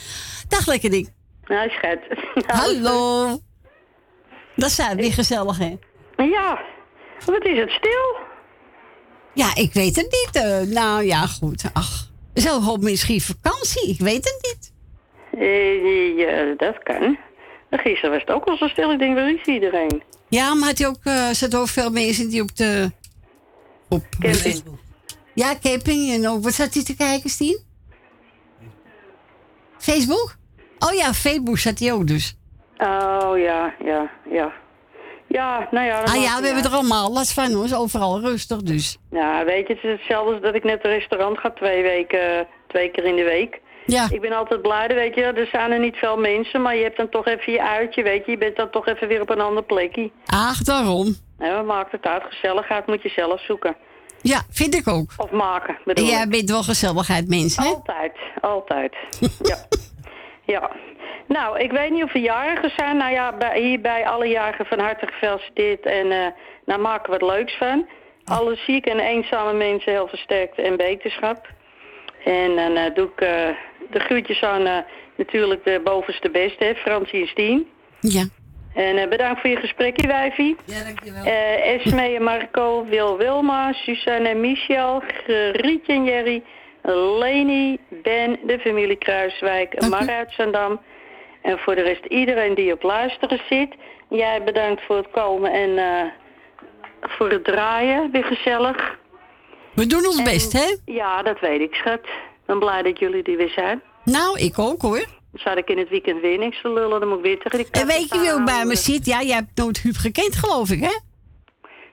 Dag, 0.47 0.67
lekker 0.67 0.89
ding. 0.89 1.09
Nou, 1.45 1.69
schat. 1.69 1.99
Hallo. 2.59 3.39
Dat 4.55 4.71
zijn 4.71 4.97
weer 4.97 5.13
gezellig, 5.13 5.57
hè? 5.57 5.75
Ja, 6.15 6.61
wat 7.25 7.45
is 7.45 7.57
het 7.57 7.69
stil? 7.69 8.17
Ja, 9.33 9.55
ik 9.55 9.73
weet 9.73 9.95
het 9.95 10.05
niet. 10.11 10.43
eh, 10.43 10.59
nou 10.61 11.03
ja, 11.03 11.25
goed. 11.27 11.63
Ach, 11.73 12.09
zo 12.35 12.61
hoop 12.61 12.81
misschien 12.81 13.21
vakantie. 13.21 13.89
Ik 13.89 13.99
weet 13.99 14.23
het 14.23 14.37
niet. 14.41 14.71
Eh, 15.41 16.17
ja, 16.17 16.53
dat 16.57 16.83
kan. 16.83 17.17
Gisteren 17.71 18.11
was 18.11 18.21
het 18.21 18.29
ook 18.29 18.45
al 18.45 18.57
zo 18.57 18.67
stil. 18.67 18.91
Ik 18.91 18.99
denk, 18.99 19.15
waar 19.15 19.29
is 19.33 19.45
iedereen? 19.45 20.03
Ja, 20.29 20.53
maar 20.53 20.67
had 20.67 20.77
je 20.77 20.87
ook, 20.87 21.03
eh 21.03 21.29
zat 21.29 21.55
ook 21.55 21.67
veel 21.67 21.89
mensen 21.89 22.29
die 22.29 22.41
op 22.41 22.55
de... 22.55 22.91
Op 23.89 24.03
Camping. 24.19 24.63
Ja, 25.33 25.55
camping. 25.61 26.11
En 26.13 26.27
ook, 26.27 26.43
wat 26.43 26.53
zat 26.53 26.73
hij 26.73 26.83
te 26.83 26.95
kijken, 26.95 27.29
Stien? 27.29 27.59
Facebook? 29.77 30.35
Oh 30.79 30.93
ja, 30.93 31.13
Facebook 31.13 31.57
zat 31.57 31.79
hij 31.79 31.93
ook 31.93 32.07
dus. 32.07 32.35
Oh, 32.77 33.31
ja, 33.37 33.73
ja, 33.85 34.11
ja. 34.31 34.53
Ja, 35.33 35.67
nou 35.71 35.85
ja. 35.85 35.99
Ah 36.03 36.21
ja, 36.21 36.39
we 36.39 36.45
hebben 36.45 36.63
er 36.63 36.71
allemaal 36.71 37.11
last 37.13 37.33
van, 37.33 37.51
hoor. 37.51 37.67
Overal 37.75 38.19
rustig, 38.19 38.61
dus. 38.61 38.97
Ja, 39.11 39.45
weet 39.45 39.67
je, 39.67 39.73
het 39.73 39.83
is 39.83 39.91
hetzelfde 39.91 40.33
als 40.33 40.41
dat 40.41 40.55
ik 40.55 40.63
net 40.63 40.85
een 40.85 40.91
restaurant 40.91 41.37
ga 41.37 41.51
twee 41.51 41.81
weken, 41.81 42.47
twee 42.67 42.89
keer 42.91 43.03
in 43.05 43.15
de 43.15 43.23
week. 43.23 43.61
Ja. 43.85 44.07
Ik 44.09 44.21
ben 44.21 44.31
altijd 44.31 44.61
blij, 44.61 44.87
weet 44.87 45.15
je, 45.15 45.21
er 45.21 45.47
zijn 45.51 45.71
er 45.71 45.79
niet 45.79 45.95
veel 45.95 46.17
mensen, 46.17 46.61
maar 46.61 46.75
je 46.75 46.83
hebt 46.83 46.97
dan 46.97 47.09
toch 47.09 47.25
even 47.27 47.53
je 47.53 47.61
uitje, 47.63 48.03
weet 48.03 48.25
je. 48.25 48.31
Je 48.31 48.37
bent 48.37 48.55
dan 48.55 48.69
toch 48.69 48.87
even 48.87 49.07
weer 49.07 49.21
op 49.21 49.29
een 49.29 49.41
ander 49.41 49.63
plekje. 49.63 50.11
Ach, 50.25 50.57
daarom. 50.57 51.15
Ja, 51.39 51.55
wat 51.55 51.65
maakt 51.65 51.91
het 51.91 52.05
uit? 52.05 52.23
Gezelligheid 52.29 52.87
moet 52.87 53.01
je 53.01 53.09
zelf 53.09 53.41
zoeken. 53.41 53.75
Ja, 54.21 54.41
vind 54.49 54.75
ik 54.75 54.87
ook. 54.87 55.11
Of 55.17 55.31
maken, 55.31 55.73
En 55.75 55.81
bedoel 55.85 56.05
jij 56.05 56.23
ik. 56.23 56.29
bent 56.29 56.49
wel 56.49 56.63
gezelligheid, 56.63 57.27
mensen, 57.27 57.63
hè? 57.63 57.69
Altijd, 57.69 58.11
altijd. 58.41 58.95
ja. 59.41 59.57
ja. 60.53 60.71
Nou, 61.27 61.59
ik 61.59 61.71
weet 61.71 61.91
niet 61.91 62.03
of 62.03 62.13
er 62.13 62.19
jarigen 62.19 62.71
zijn. 62.77 62.97
Nou 62.97 63.11
ja, 63.11 63.37
bij, 63.37 63.61
hier 63.61 63.81
bij 63.81 64.07
alle 64.07 64.27
jarigen 64.27 64.65
van 64.65 64.79
harte 64.79 65.07
gefeliciteerd. 65.07 65.85
En 65.85 66.11
eh 66.11 66.27
nou 66.65 66.81
maken 66.81 67.05
we 67.05 67.25
het 67.25 67.35
leuks 67.35 67.57
van. 67.57 67.87
Alle 68.25 68.55
zieke 68.55 68.89
en 68.89 68.99
eenzame 68.99 69.53
mensen 69.53 69.91
heel 69.91 70.07
versterkt 70.07 70.57
en 70.57 70.77
beterschap. 70.77 71.47
En 72.23 72.55
dan 72.55 72.75
eh, 72.75 72.95
doe 72.95 73.05
ik 73.05 73.21
eh, 73.21 73.47
de 73.91 73.99
groetjes 73.99 74.43
aan 74.43 74.85
natuurlijk 75.15 75.65
de 75.65 75.81
bovenste 75.83 76.29
beste, 76.29 76.63
hè, 76.63 76.75
Francie 76.75 77.21
en 77.21 77.27
Stien. 77.27 77.67
Ja. 77.99 78.23
En 78.73 78.97
eh, 78.97 79.09
bedankt 79.09 79.41
voor 79.41 79.49
je 79.49 79.55
gesprekje, 79.55 80.07
wijfie. 80.07 80.55
Ja, 80.65 80.83
dankjewel. 80.83 81.23
Eh 81.23 81.73
Esme 81.73 82.15
en 82.15 82.23
Marco, 82.23 82.85
Wil 82.85 83.17
Wilma, 83.17 83.73
Suzanne 83.73 84.29
en 84.29 84.39
Michel, 84.39 85.03
Grietje 85.53 85.93
en 85.93 86.03
Jerry, 86.03 86.43
Leni, 87.19 87.77
Ben, 87.89 88.39
de 88.45 88.59
familie 88.59 88.97
Kruiswijk, 88.97 89.89
Mar 89.89 90.09
uit 90.09 90.33
Zandam. 90.33 90.79
En 91.43 91.57
voor 91.59 91.75
de 91.75 91.81
rest 91.81 92.05
iedereen 92.05 92.55
die 92.55 92.73
op 92.73 92.83
luisteren 92.83 93.41
zit. 93.49 93.75
Jij 94.09 94.43
bedankt 94.43 94.81
voor 94.85 94.95
het 94.97 95.11
komen 95.11 95.51
en 95.51 95.77
eh, 95.77 96.11
voor 97.01 97.29
het 97.29 97.43
draaien. 97.43 98.11
Weer 98.11 98.23
gezellig. 98.23 98.97
We 99.73 99.87
doen 99.87 100.05
ons 100.05 100.17
En- 100.17 100.23
best, 100.23 100.53
hè? 100.53 100.75
Ja, 100.85 101.21
dat 101.21 101.39
weet 101.39 101.61
ik, 101.61 101.73
schat. 101.75 101.99
Ik 102.03 102.45
ben 102.45 102.59
blij 102.59 102.81
dat 102.81 102.99
jullie 102.99 103.23
er 103.23 103.37
weer 103.37 103.49
zijn. 103.49 103.81
Nou, 104.03 104.39
ik 104.39 104.59
ook 104.59 104.81
hoor. 104.81 105.05
Zat 105.33 105.57
ik 105.57 105.69
in 105.69 105.77
het 105.77 105.89
weekend 105.89 106.21
weer 106.21 106.37
niks 106.37 106.61
te 106.61 106.73
lullen. 106.73 106.99
Dan 106.99 107.09
moet 107.09 107.17
ik 107.17 107.23
weer 107.23 107.39
tegen 107.39 107.57
die 107.71 107.81
En 107.81 107.87
weet 107.87 108.09
je 108.13 108.19
wie 108.19 108.33
ook 108.33 108.45
bij 108.45 108.65
me 108.65 108.75
zit? 108.75 109.05
Ja, 109.05 109.21
jij 109.21 109.35
hebt 109.35 109.57
nooit 109.57 109.77
Huub 109.81 109.95
gekend, 109.95 110.35
geloof 110.35 110.69
ik, 110.69 110.79
hè? 110.83 110.99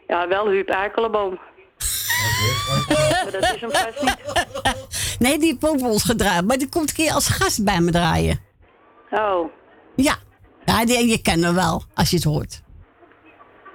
Ja, 0.07 0.29
wel 0.29 0.49
Huub 0.49 0.69
Eikelenboom. 0.69 1.31
maar 2.89 3.29
dat 3.33 3.55
is 3.55 3.61
hem 3.61 3.71
vast 3.71 4.03
niet. 4.03 4.17
Nee, 5.19 5.39
die 5.39 5.49
heeft 5.61 5.69
ook 5.69 5.81
ons 5.89 6.05
gedraaid. 6.05 6.45
Maar 6.47 6.59
die 6.59 6.69
komt 6.69 6.89
een 6.89 6.95
keer 6.97 7.13
als 7.13 7.29
gast 7.29 7.65
bij 7.65 7.81
me 7.81 7.91
draaien. 7.91 8.49
Oh, 9.11 9.51
Ja. 9.97 10.17
Ja, 10.65 10.85
die, 10.85 11.07
je 11.09 11.19
kent 11.23 11.45
hem 11.45 11.55
wel, 11.55 11.83
als 11.95 12.11
je 12.11 12.17
het 12.17 12.25
hoort. 12.25 12.63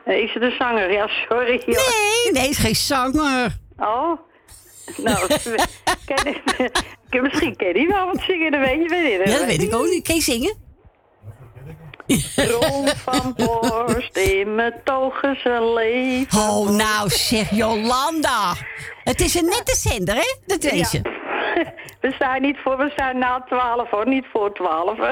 eh, 0.06 0.18
is 0.24 0.34
het 0.34 0.44
een 0.44 0.56
zanger? 0.60 0.92
Ja, 0.92 1.08
sorry. 1.30 1.64
joh. 1.66 1.76
Nee, 1.76 2.32
nee, 2.32 2.50
is 2.50 2.58
geen 2.58 2.76
zanger. 2.76 3.58
Oh, 3.78 4.20
nou, 4.98 5.28
ken 6.06 6.26
ik, 7.10 7.22
misschien 7.22 7.56
ken 7.56 7.72
hij 7.72 7.88
wel 7.88 8.06
wat 8.06 8.22
zingen, 8.28 8.52
dat 8.52 8.60
weet 8.62 8.82
je 8.82 8.88
weer 8.90 9.18
niet. 9.20 9.30
Ja, 9.30 9.38
dat 9.38 9.46
weet 9.48 9.62
ik 9.64 9.74
ook 9.76 9.86
niet. 9.90 10.04
Kan 10.08 10.16
je 10.16 10.22
zingen? 10.22 10.64
Ron 12.36 12.88
van 12.88 13.34
Borst 13.38 14.18
in 14.18 14.56
mijn 14.56 14.74
togen 14.84 15.38
zijn 15.44 15.74
leven. 15.74 16.40
Oh, 16.40 16.70
nou 16.70 17.10
zeg 17.10 17.50
Jolanda. 17.50 18.54
Het 19.04 19.22
is 19.22 19.36
een 19.36 19.46
nette 19.46 19.76
zender, 19.76 20.16
hè? 20.16 20.36
Dat 20.46 20.64
weet 20.64 20.92
je. 20.92 21.02
We 22.06 22.12
staan 22.12 22.42
niet 22.42 22.58
voor, 22.64 22.78
we 22.78 22.90
staan 22.94 23.18
na 23.18 23.44
twaalf 23.48 23.90
hoor, 23.90 24.08
niet 24.08 24.26
voor 24.32 24.54
twaalf. 24.54 24.98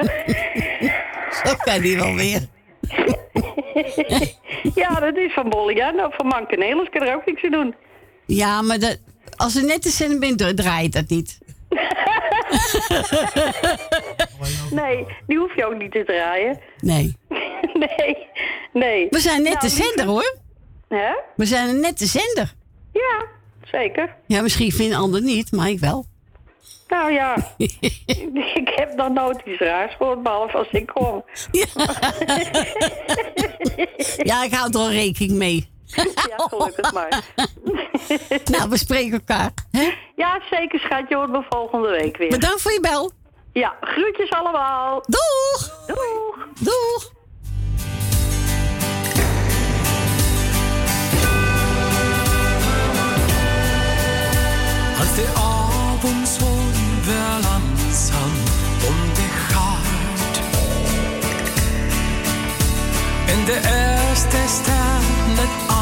Zo 1.44 1.53
kan 1.64 1.82
die 1.82 1.98
wel 1.98 2.14
weer. 2.15 2.41
ja, 4.82 4.99
dat 4.99 5.18
is 5.18 5.34
van 5.34 5.49
Bollian 5.49 6.06
of 6.06 6.15
van 6.15 6.28
Manke 6.28 6.56
Nelis, 6.56 6.90
kan 6.90 7.02
er 7.02 7.15
ook 7.15 7.26
niks 7.26 7.44
aan 7.44 7.52
doen. 7.52 7.76
Ja, 8.26 8.61
maar 8.61 8.80
dat, 8.80 8.99
als 9.36 9.56
een 9.56 9.65
nette 9.65 9.90
zender 9.90 10.20
bent, 10.20 10.57
draait 10.57 10.94
dat 10.94 11.10
niet. 11.10 11.38
Nee, 14.72 15.06
die 15.28 15.38
hoef 15.38 15.56
je 15.56 15.65
ook 15.65 15.78
niet 15.78 15.91
te 15.91 16.03
draaien. 16.06 16.60
Nee. 16.80 17.18
nee, 17.74 18.28
nee. 18.74 19.07
We 19.10 19.20
zijn 19.20 19.44
nette 19.44 19.65
Nou, 19.65 19.74
lieve- 19.74 19.84
zender, 19.84 20.06
hoor. 20.06 20.36
Hè? 20.88 21.14
We 21.36 21.45
zijn 21.45 21.70
een 21.70 21.80
nette 21.80 22.06
zender. 22.06 22.53
Ja, 22.94 23.26
zeker. 23.72 24.15
Ja, 24.28 24.41
misschien 24.41 24.72
vinden 24.72 24.98
anderen 24.98 25.26
niet, 25.26 25.52
maar 25.52 25.70
ik 25.70 25.80
wel. 25.80 26.06
Nou 26.88 27.11
ja, 27.11 27.35
ik 28.61 28.72
heb 28.76 28.93
nog 28.95 29.10
nooit 29.10 29.41
iets 29.45 29.60
raars 29.60 29.95
gehoord, 29.95 30.23
behalve 30.23 30.57
als 30.57 30.68
ik 30.72 30.88
kom. 30.93 31.23
Ja, 34.18 34.43
ik 34.43 34.53
hou 34.53 34.69
er 34.72 34.80
al 34.80 34.89
rekening 34.91 35.31
mee. 35.31 35.72
Ja, 35.95 36.03
gelukkig 36.38 36.93
maar. 36.93 37.23
Nou, 38.51 38.69
we 38.69 38.77
spreken 38.77 39.11
elkaar. 39.11 39.51
Hè? 39.72 39.93
Ja, 40.15 40.41
zeker 40.49 40.80
schat, 40.80 41.10
je 41.10 41.15
hoort 41.15 41.31
me 41.31 41.43
volgende 41.49 41.89
week 41.89 42.18
weer. 42.18 42.30
Bedankt 42.30 42.61
voor 42.61 42.72
je 42.72 42.80
bel. 42.80 43.11
Ja, 43.53 43.76
groetjes 43.81 44.30
allemaal. 44.31 45.03
Doeg! 45.05 45.85
Doeg! 45.88 46.47
Doeg! 46.60 47.11
Als 54.99 55.15
de 55.15 55.51
weer 57.34 57.41
langzaam 57.41 58.31
om 58.88 59.14
de 59.14 59.27
gaat 59.47 60.41
En 63.26 63.45
de 63.45 63.53
eerste 63.53 64.38
ster 64.47 65.73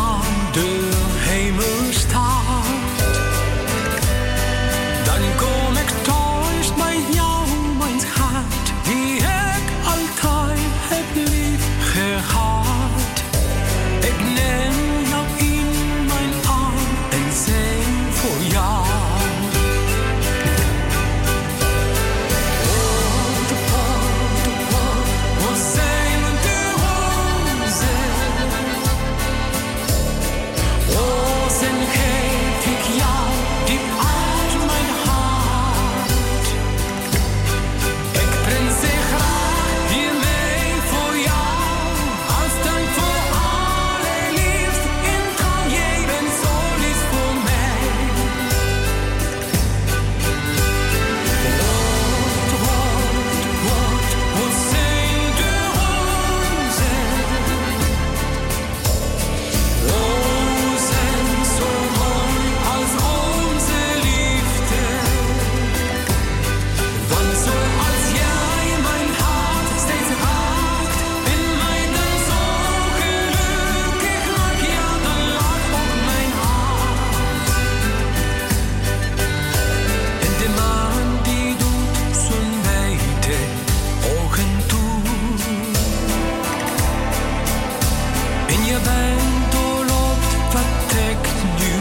je 88.72 88.78
bent 88.84 89.56
oorlog, 89.56 90.18
vertrekt 90.50 91.44
nu 91.60 91.74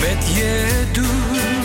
met 0.00 0.36
je 0.36 0.84
doet. 0.92 1.61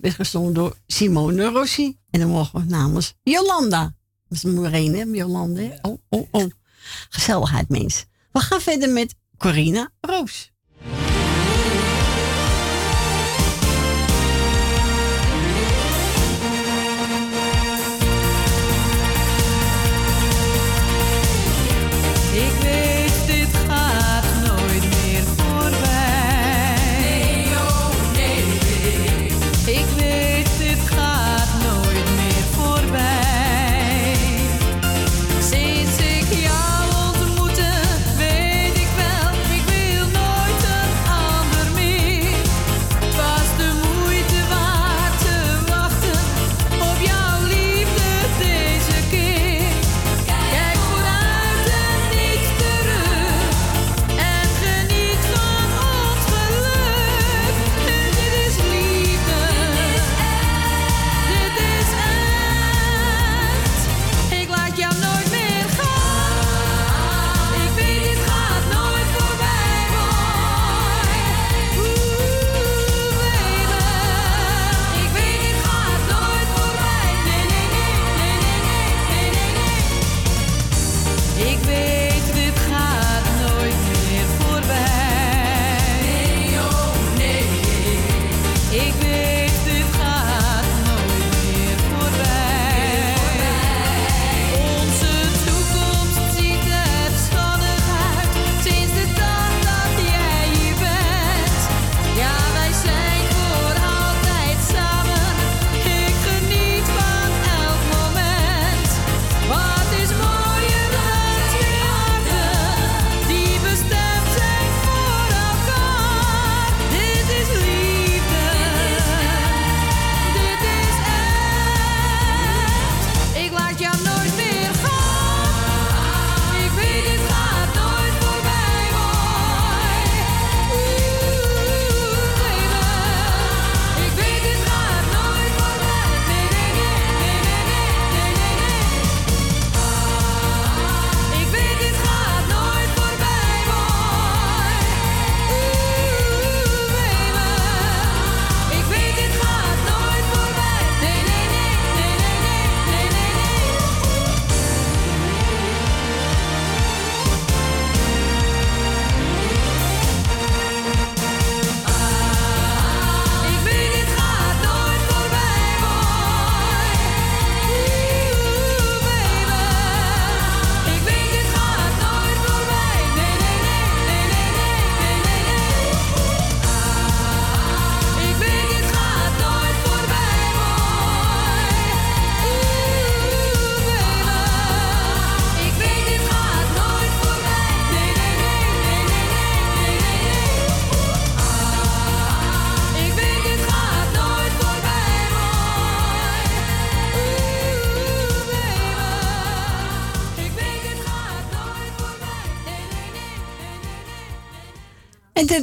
Werd 0.00 0.14
gezongen 0.14 0.54
door 0.54 0.76
Simone 0.86 1.44
Rossi. 1.44 1.98
En 2.10 2.20
dan 2.20 2.28
mogen 2.28 2.60
we 2.60 2.66
namens 2.70 3.14
Jolanda. 3.22 3.94
Dat 4.28 4.38
is 4.38 4.42
Moreen, 4.42 4.94
hè? 4.94 5.02
Jolanda. 5.02 5.78
Oh, 5.82 5.98
oh, 6.08 6.28
oh. 6.30 6.50
Gezelligheid, 7.08 7.68
mens. 7.68 8.04
We 8.32 8.40
gaan 8.40 8.60
verder 8.60 8.90
met 8.90 9.14
Corina 9.36 9.90
Roos. 10.00 10.52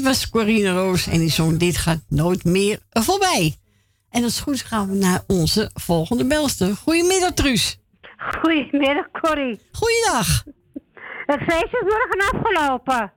Was 0.03 0.29
Corine 0.29 0.71
Roos 0.71 1.07
en 1.07 1.19
die 1.19 1.29
zong 1.29 1.57
Dit 1.57 1.77
gaat 1.77 2.03
nooit 2.09 2.43
meer 2.43 2.79
voorbij. 2.89 3.55
En 4.09 4.23
als 4.23 4.33
het 4.33 4.43
goed 4.43 4.53
is 4.53 4.61
gaan 4.61 4.89
we 4.89 4.95
naar 4.95 5.23
onze 5.27 5.69
volgende 5.73 6.25
belster. 6.25 6.75
Goedemiddag, 6.75 7.31
Truus. 7.31 7.79
Goedemiddag, 8.41 9.11
Corrie. 9.11 9.59
Goeiedag. 9.71 10.43
Het 11.25 11.39
feest 11.39 11.73
is 11.73 11.81
morgen 11.81 12.33
afgelopen. 12.33 13.13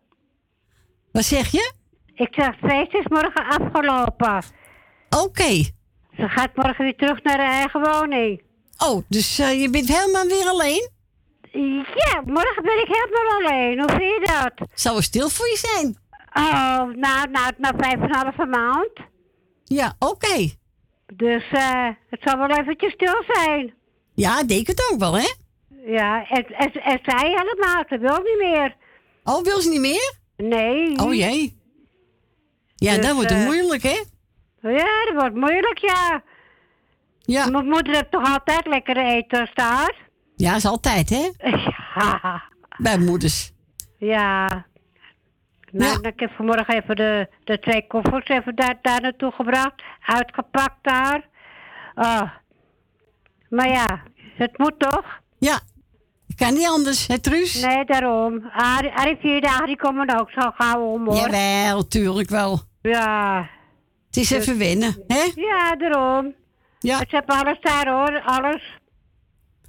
Wat 1.12 1.24
zeg 1.24 1.50
je? 1.50 1.72
Ik 2.14 2.28
zeg, 2.30 2.46
het 2.46 2.70
feest 2.70 2.94
is 2.94 3.06
morgen 3.08 3.46
afgelopen. 3.46 4.42
Oké. 5.10 5.52
Ze 6.16 6.28
gaat 6.28 6.56
morgen 6.56 6.84
weer 6.84 6.96
terug 6.96 7.22
naar 7.22 7.38
haar 7.38 7.52
eigen 7.52 7.80
woning. 7.80 8.42
Oh, 8.78 9.02
dus 9.08 9.38
eh, 9.38 9.60
je 9.60 9.70
bent 9.70 9.88
helemaal 9.88 10.26
weer 10.26 10.46
alleen? 10.46 10.90
Ja, 11.94 12.22
morgen 12.24 12.62
ben 12.62 12.80
ik 12.80 12.88
helemaal 12.88 13.40
alleen. 13.40 13.78
Hoe 13.78 13.88
vind 13.88 14.00
je 14.00 14.40
dat? 14.42 14.68
Zou 14.74 14.96
er 14.96 15.02
stil 15.02 15.28
voor 15.28 15.46
je 15.46 15.56
zijn? 15.56 16.04
Oh, 16.38 16.78
nou, 16.94 17.30
nou, 17.30 17.52
na 17.58 17.72
vijf 17.76 17.92
en 17.94 18.02
een 18.02 18.14
halve 18.14 18.46
maand. 18.46 18.90
Ja, 19.64 19.94
oké. 19.98 20.48
Dus 21.14 21.44
eh, 21.52 21.88
het 22.10 22.20
zal 22.24 22.38
wel 22.38 22.50
eventjes 22.50 22.92
stil 22.92 23.22
zijn. 23.26 23.74
Ja, 24.14 24.40
ik 24.40 24.48
denk 24.48 24.66
het 24.66 24.90
ook 24.92 24.98
wel, 24.98 25.14
hè? 25.18 25.28
Ja, 25.86 26.28
en, 26.28 26.44
en, 26.46 26.72
en 26.72 26.98
zij 27.02 27.28
helemaal, 27.28 27.84
ze 27.88 27.98
wil 27.98 28.20
niet 28.22 28.38
meer. 28.38 28.76
Oh, 29.24 29.42
wil 29.44 29.60
ze 29.60 29.68
niet 29.68 29.80
meer? 29.80 30.14
Nee. 30.36 30.98
Oh 30.98 31.14
jee. 31.14 31.56
Ja, 32.74 32.94
Dus, 32.94 33.06
dat 33.06 33.14
wordt 33.14 33.30
eh, 33.30 33.44
moeilijk, 33.44 33.82
hè? 33.82 34.02
Ja, 34.60 35.04
dat 35.04 35.14
wordt 35.14 35.34
moeilijk, 35.34 35.78
ja. 35.78 36.22
Ja. 37.18 37.50
Mijn 37.50 37.68
moeder 37.68 37.94
heeft 37.94 38.10
toch 38.10 38.32
altijd 38.32 38.66
lekker 38.66 38.96
eten 38.96 39.46
staan? 39.46 39.92
Ja, 40.36 40.54
is 40.56 40.64
altijd, 40.66 41.10
hè? 41.10 41.30
Ja. 41.94 42.42
Bij 42.78 42.98
moeders. 42.98 43.52
Ja. 43.98 44.66
Nou, 45.78 46.08
ik 46.08 46.20
heb 46.20 46.30
vanmorgen 46.30 46.74
even 46.74 46.96
de, 46.96 47.28
de 47.44 47.58
twee 47.58 47.86
koffers 47.86 48.28
even 48.28 48.54
daar, 48.54 48.78
daar 48.82 49.00
naartoe 49.00 49.32
gebracht. 49.32 49.82
Uitgepakt 50.06 50.78
daar. 50.82 51.28
Oh. 51.94 52.22
Maar 53.48 53.68
ja, 53.68 54.02
het 54.36 54.58
moet 54.58 54.78
toch? 54.78 55.20
Ja. 55.38 55.60
Kan 56.36 56.54
niet 56.54 56.68
anders, 56.68 57.06
hè, 57.06 57.18
Truus? 57.18 57.62
Nee, 57.64 57.84
daarom. 57.84 58.50
Arie, 58.94 59.16
vier 59.20 59.40
dagen, 59.40 59.66
die 59.66 59.76
komen 59.76 60.20
ook 60.20 60.30
zo 60.30 60.50
gauw 60.54 60.80
om, 60.80 61.06
hoor. 61.06 61.16
Jawel, 61.16 61.86
tuurlijk 61.86 62.28
wel. 62.28 62.60
Ja. 62.82 63.48
Het 64.06 64.16
is 64.16 64.30
even 64.30 64.58
wennen, 64.58 65.04
hè? 65.06 65.30
Ja, 65.34 65.76
daarom. 65.76 66.34
Ja. 66.78 66.98
Ze 66.98 67.16
hebben 67.16 67.36
alles 67.36 67.60
daar, 67.60 67.88
hoor. 67.88 68.22
Alles. 68.24 68.78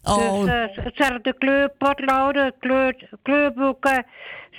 Oh. 0.03 0.39
Dus, 0.39 0.49
eh, 0.49 0.84
het 0.84 0.95
zijn 0.95 1.19
de 1.21 1.35
kleurpotloden, 1.38 2.53
kleur, 2.59 3.09
kleurboeken, 3.23 4.05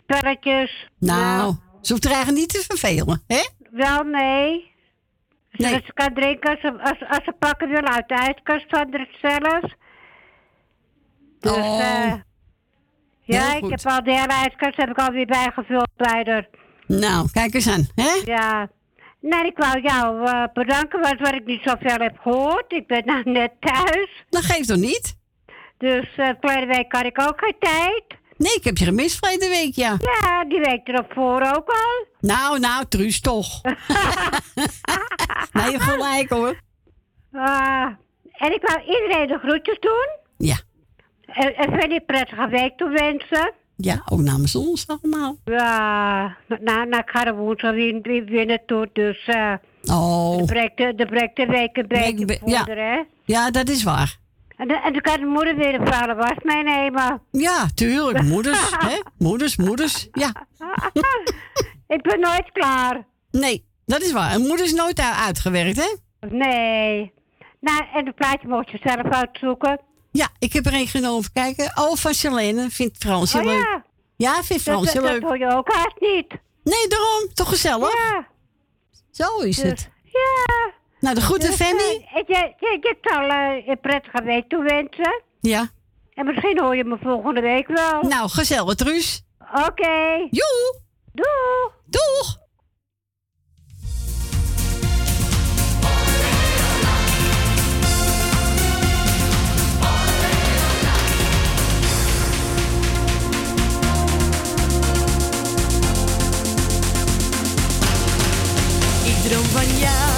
spelletjes. 0.08 0.88
Nou, 0.98 1.54
ze 1.80 1.92
hoeft 1.92 2.04
er 2.04 2.10
eigenlijk 2.12 2.40
niet 2.40 2.48
te 2.48 2.64
vervelen, 2.68 3.22
hè? 3.26 3.42
Wel, 3.70 4.02
nee. 4.02 4.70
Zodat 5.50 5.82
ze 5.84 5.92
kan 5.92 6.14
drinken 6.14 6.50
als 6.50 6.60
ze, 6.60 6.72
als, 6.82 7.08
als 7.08 7.24
ze 7.24 7.32
pakken 7.38 7.68
wil 7.68 7.82
uit 7.84 8.08
de 8.08 8.14
ijskast 8.14 8.64
van. 8.68 8.90
Dus, 8.90 9.06
Oh. 11.52 11.80
eh, 11.80 12.12
ja, 13.22 13.54
ik 13.56 13.70
heb 13.70 13.80
al 13.84 14.02
de 14.02 14.10
hele 14.10 14.32
ijskast 14.32 14.76
heb 14.76 14.88
ik 14.90 14.98
alweer 14.98 15.26
bijgevuld 15.26 15.88
bij 15.96 16.22
haar. 16.26 16.48
Nou, 16.86 17.30
kijk 17.32 17.54
eens 17.54 17.68
aan, 17.68 17.86
hè? 17.94 18.20
Ja. 18.24 18.68
Nou, 19.20 19.46
ik 19.46 19.56
wou 19.58 19.80
jou 19.80 20.24
eh, 20.26 20.44
bedanken, 20.52 21.00
want 21.00 21.18
wat 21.20 21.34
ik 21.34 21.44
niet 21.46 21.60
zoveel 21.64 21.96
heb 21.98 22.18
gehoord. 22.18 22.72
Ik 22.72 22.86
ben 22.86 23.02
nou 23.04 23.30
net 23.30 23.52
thuis. 23.60 24.24
Dat 24.28 24.44
geeft 24.44 24.68
toch 24.68 24.76
niet? 24.76 25.16
Dus 25.78 26.16
uh, 26.16 26.66
week 26.66 26.92
had 26.92 27.04
ik 27.04 27.20
ook 27.20 27.38
geen 27.40 27.56
tijd. 27.58 28.17
Nee, 28.38 28.54
ik 28.54 28.64
heb 28.64 28.76
je 28.76 28.84
gemist 28.84 29.18
verleden 29.18 29.48
week, 29.48 29.74
ja. 29.74 29.96
Ja, 30.00 30.44
die 30.44 30.60
week 30.60 30.88
erop 30.88 31.12
voor 31.12 31.42
ook 31.42 31.68
al. 31.68 32.06
Nou, 32.20 32.58
nou, 32.58 32.84
Truus, 32.88 33.20
toch. 33.20 33.62
nee, 35.52 35.70
je 35.70 35.80
gelijk, 35.80 36.30
hoor. 36.30 36.60
Ah, 37.32 37.86
en 38.32 38.54
ik 38.54 38.62
wou 38.62 38.80
iedereen 38.80 39.26
de 39.26 39.38
groetjes 39.38 39.78
doen. 39.80 40.08
Ja. 40.36 40.56
En, 41.26 41.56
en 41.56 41.70
verder 41.70 41.92
een 41.92 42.04
prettige 42.06 42.48
week 42.48 42.76
toewensen. 42.76 43.52
Ja, 43.76 44.02
ook 44.08 44.20
namens 44.20 44.56
ons 44.56 44.86
allemaal. 44.86 45.36
Ja, 45.44 46.36
nou, 46.48 46.88
nou 46.88 46.96
ik 46.96 47.10
ga 47.10 47.26
er 47.26 47.36
woensdag 47.36 47.72
weer, 47.72 47.98
weer, 48.02 48.24
weer 48.24 48.46
naartoe, 48.46 48.90
dus... 48.92 49.26
eh 49.26 49.54
Oh. 49.90 50.36
De 50.36 50.44
breekt 50.44 50.76
de, 50.76 50.94
de 50.94 51.06
week 51.46 51.76
een 51.76 51.86
beetje 51.86 52.40
ja. 52.44 52.64
hè. 52.64 53.02
Ja, 53.24 53.50
dat 53.50 53.68
is 53.68 53.82
waar. 53.82 54.16
En, 54.58 54.68
dan- 54.68 54.82
en 54.82 54.92
dan 54.92 55.00
kan 55.02 55.20
de 55.20 55.26
moeder 55.26 55.56
weer 55.56 55.74
een 55.80 55.86
vuile 55.86 56.14
was 56.14 56.34
meenemen. 56.42 57.22
Ja, 57.30 57.66
tuurlijk. 57.74 58.22
Moeders, 58.24 58.70
hè? 58.88 58.98
Moeders, 59.18 59.56
moeders. 59.56 60.08
Ja. 60.12 60.32
ik 61.96 62.02
ben 62.02 62.20
nooit 62.20 62.50
klaar. 62.52 63.06
Nee, 63.30 63.64
dat 63.86 64.02
is 64.02 64.12
waar. 64.12 64.34
Een 64.34 64.40
moeder 64.46 64.64
is 64.66 64.72
nooit 64.72 65.00
uitgewerkt, 65.00 65.76
hè? 65.76 65.96
Nee. 66.28 67.12
Nou, 67.60 67.84
en 67.94 68.06
het 68.06 68.14
plaatje 68.14 68.48
mocht 68.48 68.70
je 68.70 68.78
zelf 68.82 69.02
uitzoeken. 69.14 69.80
Ja, 70.12 70.28
ik 70.38 70.52
heb 70.52 70.66
er 70.66 70.74
een 70.74 70.86
genomen. 70.86 71.32
Kijken. 71.32 71.72
Oh, 71.74 71.94
van 71.96 72.14
Charlene. 72.14 72.70
Vindt 72.70 72.96
Fransje 72.98 73.38
Oh, 73.38 73.44
leuk. 73.44 73.58
ja. 73.62 73.84
Ja, 74.16 74.32
vindt 74.42 74.64
Dat, 74.64 74.74
Fransje 74.74 74.94
dat, 74.94 75.02
dat 75.02 75.12
leuk. 75.12 75.22
hoor 75.22 75.38
je 75.38 75.50
ook 75.56 75.72
haast 75.72 76.00
niet. 76.00 76.28
Nee, 76.64 76.88
daarom. 76.88 77.28
Toch 77.34 77.48
gezellig? 77.48 77.92
Ja. 77.94 78.26
Zo 79.10 79.38
is 79.38 79.56
Dus, 79.56 79.70
het. 79.70 79.90
Ja. 80.04 80.72
Nou, 81.00 81.14
de 81.14 81.20
groeten, 81.20 81.48
Dus, 81.48 81.56
Fanny. 81.56 82.06
eh, 82.14 82.22
je, 82.26 82.52
je, 82.58 82.78
je 82.80 82.96
zal 83.00 83.28
eh, 83.28 83.66
een 83.68 83.80
prettige 83.80 84.22
week 84.22 84.48
toewensen. 84.48 85.22
Ja. 85.40 85.68
En 86.14 86.26
misschien 86.26 86.58
hoor 86.60 86.76
je 86.76 86.84
me 86.84 86.96
volgende 87.02 87.40
week 87.40 87.66
wel. 87.66 88.02
Nou, 88.02 88.28
gezellig, 88.28 88.74
Truus. 88.74 89.22
Oké. 89.66 90.26
Joe. 90.30 90.80
Doeg. 91.12 91.72
Doeg. 91.86 92.36
Ik 109.04 109.30
droom 109.30 109.44
van 109.44 109.66
jou 109.78 110.17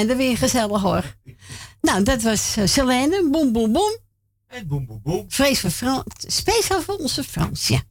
zijn 0.00 0.12
er 0.12 0.26
weer 0.26 0.36
gezellig 0.36 0.82
hoor. 0.82 1.16
Nou, 1.80 2.02
dat 2.02 2.22
was 2.22 2.56
uh, 2.56 2.66
Selene, 2.66 3.28
boem 3.30 3.52
boem 3.52 3.72
boem. 3.72 3.96
En 4.46 4.66
boem 4.66 4.86
boem 4.86 5.00
boem. 5.02 5.24
Vrees 5.28 5.60
voor 5.60 5.70
Frans, 5.70 6.04
speciaal 6.26 6.82
voor 6.82 6.96
onze 6.96 7.24
Fransje. 7.24 7.82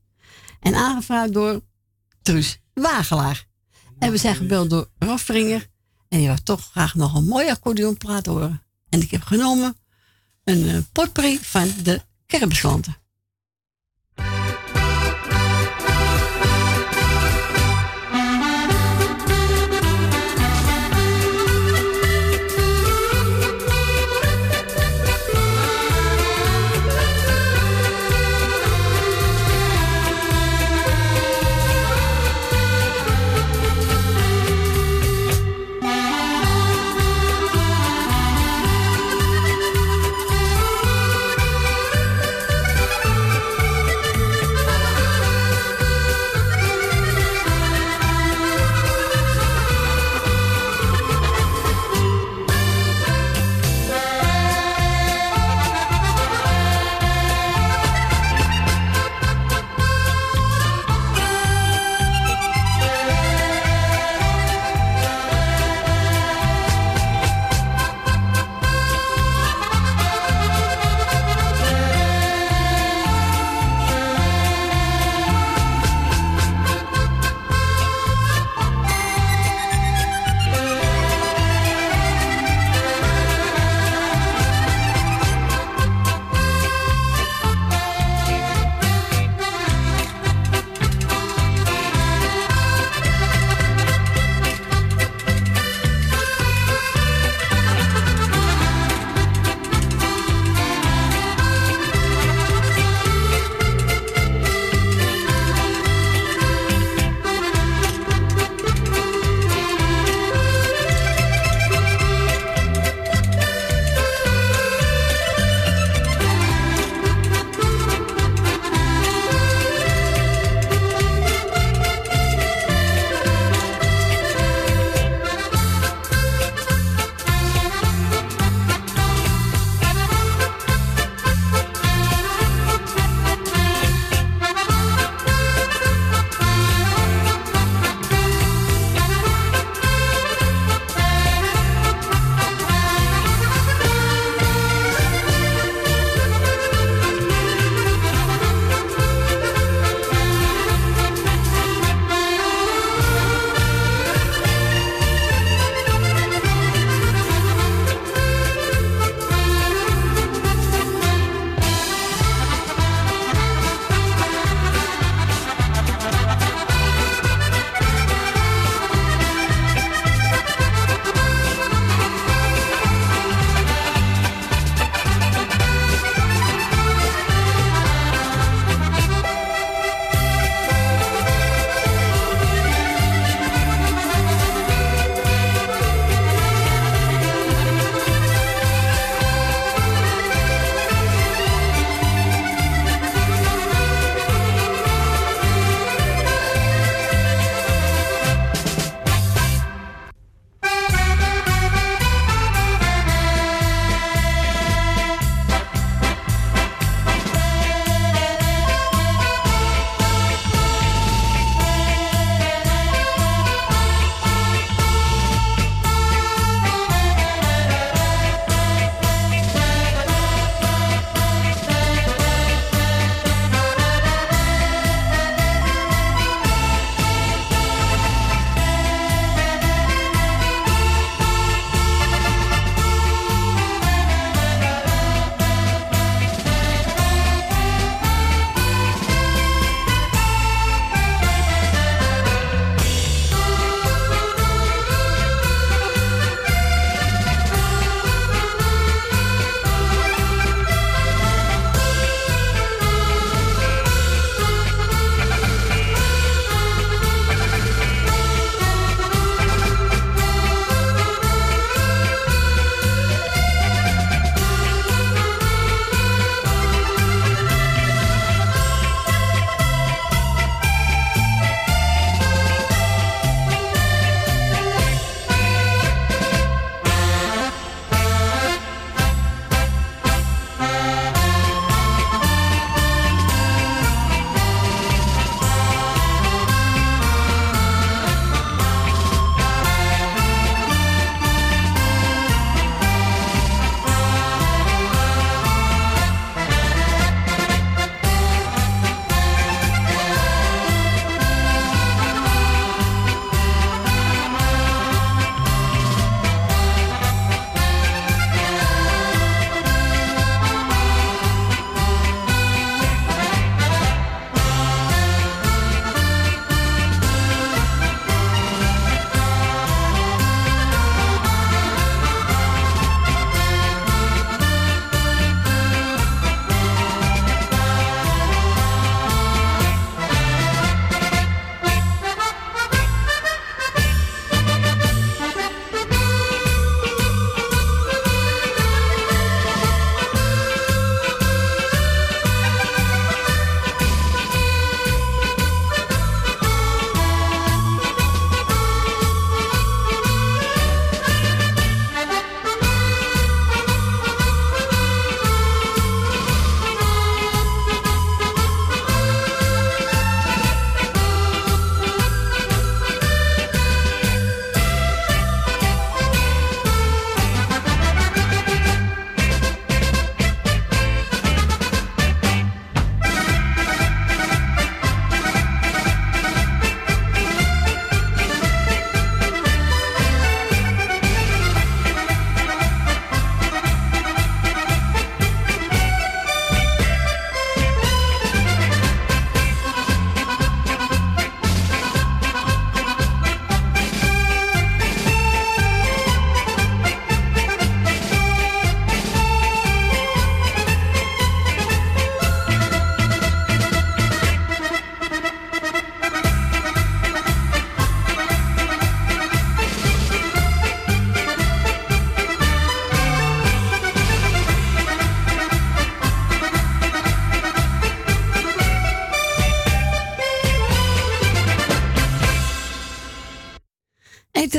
En 0.60 0.76
aangevraagd 0.76 1.34
door 1.34 1.62
Truus 2.22 2.60
Wagelaar. 2.74 3.48
En 4.00 4.12
we 4.12 4.18
zijn 4.18 4.36
gebeld 4.36 4.70
door 4.70 4.90
Roffringer. 5.00 5.68
En 6.08 6.18
die 6.18 6.28
wil 6.28 6.44
toch 6.44 6.70
graag 6.72 6.96
nog 6.96 7.16
een 7.16 7.26
mooie 7.26 7.52
accordeonplaat 7.52 8.26
horen. 8.26 8.64
En 8.90 9.02
ik 9.02 9.12
heb 9.12 9.24
genomen 9.24 9.78
een 10.44 10.62
uh, 10.62 10.78
potpourri 10.92 11.40
van 11.42 11.72
de 11.84 12.02
kermislanten. 12.26 12.96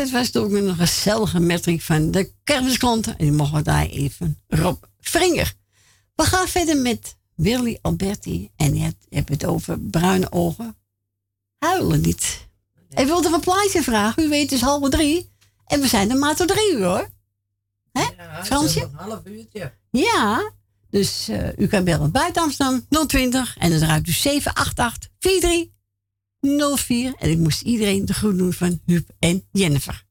Dit 0.01 0.11
was 0.11 0.31
toch 0.31 0.53
een 0.53 0.77
gezellige 0.77 1.41
metriek 1.41 1.81
van 1.81 2.11
de 2.11 2.33
kermisklanten. 2.45 3.19
En 3.19 3.25
die 3.25 3.33
mogen 3.33 3.55
we 3.55 3.63
daar 3.63 3.87
even 3.87 4.39
Rob 4.49 4.83
Vringer. 5.01 5.55
We 6.15 6.25
gaan 6.25 6.49
verder 6.49 6.77
met 6.77 7.17
Willy 7.35 7.79
Alberti. 7.83 8.51
En 8.57 8.75
je 8.75 8.83
hebt, 8.83 9.07
je 9.09 9.17
hebt 9.17 9.29
het 9.29 9.45
over 9.45 9.81
bruine 9.81 10.33
ogen. 10.33 10.77
Huilen 11.59 12.01
niet. 12.01 12.49
Ik 12.89 13.07
wilde 13.07 13.29
een 13.33 13.41
plaatje 13.41 13.83
vragen. 13.83 14.23
U 14.23 14.29
weet 14.29 14.43
het 14.43 14.53
is 14.53 14.61
half 14.61 14.89
drie. 14.89 15.31
En 15.67 15.81
we 15.81 15.87
zijn 15.87 16.11
er 16.11 16.17
maar 16.17 16.37
tot 16.37 16.49
drie 16.49 16.73
uur 16.73 16.85
hoor. 16.85 17.11
Hè, 17.93 18.05
Fransje? 18.45 18.83
Een 18.83 18.91
half 18.95 19.21
uurtje. 19.25 19.73
Ja. 19.91 20.53
Dus 20.91 21.29
eh, 21.29 21.59
u 21.59 21.67
kan 21.67 21.85
bellen 21.85 22.11
buiten 22.11 22.43
Amsterdam 22.43 22.87
020. 23.07 23.57
En 23.59 23.71
dan 23.71 23.79
draait 23.79 24.09
u 24.09 24.13
788 24.13 25.09
4304. 26.41 27.15
En 27.19 27.31
ik 27.31 27.39
moest 27.39 27.63
iedereen 27.63 28.05
de 28.05 28.15
groet 28.15 28.39
doen 28.39 28.53
van 28.53 28.81
Huub 28.87 29.09
en 29.19 29.43
Jennifer. 29.53 30.09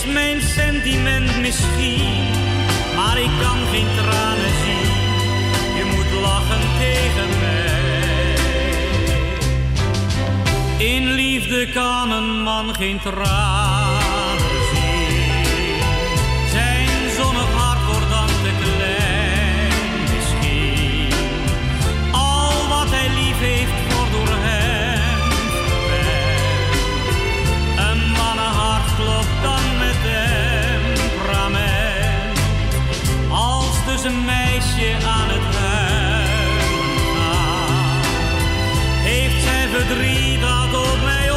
Is 0.00 0.06
mijn 0.06 0.40
sentiment 0.40 1.40
misschien, 1.40 2.30
maar 2.96 3.18
ik 3.18 3.30
kan 3.40 3.58
geen 3.72 3.86
tranen 3.96 4.50
zien. 4.64 4.92
Je 5.76 5.84
moet 5.94 6.20
lachen 6.20 6.60
tegen 6.78 7.28
mij. 7.40 8.34
In 10.86 11.12
liefde 11.12 11.72
kan 11.72 12.10
een 12.10 12.42
man 12.42 12.74
geen 12.74 13.00
tranen 13.00 13.89
dus 34.02 34.12
een 34.12 34.24
meisje 34.24 34.94
aan 35.06 35.28
het 35.28 35.56
huilen 35.56 36.98
gaat, 37.14 38.06
heeft 39.08 39.42
zij 39.42 39.68
verdriet 39.68 40.40
dat 40.40 40.74
op 40.74 41.02
mij 41.04 41.30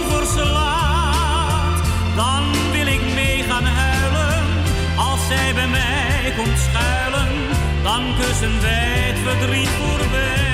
overslaat. 0.00 0.56
Dan 2.16 2.42
wil 2.72 2.86
ik 2.86 3.14
mee 3.14 3.42
gaan 3.42 3.64
huilen, 3.64 4.44
als 4.96 5.26
zij 5.26 5.54
bij 5.54 5.68
mij 5.68 6.32
komt 6.36 6.58
schuilen, 6.58 7.28
dan 7.82 8.02
kussen 8.20 8.60
wij 8.60 9.12
het 9.12 9.18
verdriet 9.18 9.68
voorbij. 9.68 10.47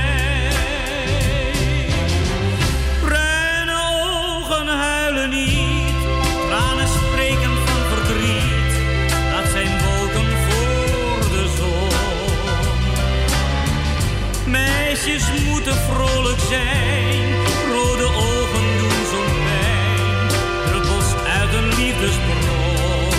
Meisjes 14.95 15.43
moeten 15.49 15.75
vrolijk 15.75 16.41
zijn, 16.49 17.35
rode 17.73 18.05
ogen 18.05 18.79
doen 18.79 19.07
zo'n 19.11 19.35
pijn. 19.45 20.29
Druppels 20.67 21.15
uit 21.39 21.55
een 21.55 21.69
liefdesbron. 21.69 23.11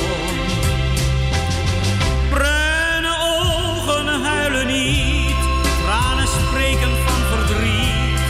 Bruine 2.29 3.15
ogen 3.19 4.07
huilen 4.21 4.67
niet, 4.67 5.35
tranen 5.83 6.27
spreken 6.27 6.91
van 7.05 7.21
verdriet. 7.31 8.21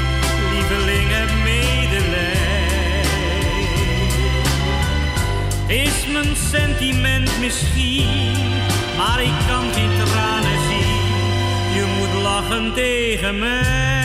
Lieveling 0.52 1.10
heb 1.10 1.30
medelij. 1.44 3.04
Is 5.68 6.08
mijn 6.14 6.36
sentiment 6.52 7.40
misschien, 7.40 8.38
maar 8.98 9.22
ik 9.22 9.34
kan. 9.48 9.66
Je 9.76 9.88
moet 9.88 10.35
lachen 12.36 12.74
tegen 12.74 13.40
mij. 13.40 14.05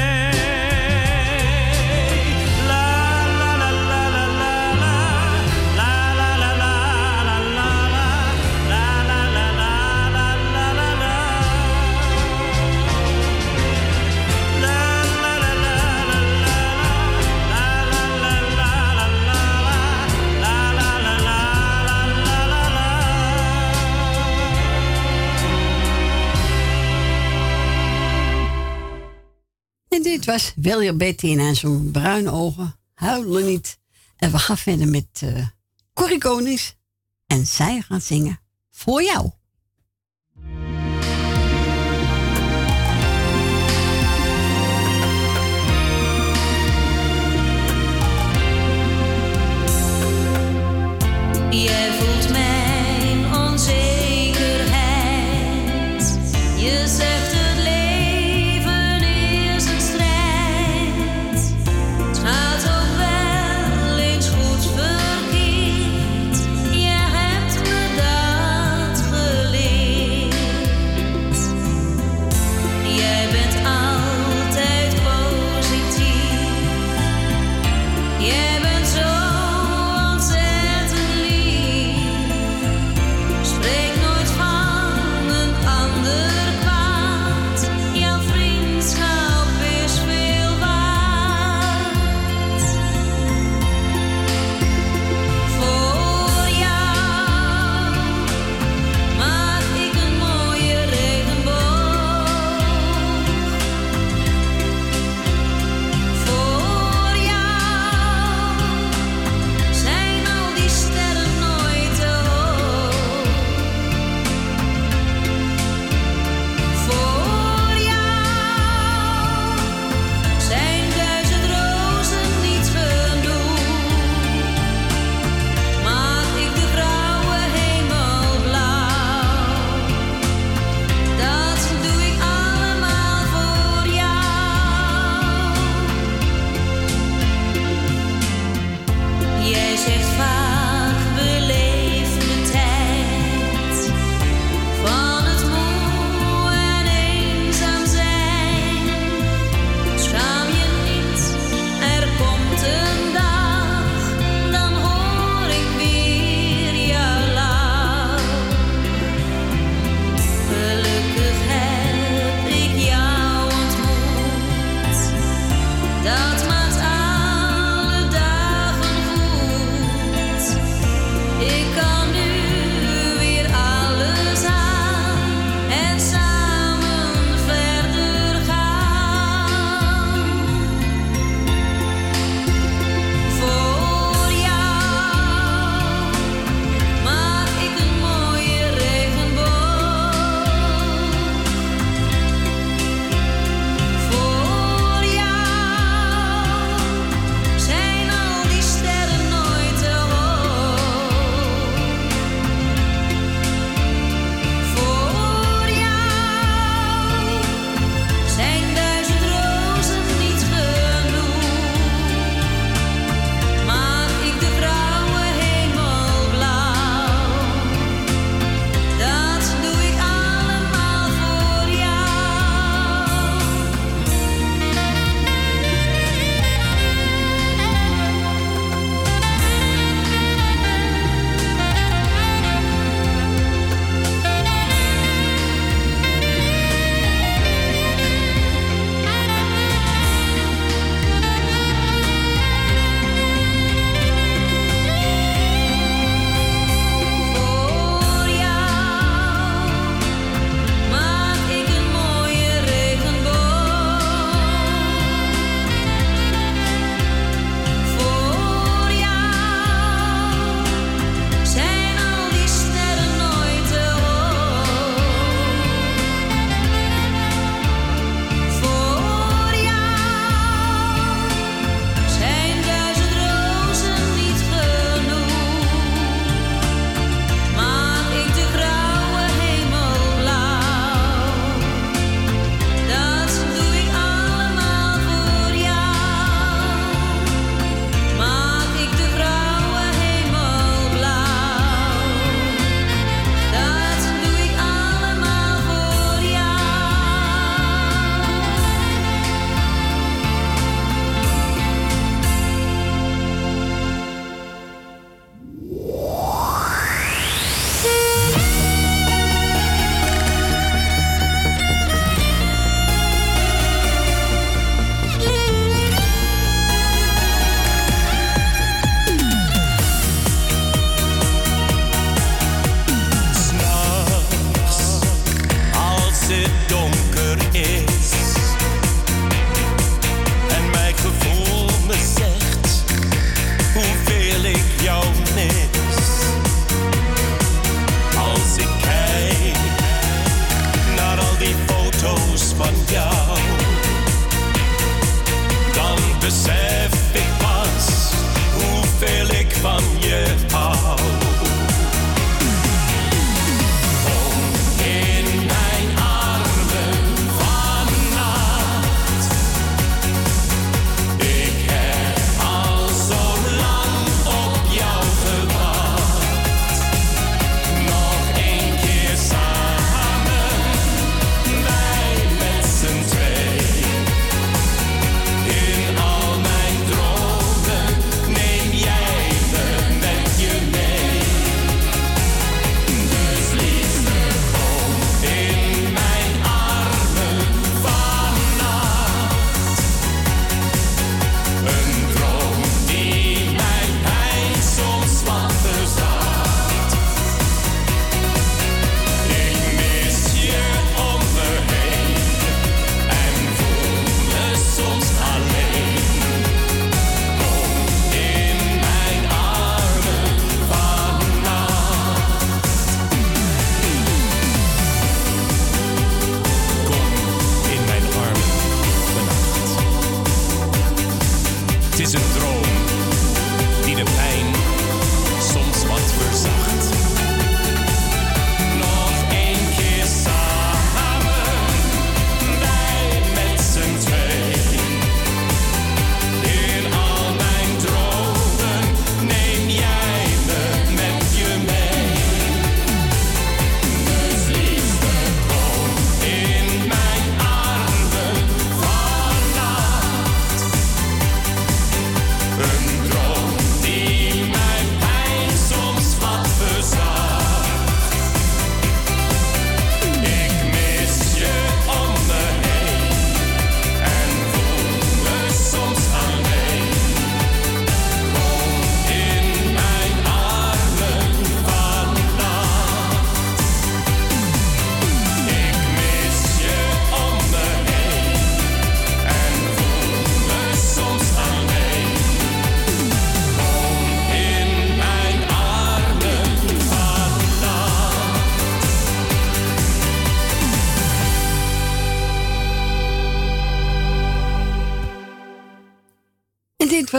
Was 30.31 30.53
William 30.57 30.97
Betty 30.97 31.37
en 31.39 31.57
zo'n 31.57 31.91
bruine 31.91 32.31
ogen. 32.31 32.77
Huilen 32.95 33.47
niet. 33.47 33.79
En 34.17 34.31
we 34.31 34.39
gaan 34.39 34.59
verder 34.59 34.89
met 34.89 35.07
eh 35.13 35.47
Corrie 35.93 36.19
Konings. 36.19 36.77
En 37.27 37.47
zij 37.47 37.81
gaan 37.81 38.01
zingen 38.01 38.41
voor 38.71 39.03
jou. 39.03 39.31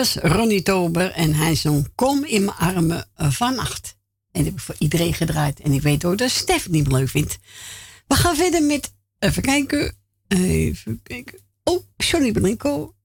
Was 0.01 0.15
Ronnie 0.15 0.61
Tober 0.61 1.11
en 1.11 1.33
hij 1.33 1.55
zong 1.55 1.87
Kom 1.95 2.25
in 2.25 2.45
mijn 2.45 2.57
armen 2.57 3.05
vannacht. 3.15 3.95
En 4.31 4.43
dat 4.43 4.45
heb 4.45 4.53
ik 4.53 4.59
voor 4.59 4.75
iedereen 4.77 5.13
gedraaid. 5.13 5.59
En 5.59 5.71
ik 5.71 5.81
weet 5.81 6.05
ook 6.05 6.17
dat 6.17 6.29
Stef 6.29 6.63
het 6.63 6.71
niet 6.71 6.91
leuk 6.91 7.09
vindt. 7.09 7.37
We 8.07 8.15
gaan 8.15 8.35
verder 8.35 8.63
met, 8.63 8.93
even 9.19 9.41
kijken, 9.41 9.95
even 10.27 10.99
kijken. 11.03 11.39
Oh, 11.63 11.83
Johnny 11.97 12.31
Blanco. 12.31 12.95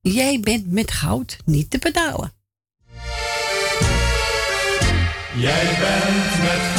Jij 0.00 0.40
bent 0.40 0.70
met 0.70 0.90
goud 0.90 1.36
niet 1.44 1.70
te 1.70 1.78
betalen. 1.78 2.32
Jij 5.36 5.76
bent 5.78 6.42
met 6.42 6.71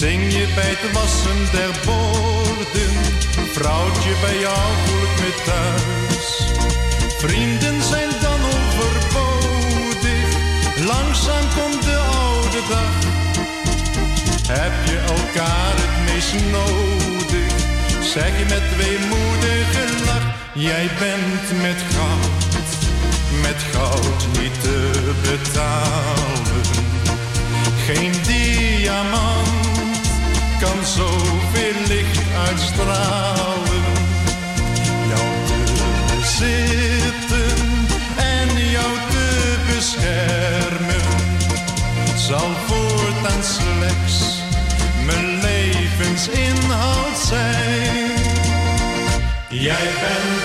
Zing 0.00 0.32
je 0.32 0.46
bij 0.54 0.76
het 0.76 0.92
wassen 0.92 1.40
der 1.52 1.74
borden, 1.86 2.94
vrouwtje 3.52 4.12
bij 4.20 4.38
jou 4.38 4.66
voel 4.84 5.02
ik 5.02 5.14
me 5.20 5.32
thuis. 5.44 6.26
Vrienden 7.18 7.82
zijn 7.82 8.10
dan 8.20 8.40
overbodig, 8.56 10.20
langzaam 10.86 11.44
komt 11.56 11.82
de 11.82 11.96
oude 11.96 12.62
dag. 12.68 12.94
Heb 14.58 14.72
je 14.84 14.98
elkaar 14.98 15.74
het 15.84 15.96
meest 16.06 16.34
nodig, 16.52 17.52
zeg 18.02 18.38
je 18.38 18.44
met 18.44 18.66
weemoedige 18.76 20.04
lach. 20.06 20.26
Jij 20.54 20.88
bent 20.98 21.62
met 21.62 21.80
goud, 21.94 22.78
met 23.42 23.62
goud 23.72 24.26
niet 24.40 24.60
te 24.62 24.90
betalen. 25.22 26.64
Geen 27.86 28.12
diamant 28.22 29.59
kan 30.60 30.86
zoveel 30.86 31.80
licht 31.88 32.20
uitstralen. 32.48 33.84
Jou 35.08 35.28
te 35.46 35.58
bezitten 36.08 37.86
en 38.16 38.68
jou 38.70 38.92
te 39.10 39.56
beschermen 39.74 41.02
zal 42.16 42.50
voortaan 42.66 43.42
slechts 43.42 44.42
mijn 45.04 45.40
levensinhoud 45.40 47.18
zijn. 47.28 48.10
Jij 49.48 49.88
bent 50.00 50.39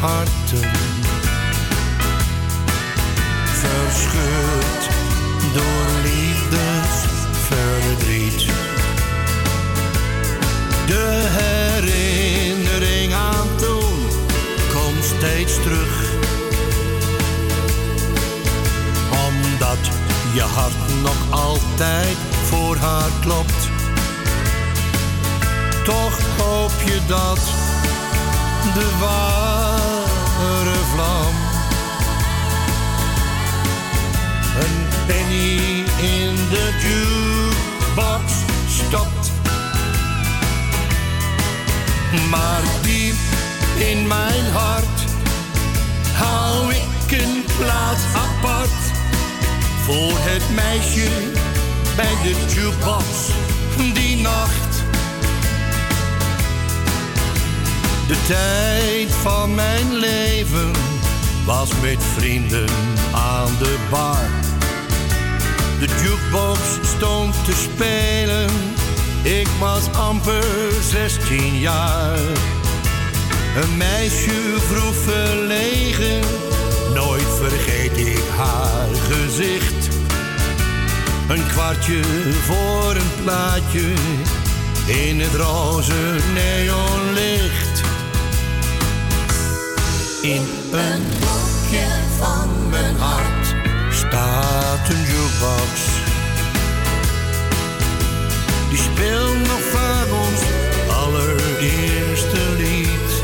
harten. 0.00 0.70
Verscheurd 3.44 4.88
door 5.54 5.86
liefdesverdriet. 6.02 8.46
De 10.86 11.26
herinnering 11.28 13.14
aan 13.14 13.56
toen 13.56 14.06
komt 14.72 15.04
steeds 15.04 15.54
terug. 15.62 16.14
Omdat 19.10 19.78
je 20.34 20.42
hart 20.42 21.02
nog 21.02 21.16
altijd 21.30 22.16
voor 22.42 22.76
haar 22.76 23.10
klopt. 23.20 23.70
Toch 25.84 26.18
hoop 26.38 26.72
je 26.84 27.00
dat 27.06 27.40
de 28.74 28.98
ware 29.00 29.85
penny 35.06 35.84
in 35.96 36.34
de 36.50 36.66
jukebox 36.82 38.32
stopt. 38.66 39.30
Maar 42.30 42.62
diep 42.82 43.14
in 43.78 44.06
mijn 44.06 44.44
hart 44.52 45.04
hou 46.12 46.72
ik 46.74 47.20
een 47.20 47.44
plaats 47.58 48.02
apart 48.14 48.82
voor 49.84 50.12
het 50.14 50.54
meisje 50.54 51.08
bij 51.96 52.14
de 52.22 52.34
jukebox 52.54 53.04
die 53.94 54.16
nacht. 54.16 54.84
De 58.06 58.16
tijd 58.26 59.12
van 59.22 59.54
mijn 59.54 59.94
leven 59.94 60.70
was 61.44 61.70
met 61.82 62.04
vrienden 62.16 62.68
aan 63.12 63.50
de 63.58 63.76
bar 63.90 64.45
jukebox 66.16 66.60
stond 66.82 67.44
te 67.44 67.52
spelen. 67.52 68.50
Ik 69.22 69.48
was 69.60 69.92
amper 69.92 70.44
16 70.80 71.58
jaar. 71.58 72.18
Een 73.62 73.76
meisje 73.76 74.56
vroeg 74.58 74.94
verlegen, 74.94 76.20
nooit 76.94 77.28
vergeet 77.40 77.96
ik 77.96 78.22
haar 78.36 78.88
gezicht. 79.10 79.88
Een 81.28 81.46
kwartje 81.46 82.02
voor 82.44 82.94
een 82.96 83.22
plaatje 83.24 83.92
in 84.86 85.20
het 85.20 85.34
roze 85.34 86.16
neonlicht. 86.34 87.80
In 90.22 90.46
een 90.72 91.02
hokje 91.20 91.86
van 92.18 92.68
mijn 92.70 92.96
hart 92.96 93.54
staat 93.90 94.88
een 94.88 95.02
jukebox. 95.02 96.05
U 98.76 98.78
speelt 98.78 99.38
nog 99.38 99.60
vaak 99.60 100.12
ons 100.12 100.40
allereerste 100.90 102.40
lied. 102.56 103.22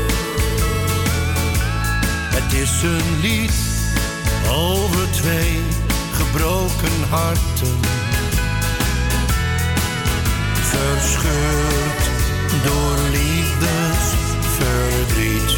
Het 2.35 2.53
is 2.53 2.83
een 2.83 3.19
lied 3.21 3.53
over 4.51 5.11
twee 5.11 5.61
gebroken 6.11 7.03
harten. 7.09 7.79
Verscheurd 10.61 12.09
door 12.63 12.97
liefdesverdriet. 13.11 15.57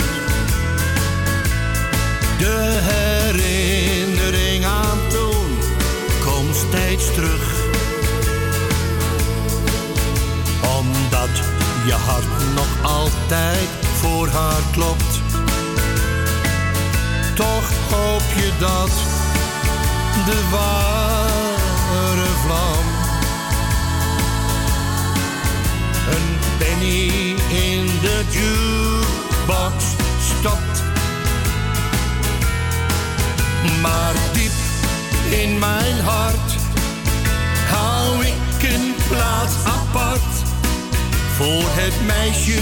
De 2.37 2.79
herinnering 2.91 4.65
aan 4.65 4.99
toen 5.09 5.57
komt 6.23 6.55
steeds 6.55 7.13
terug. 7.13 7.54
dat 11.19 11.35
je 11.85 11.93
hart 11.93 12.53
nog 12.55 12.91
altijd 12.91 13.69
voor 14.01 14.27
haar 14.27 14.61
klopt. 14.71 15.21
Toch 17.35 17.69
hoop 17.89 18.27
je 18.35 18.51
dat 18.59 18.91
de 20.25 20.39
ware 20.51 22.29
vlam 22.43 22.85
een 26.15 26.37
penny 26.57 27.35
in 27.49 27.85
de 28.01 28.23
jukebox 28.29 29.83
stopt. 30.37 30.83
Maar 33.81 34.13
diep 34.33 34.51
in 35.29 35.59
mijn 35.59 35.99
hart 35.99 36.55
hou 37.69 38.25
ik 38.25 38.73
een 38.73 38.95
plaats 39.09 39.55
apart 39.65 40.34
voor 41.37 41.63
het 41.65 42.05
meisje 42.05 42.59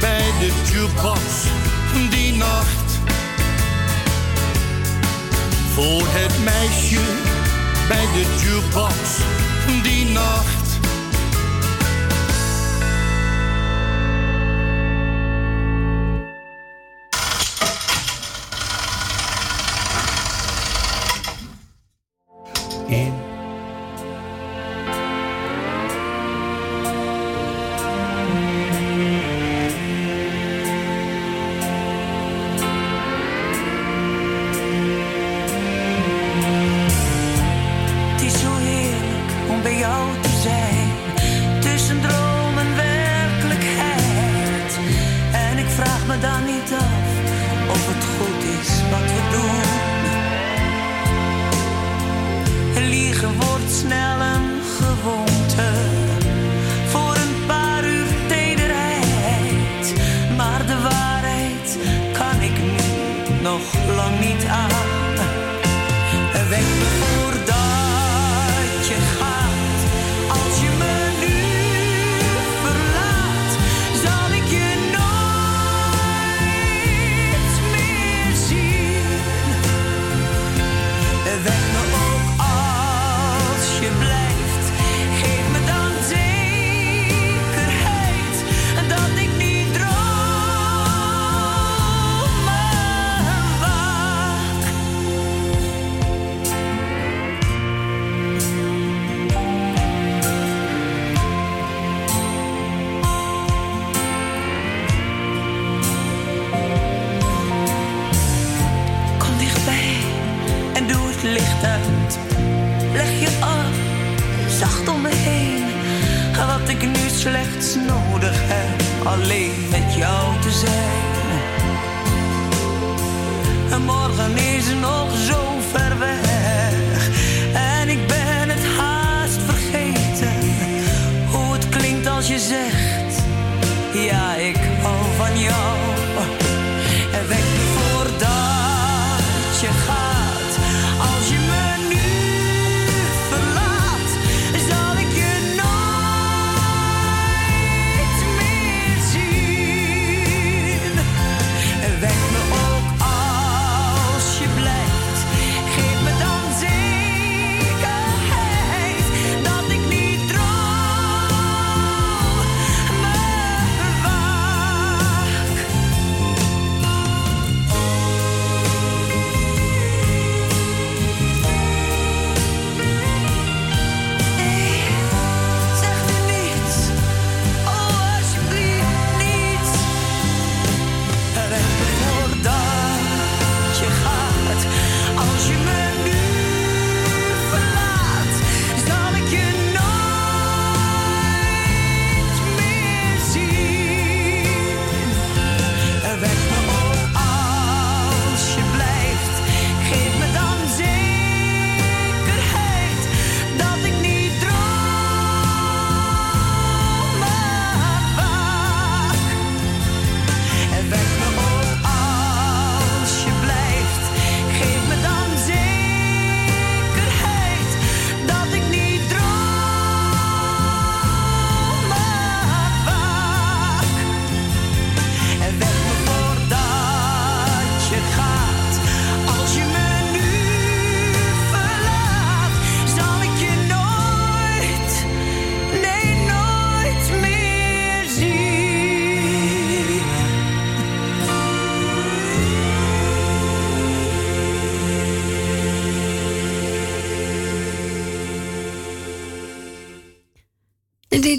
bij 0.00 0.30
de 0.40 0.52
jukebox 0.72 1.20
die 2.10 2.34
nacht. 2.34 2.98
Voor 5.74 6.02
het 6.04 6.44
meisje 6.44 7.00
bij 7.88 8.06
de 8.12 8.24
jukebox 8.42 8.94
die 9.82 10.04
nacht. 10.04 10.59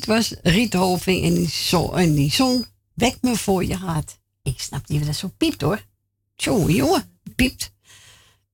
Dit 0.02 0.10
was 0.10 0.34
Riet 0.44 0.74
Hoving 0.74 1.24
en 1.24 1.34
die, 1.34 1.50
zo, 1.50 1.92
en 1.92 2.14
die 2.14 2.32
zong 2.32 2.66
Wek 2.94 3.18
me 3.22 3.36
voor 3.38 3.66
je 3.66 3.76
hart. 3.76 4.20
Ik 4.44 4.60
snap 4.62 4.88
niet 4.88 4.98
wat 4.98 5.08
dat 5.08 5.16
zo 5.16 5.28
piept 5.38 5.62
hoor. 5.62 5.86
Jongen, 6.36 6.74
jongen, 6.76 7.20
piept. 7.36 7.72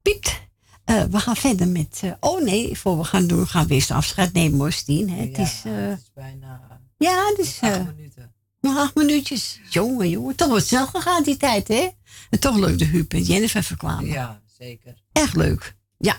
Piept. 0.01 0.39
Eh, 0.83 1.03
we 1.03 1.19
gaan 1.19 1.35
verder 1.35 1.67
met. 1.67 1.99
eh, 2.03 2.11
oh 2.19 2.43
nee, 2.43 2.77
voor 2.77 2.97
we 2.97 3.03
gaan 3.03 3.27
doen, 3.27 3.47
gaan 3.47 3.67
we 3.67 3.73
eerst 3.73 3.91
afscheid 3.91 4.33
nemen 4.33 4.59
hoor, 4.59 4.71
Stien. 4.71 5.09
Hè? 5.09 5.25
het 5.25 5.37
is. 5.37 5.61
eh, 5.65 5.93
bijna 6.13 6.81
ja, 6.97 7.25
het 7.27 7.37
is. 7.45 7.59
eh, 7.61 7.81
nog 8.61 8.77
acht 8.77 8.95
minuutjes. 8.95 9.59
Jongen, 9.69 10.09
jongen. 10.09 10.35
Toch 10.35 10.49
wat 10.49 10.65
snel 10.67 10.87
gegaan 10.87 11.23
die 11.23 11.37
tijd, 11.37 11.67
hè? 11.67 11.87
En 12.29 12.39
toch 12.39 12.57
leuk 12.57 12.77
de 12.79 12.85
Huub 12.85 13.13
en 13.13 13.21
Jennifer 13.23 13.63
verkwamen. 13.63 14.05
Ja, 14.09 14.41
zeker. 14.57 15.03
Echt 15.11 15.35
leuk. 15.35 15.75
Ja. 15.97 16.17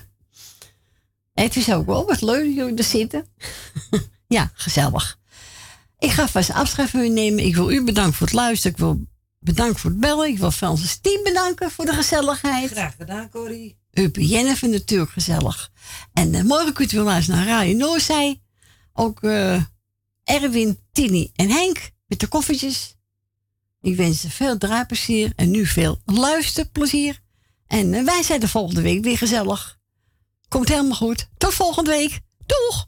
En 1.35 1.45
het 1.45 1.57
is 1.57 1.73
ook 1.73 1.87
wel 1.87 2.07
wat 2.07 2.21
leuk 2.21 2.45
dat 2.45 2.55
jullie 2.55 2.75
er 2.77 2.85
zitten. 2.85 3.27
ja, 4.29 4.51
gezellig. 4.55 5.19
Ik 5.99 6.11
ga 6.11 6.29
vast 6.29 6.51
afscheid 6.51 6.91
van 6.91 7.01
u 7.01 7.09
nemen. 7.09 7.45
Ik 7.45 7.55
wil 7.55 7.71
u 7.71 7.85
bedanken 7.85 8.15
voor 8.15 8.27
het 8.27 8.37
luisteren. 8.37 8.73
Ik 8.73 8.79
wil 8.79 9.07
bedanken 9.39 9.79
voor 9.79 9.91
het 9.91 10.01
bellen. 10.01 10.29
Ik 10.29 10.39
wil 10.39 10.51
Francis 10.51 10.99
team 11.01 11.23
bedanken 11.23 11.71
voor 11.71 11.85
de 11.85 11.93
gezelligheid. 11.93 12.71
Graag 12.71 12.95
gedaan, 12.97 13.31
Corrie. 13.31 13.79
En 13.91 14.11
Jennifer 14.11 14.69
natuurlijk 14.69 15.11
gezellig. 15.11 15.73
En 16.13 16.35
eh, 16.35 16.43
morgen 16.43 16.73
kunt 16.73 16.93
u 16.93 16.97
weer 16.97 17.07
luisteren 17.07 17.41
naar 17.41 17.49
Radio 17.49 17.77
Noorzij. 17.77 18.43
Ook 18.93 19.23
eh, 19.23 19.63
Erwin, 20.25 20.79
Tini 20.93 21.31
en 21.35 21.51
Henk 21.51 21.91
met 22.07 22.21
de 22.21 22.27
koffertjes. 22.27 22.97
Ik 23.81 23.97
wens 23.97 24.23
je 24.23 24.31
veel 24.31 24.59
draaiplezier 24.59 25.33
en 25.37 25.51
nu 25.51 25.67
veel 25.67 26.01
luisterplezier. 26.05 27.21
En 27.67 27.95
eh, 27.95 28.05
wij 28.05 28.23
zijn 28.23 28.41
de 28.41 28.49
volgende 28.49 28.83
week 28.83 29.03
weer 29.03 29.19
gezellig. 29.19 29.79
Komt 30.49 30.69
helemaal 30.69 30.97
goed. 30.97 31.29
Tot 31.39 31.55
volgende 31.55 31.91
week. 31.91 32.21
Doeg! 32.47 32.88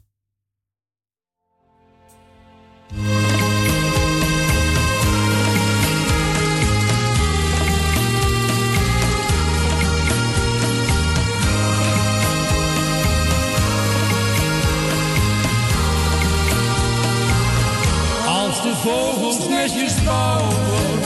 Vogels 18.81 19.47
netjes 19.47 20.03
bouwen 20.03 21.01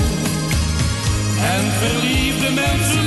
en 1.38 1.72
verliefde 1.72 2.52
mensen 2.52 3.05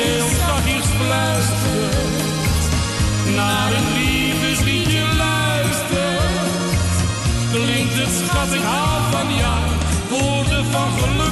heel 0.00 0.28
zachtjes 0.46 0.86
fluistert, 0.98 2.62
naar 3.36 3.72
een 3.78 3.88
liefdesliedje 3.98 5.02
luistert, 5.16 6.94
klinkt 7.52 7.94
het 8.00 8.12
schat 8.20 8.52
ik 8.54 8.62
hou 8.62 9.00
van 9.10 9.28
jou, 9.42 9.64
woorden 10.08 10.64
van 10.64 10.90
geluk 10.98 11.27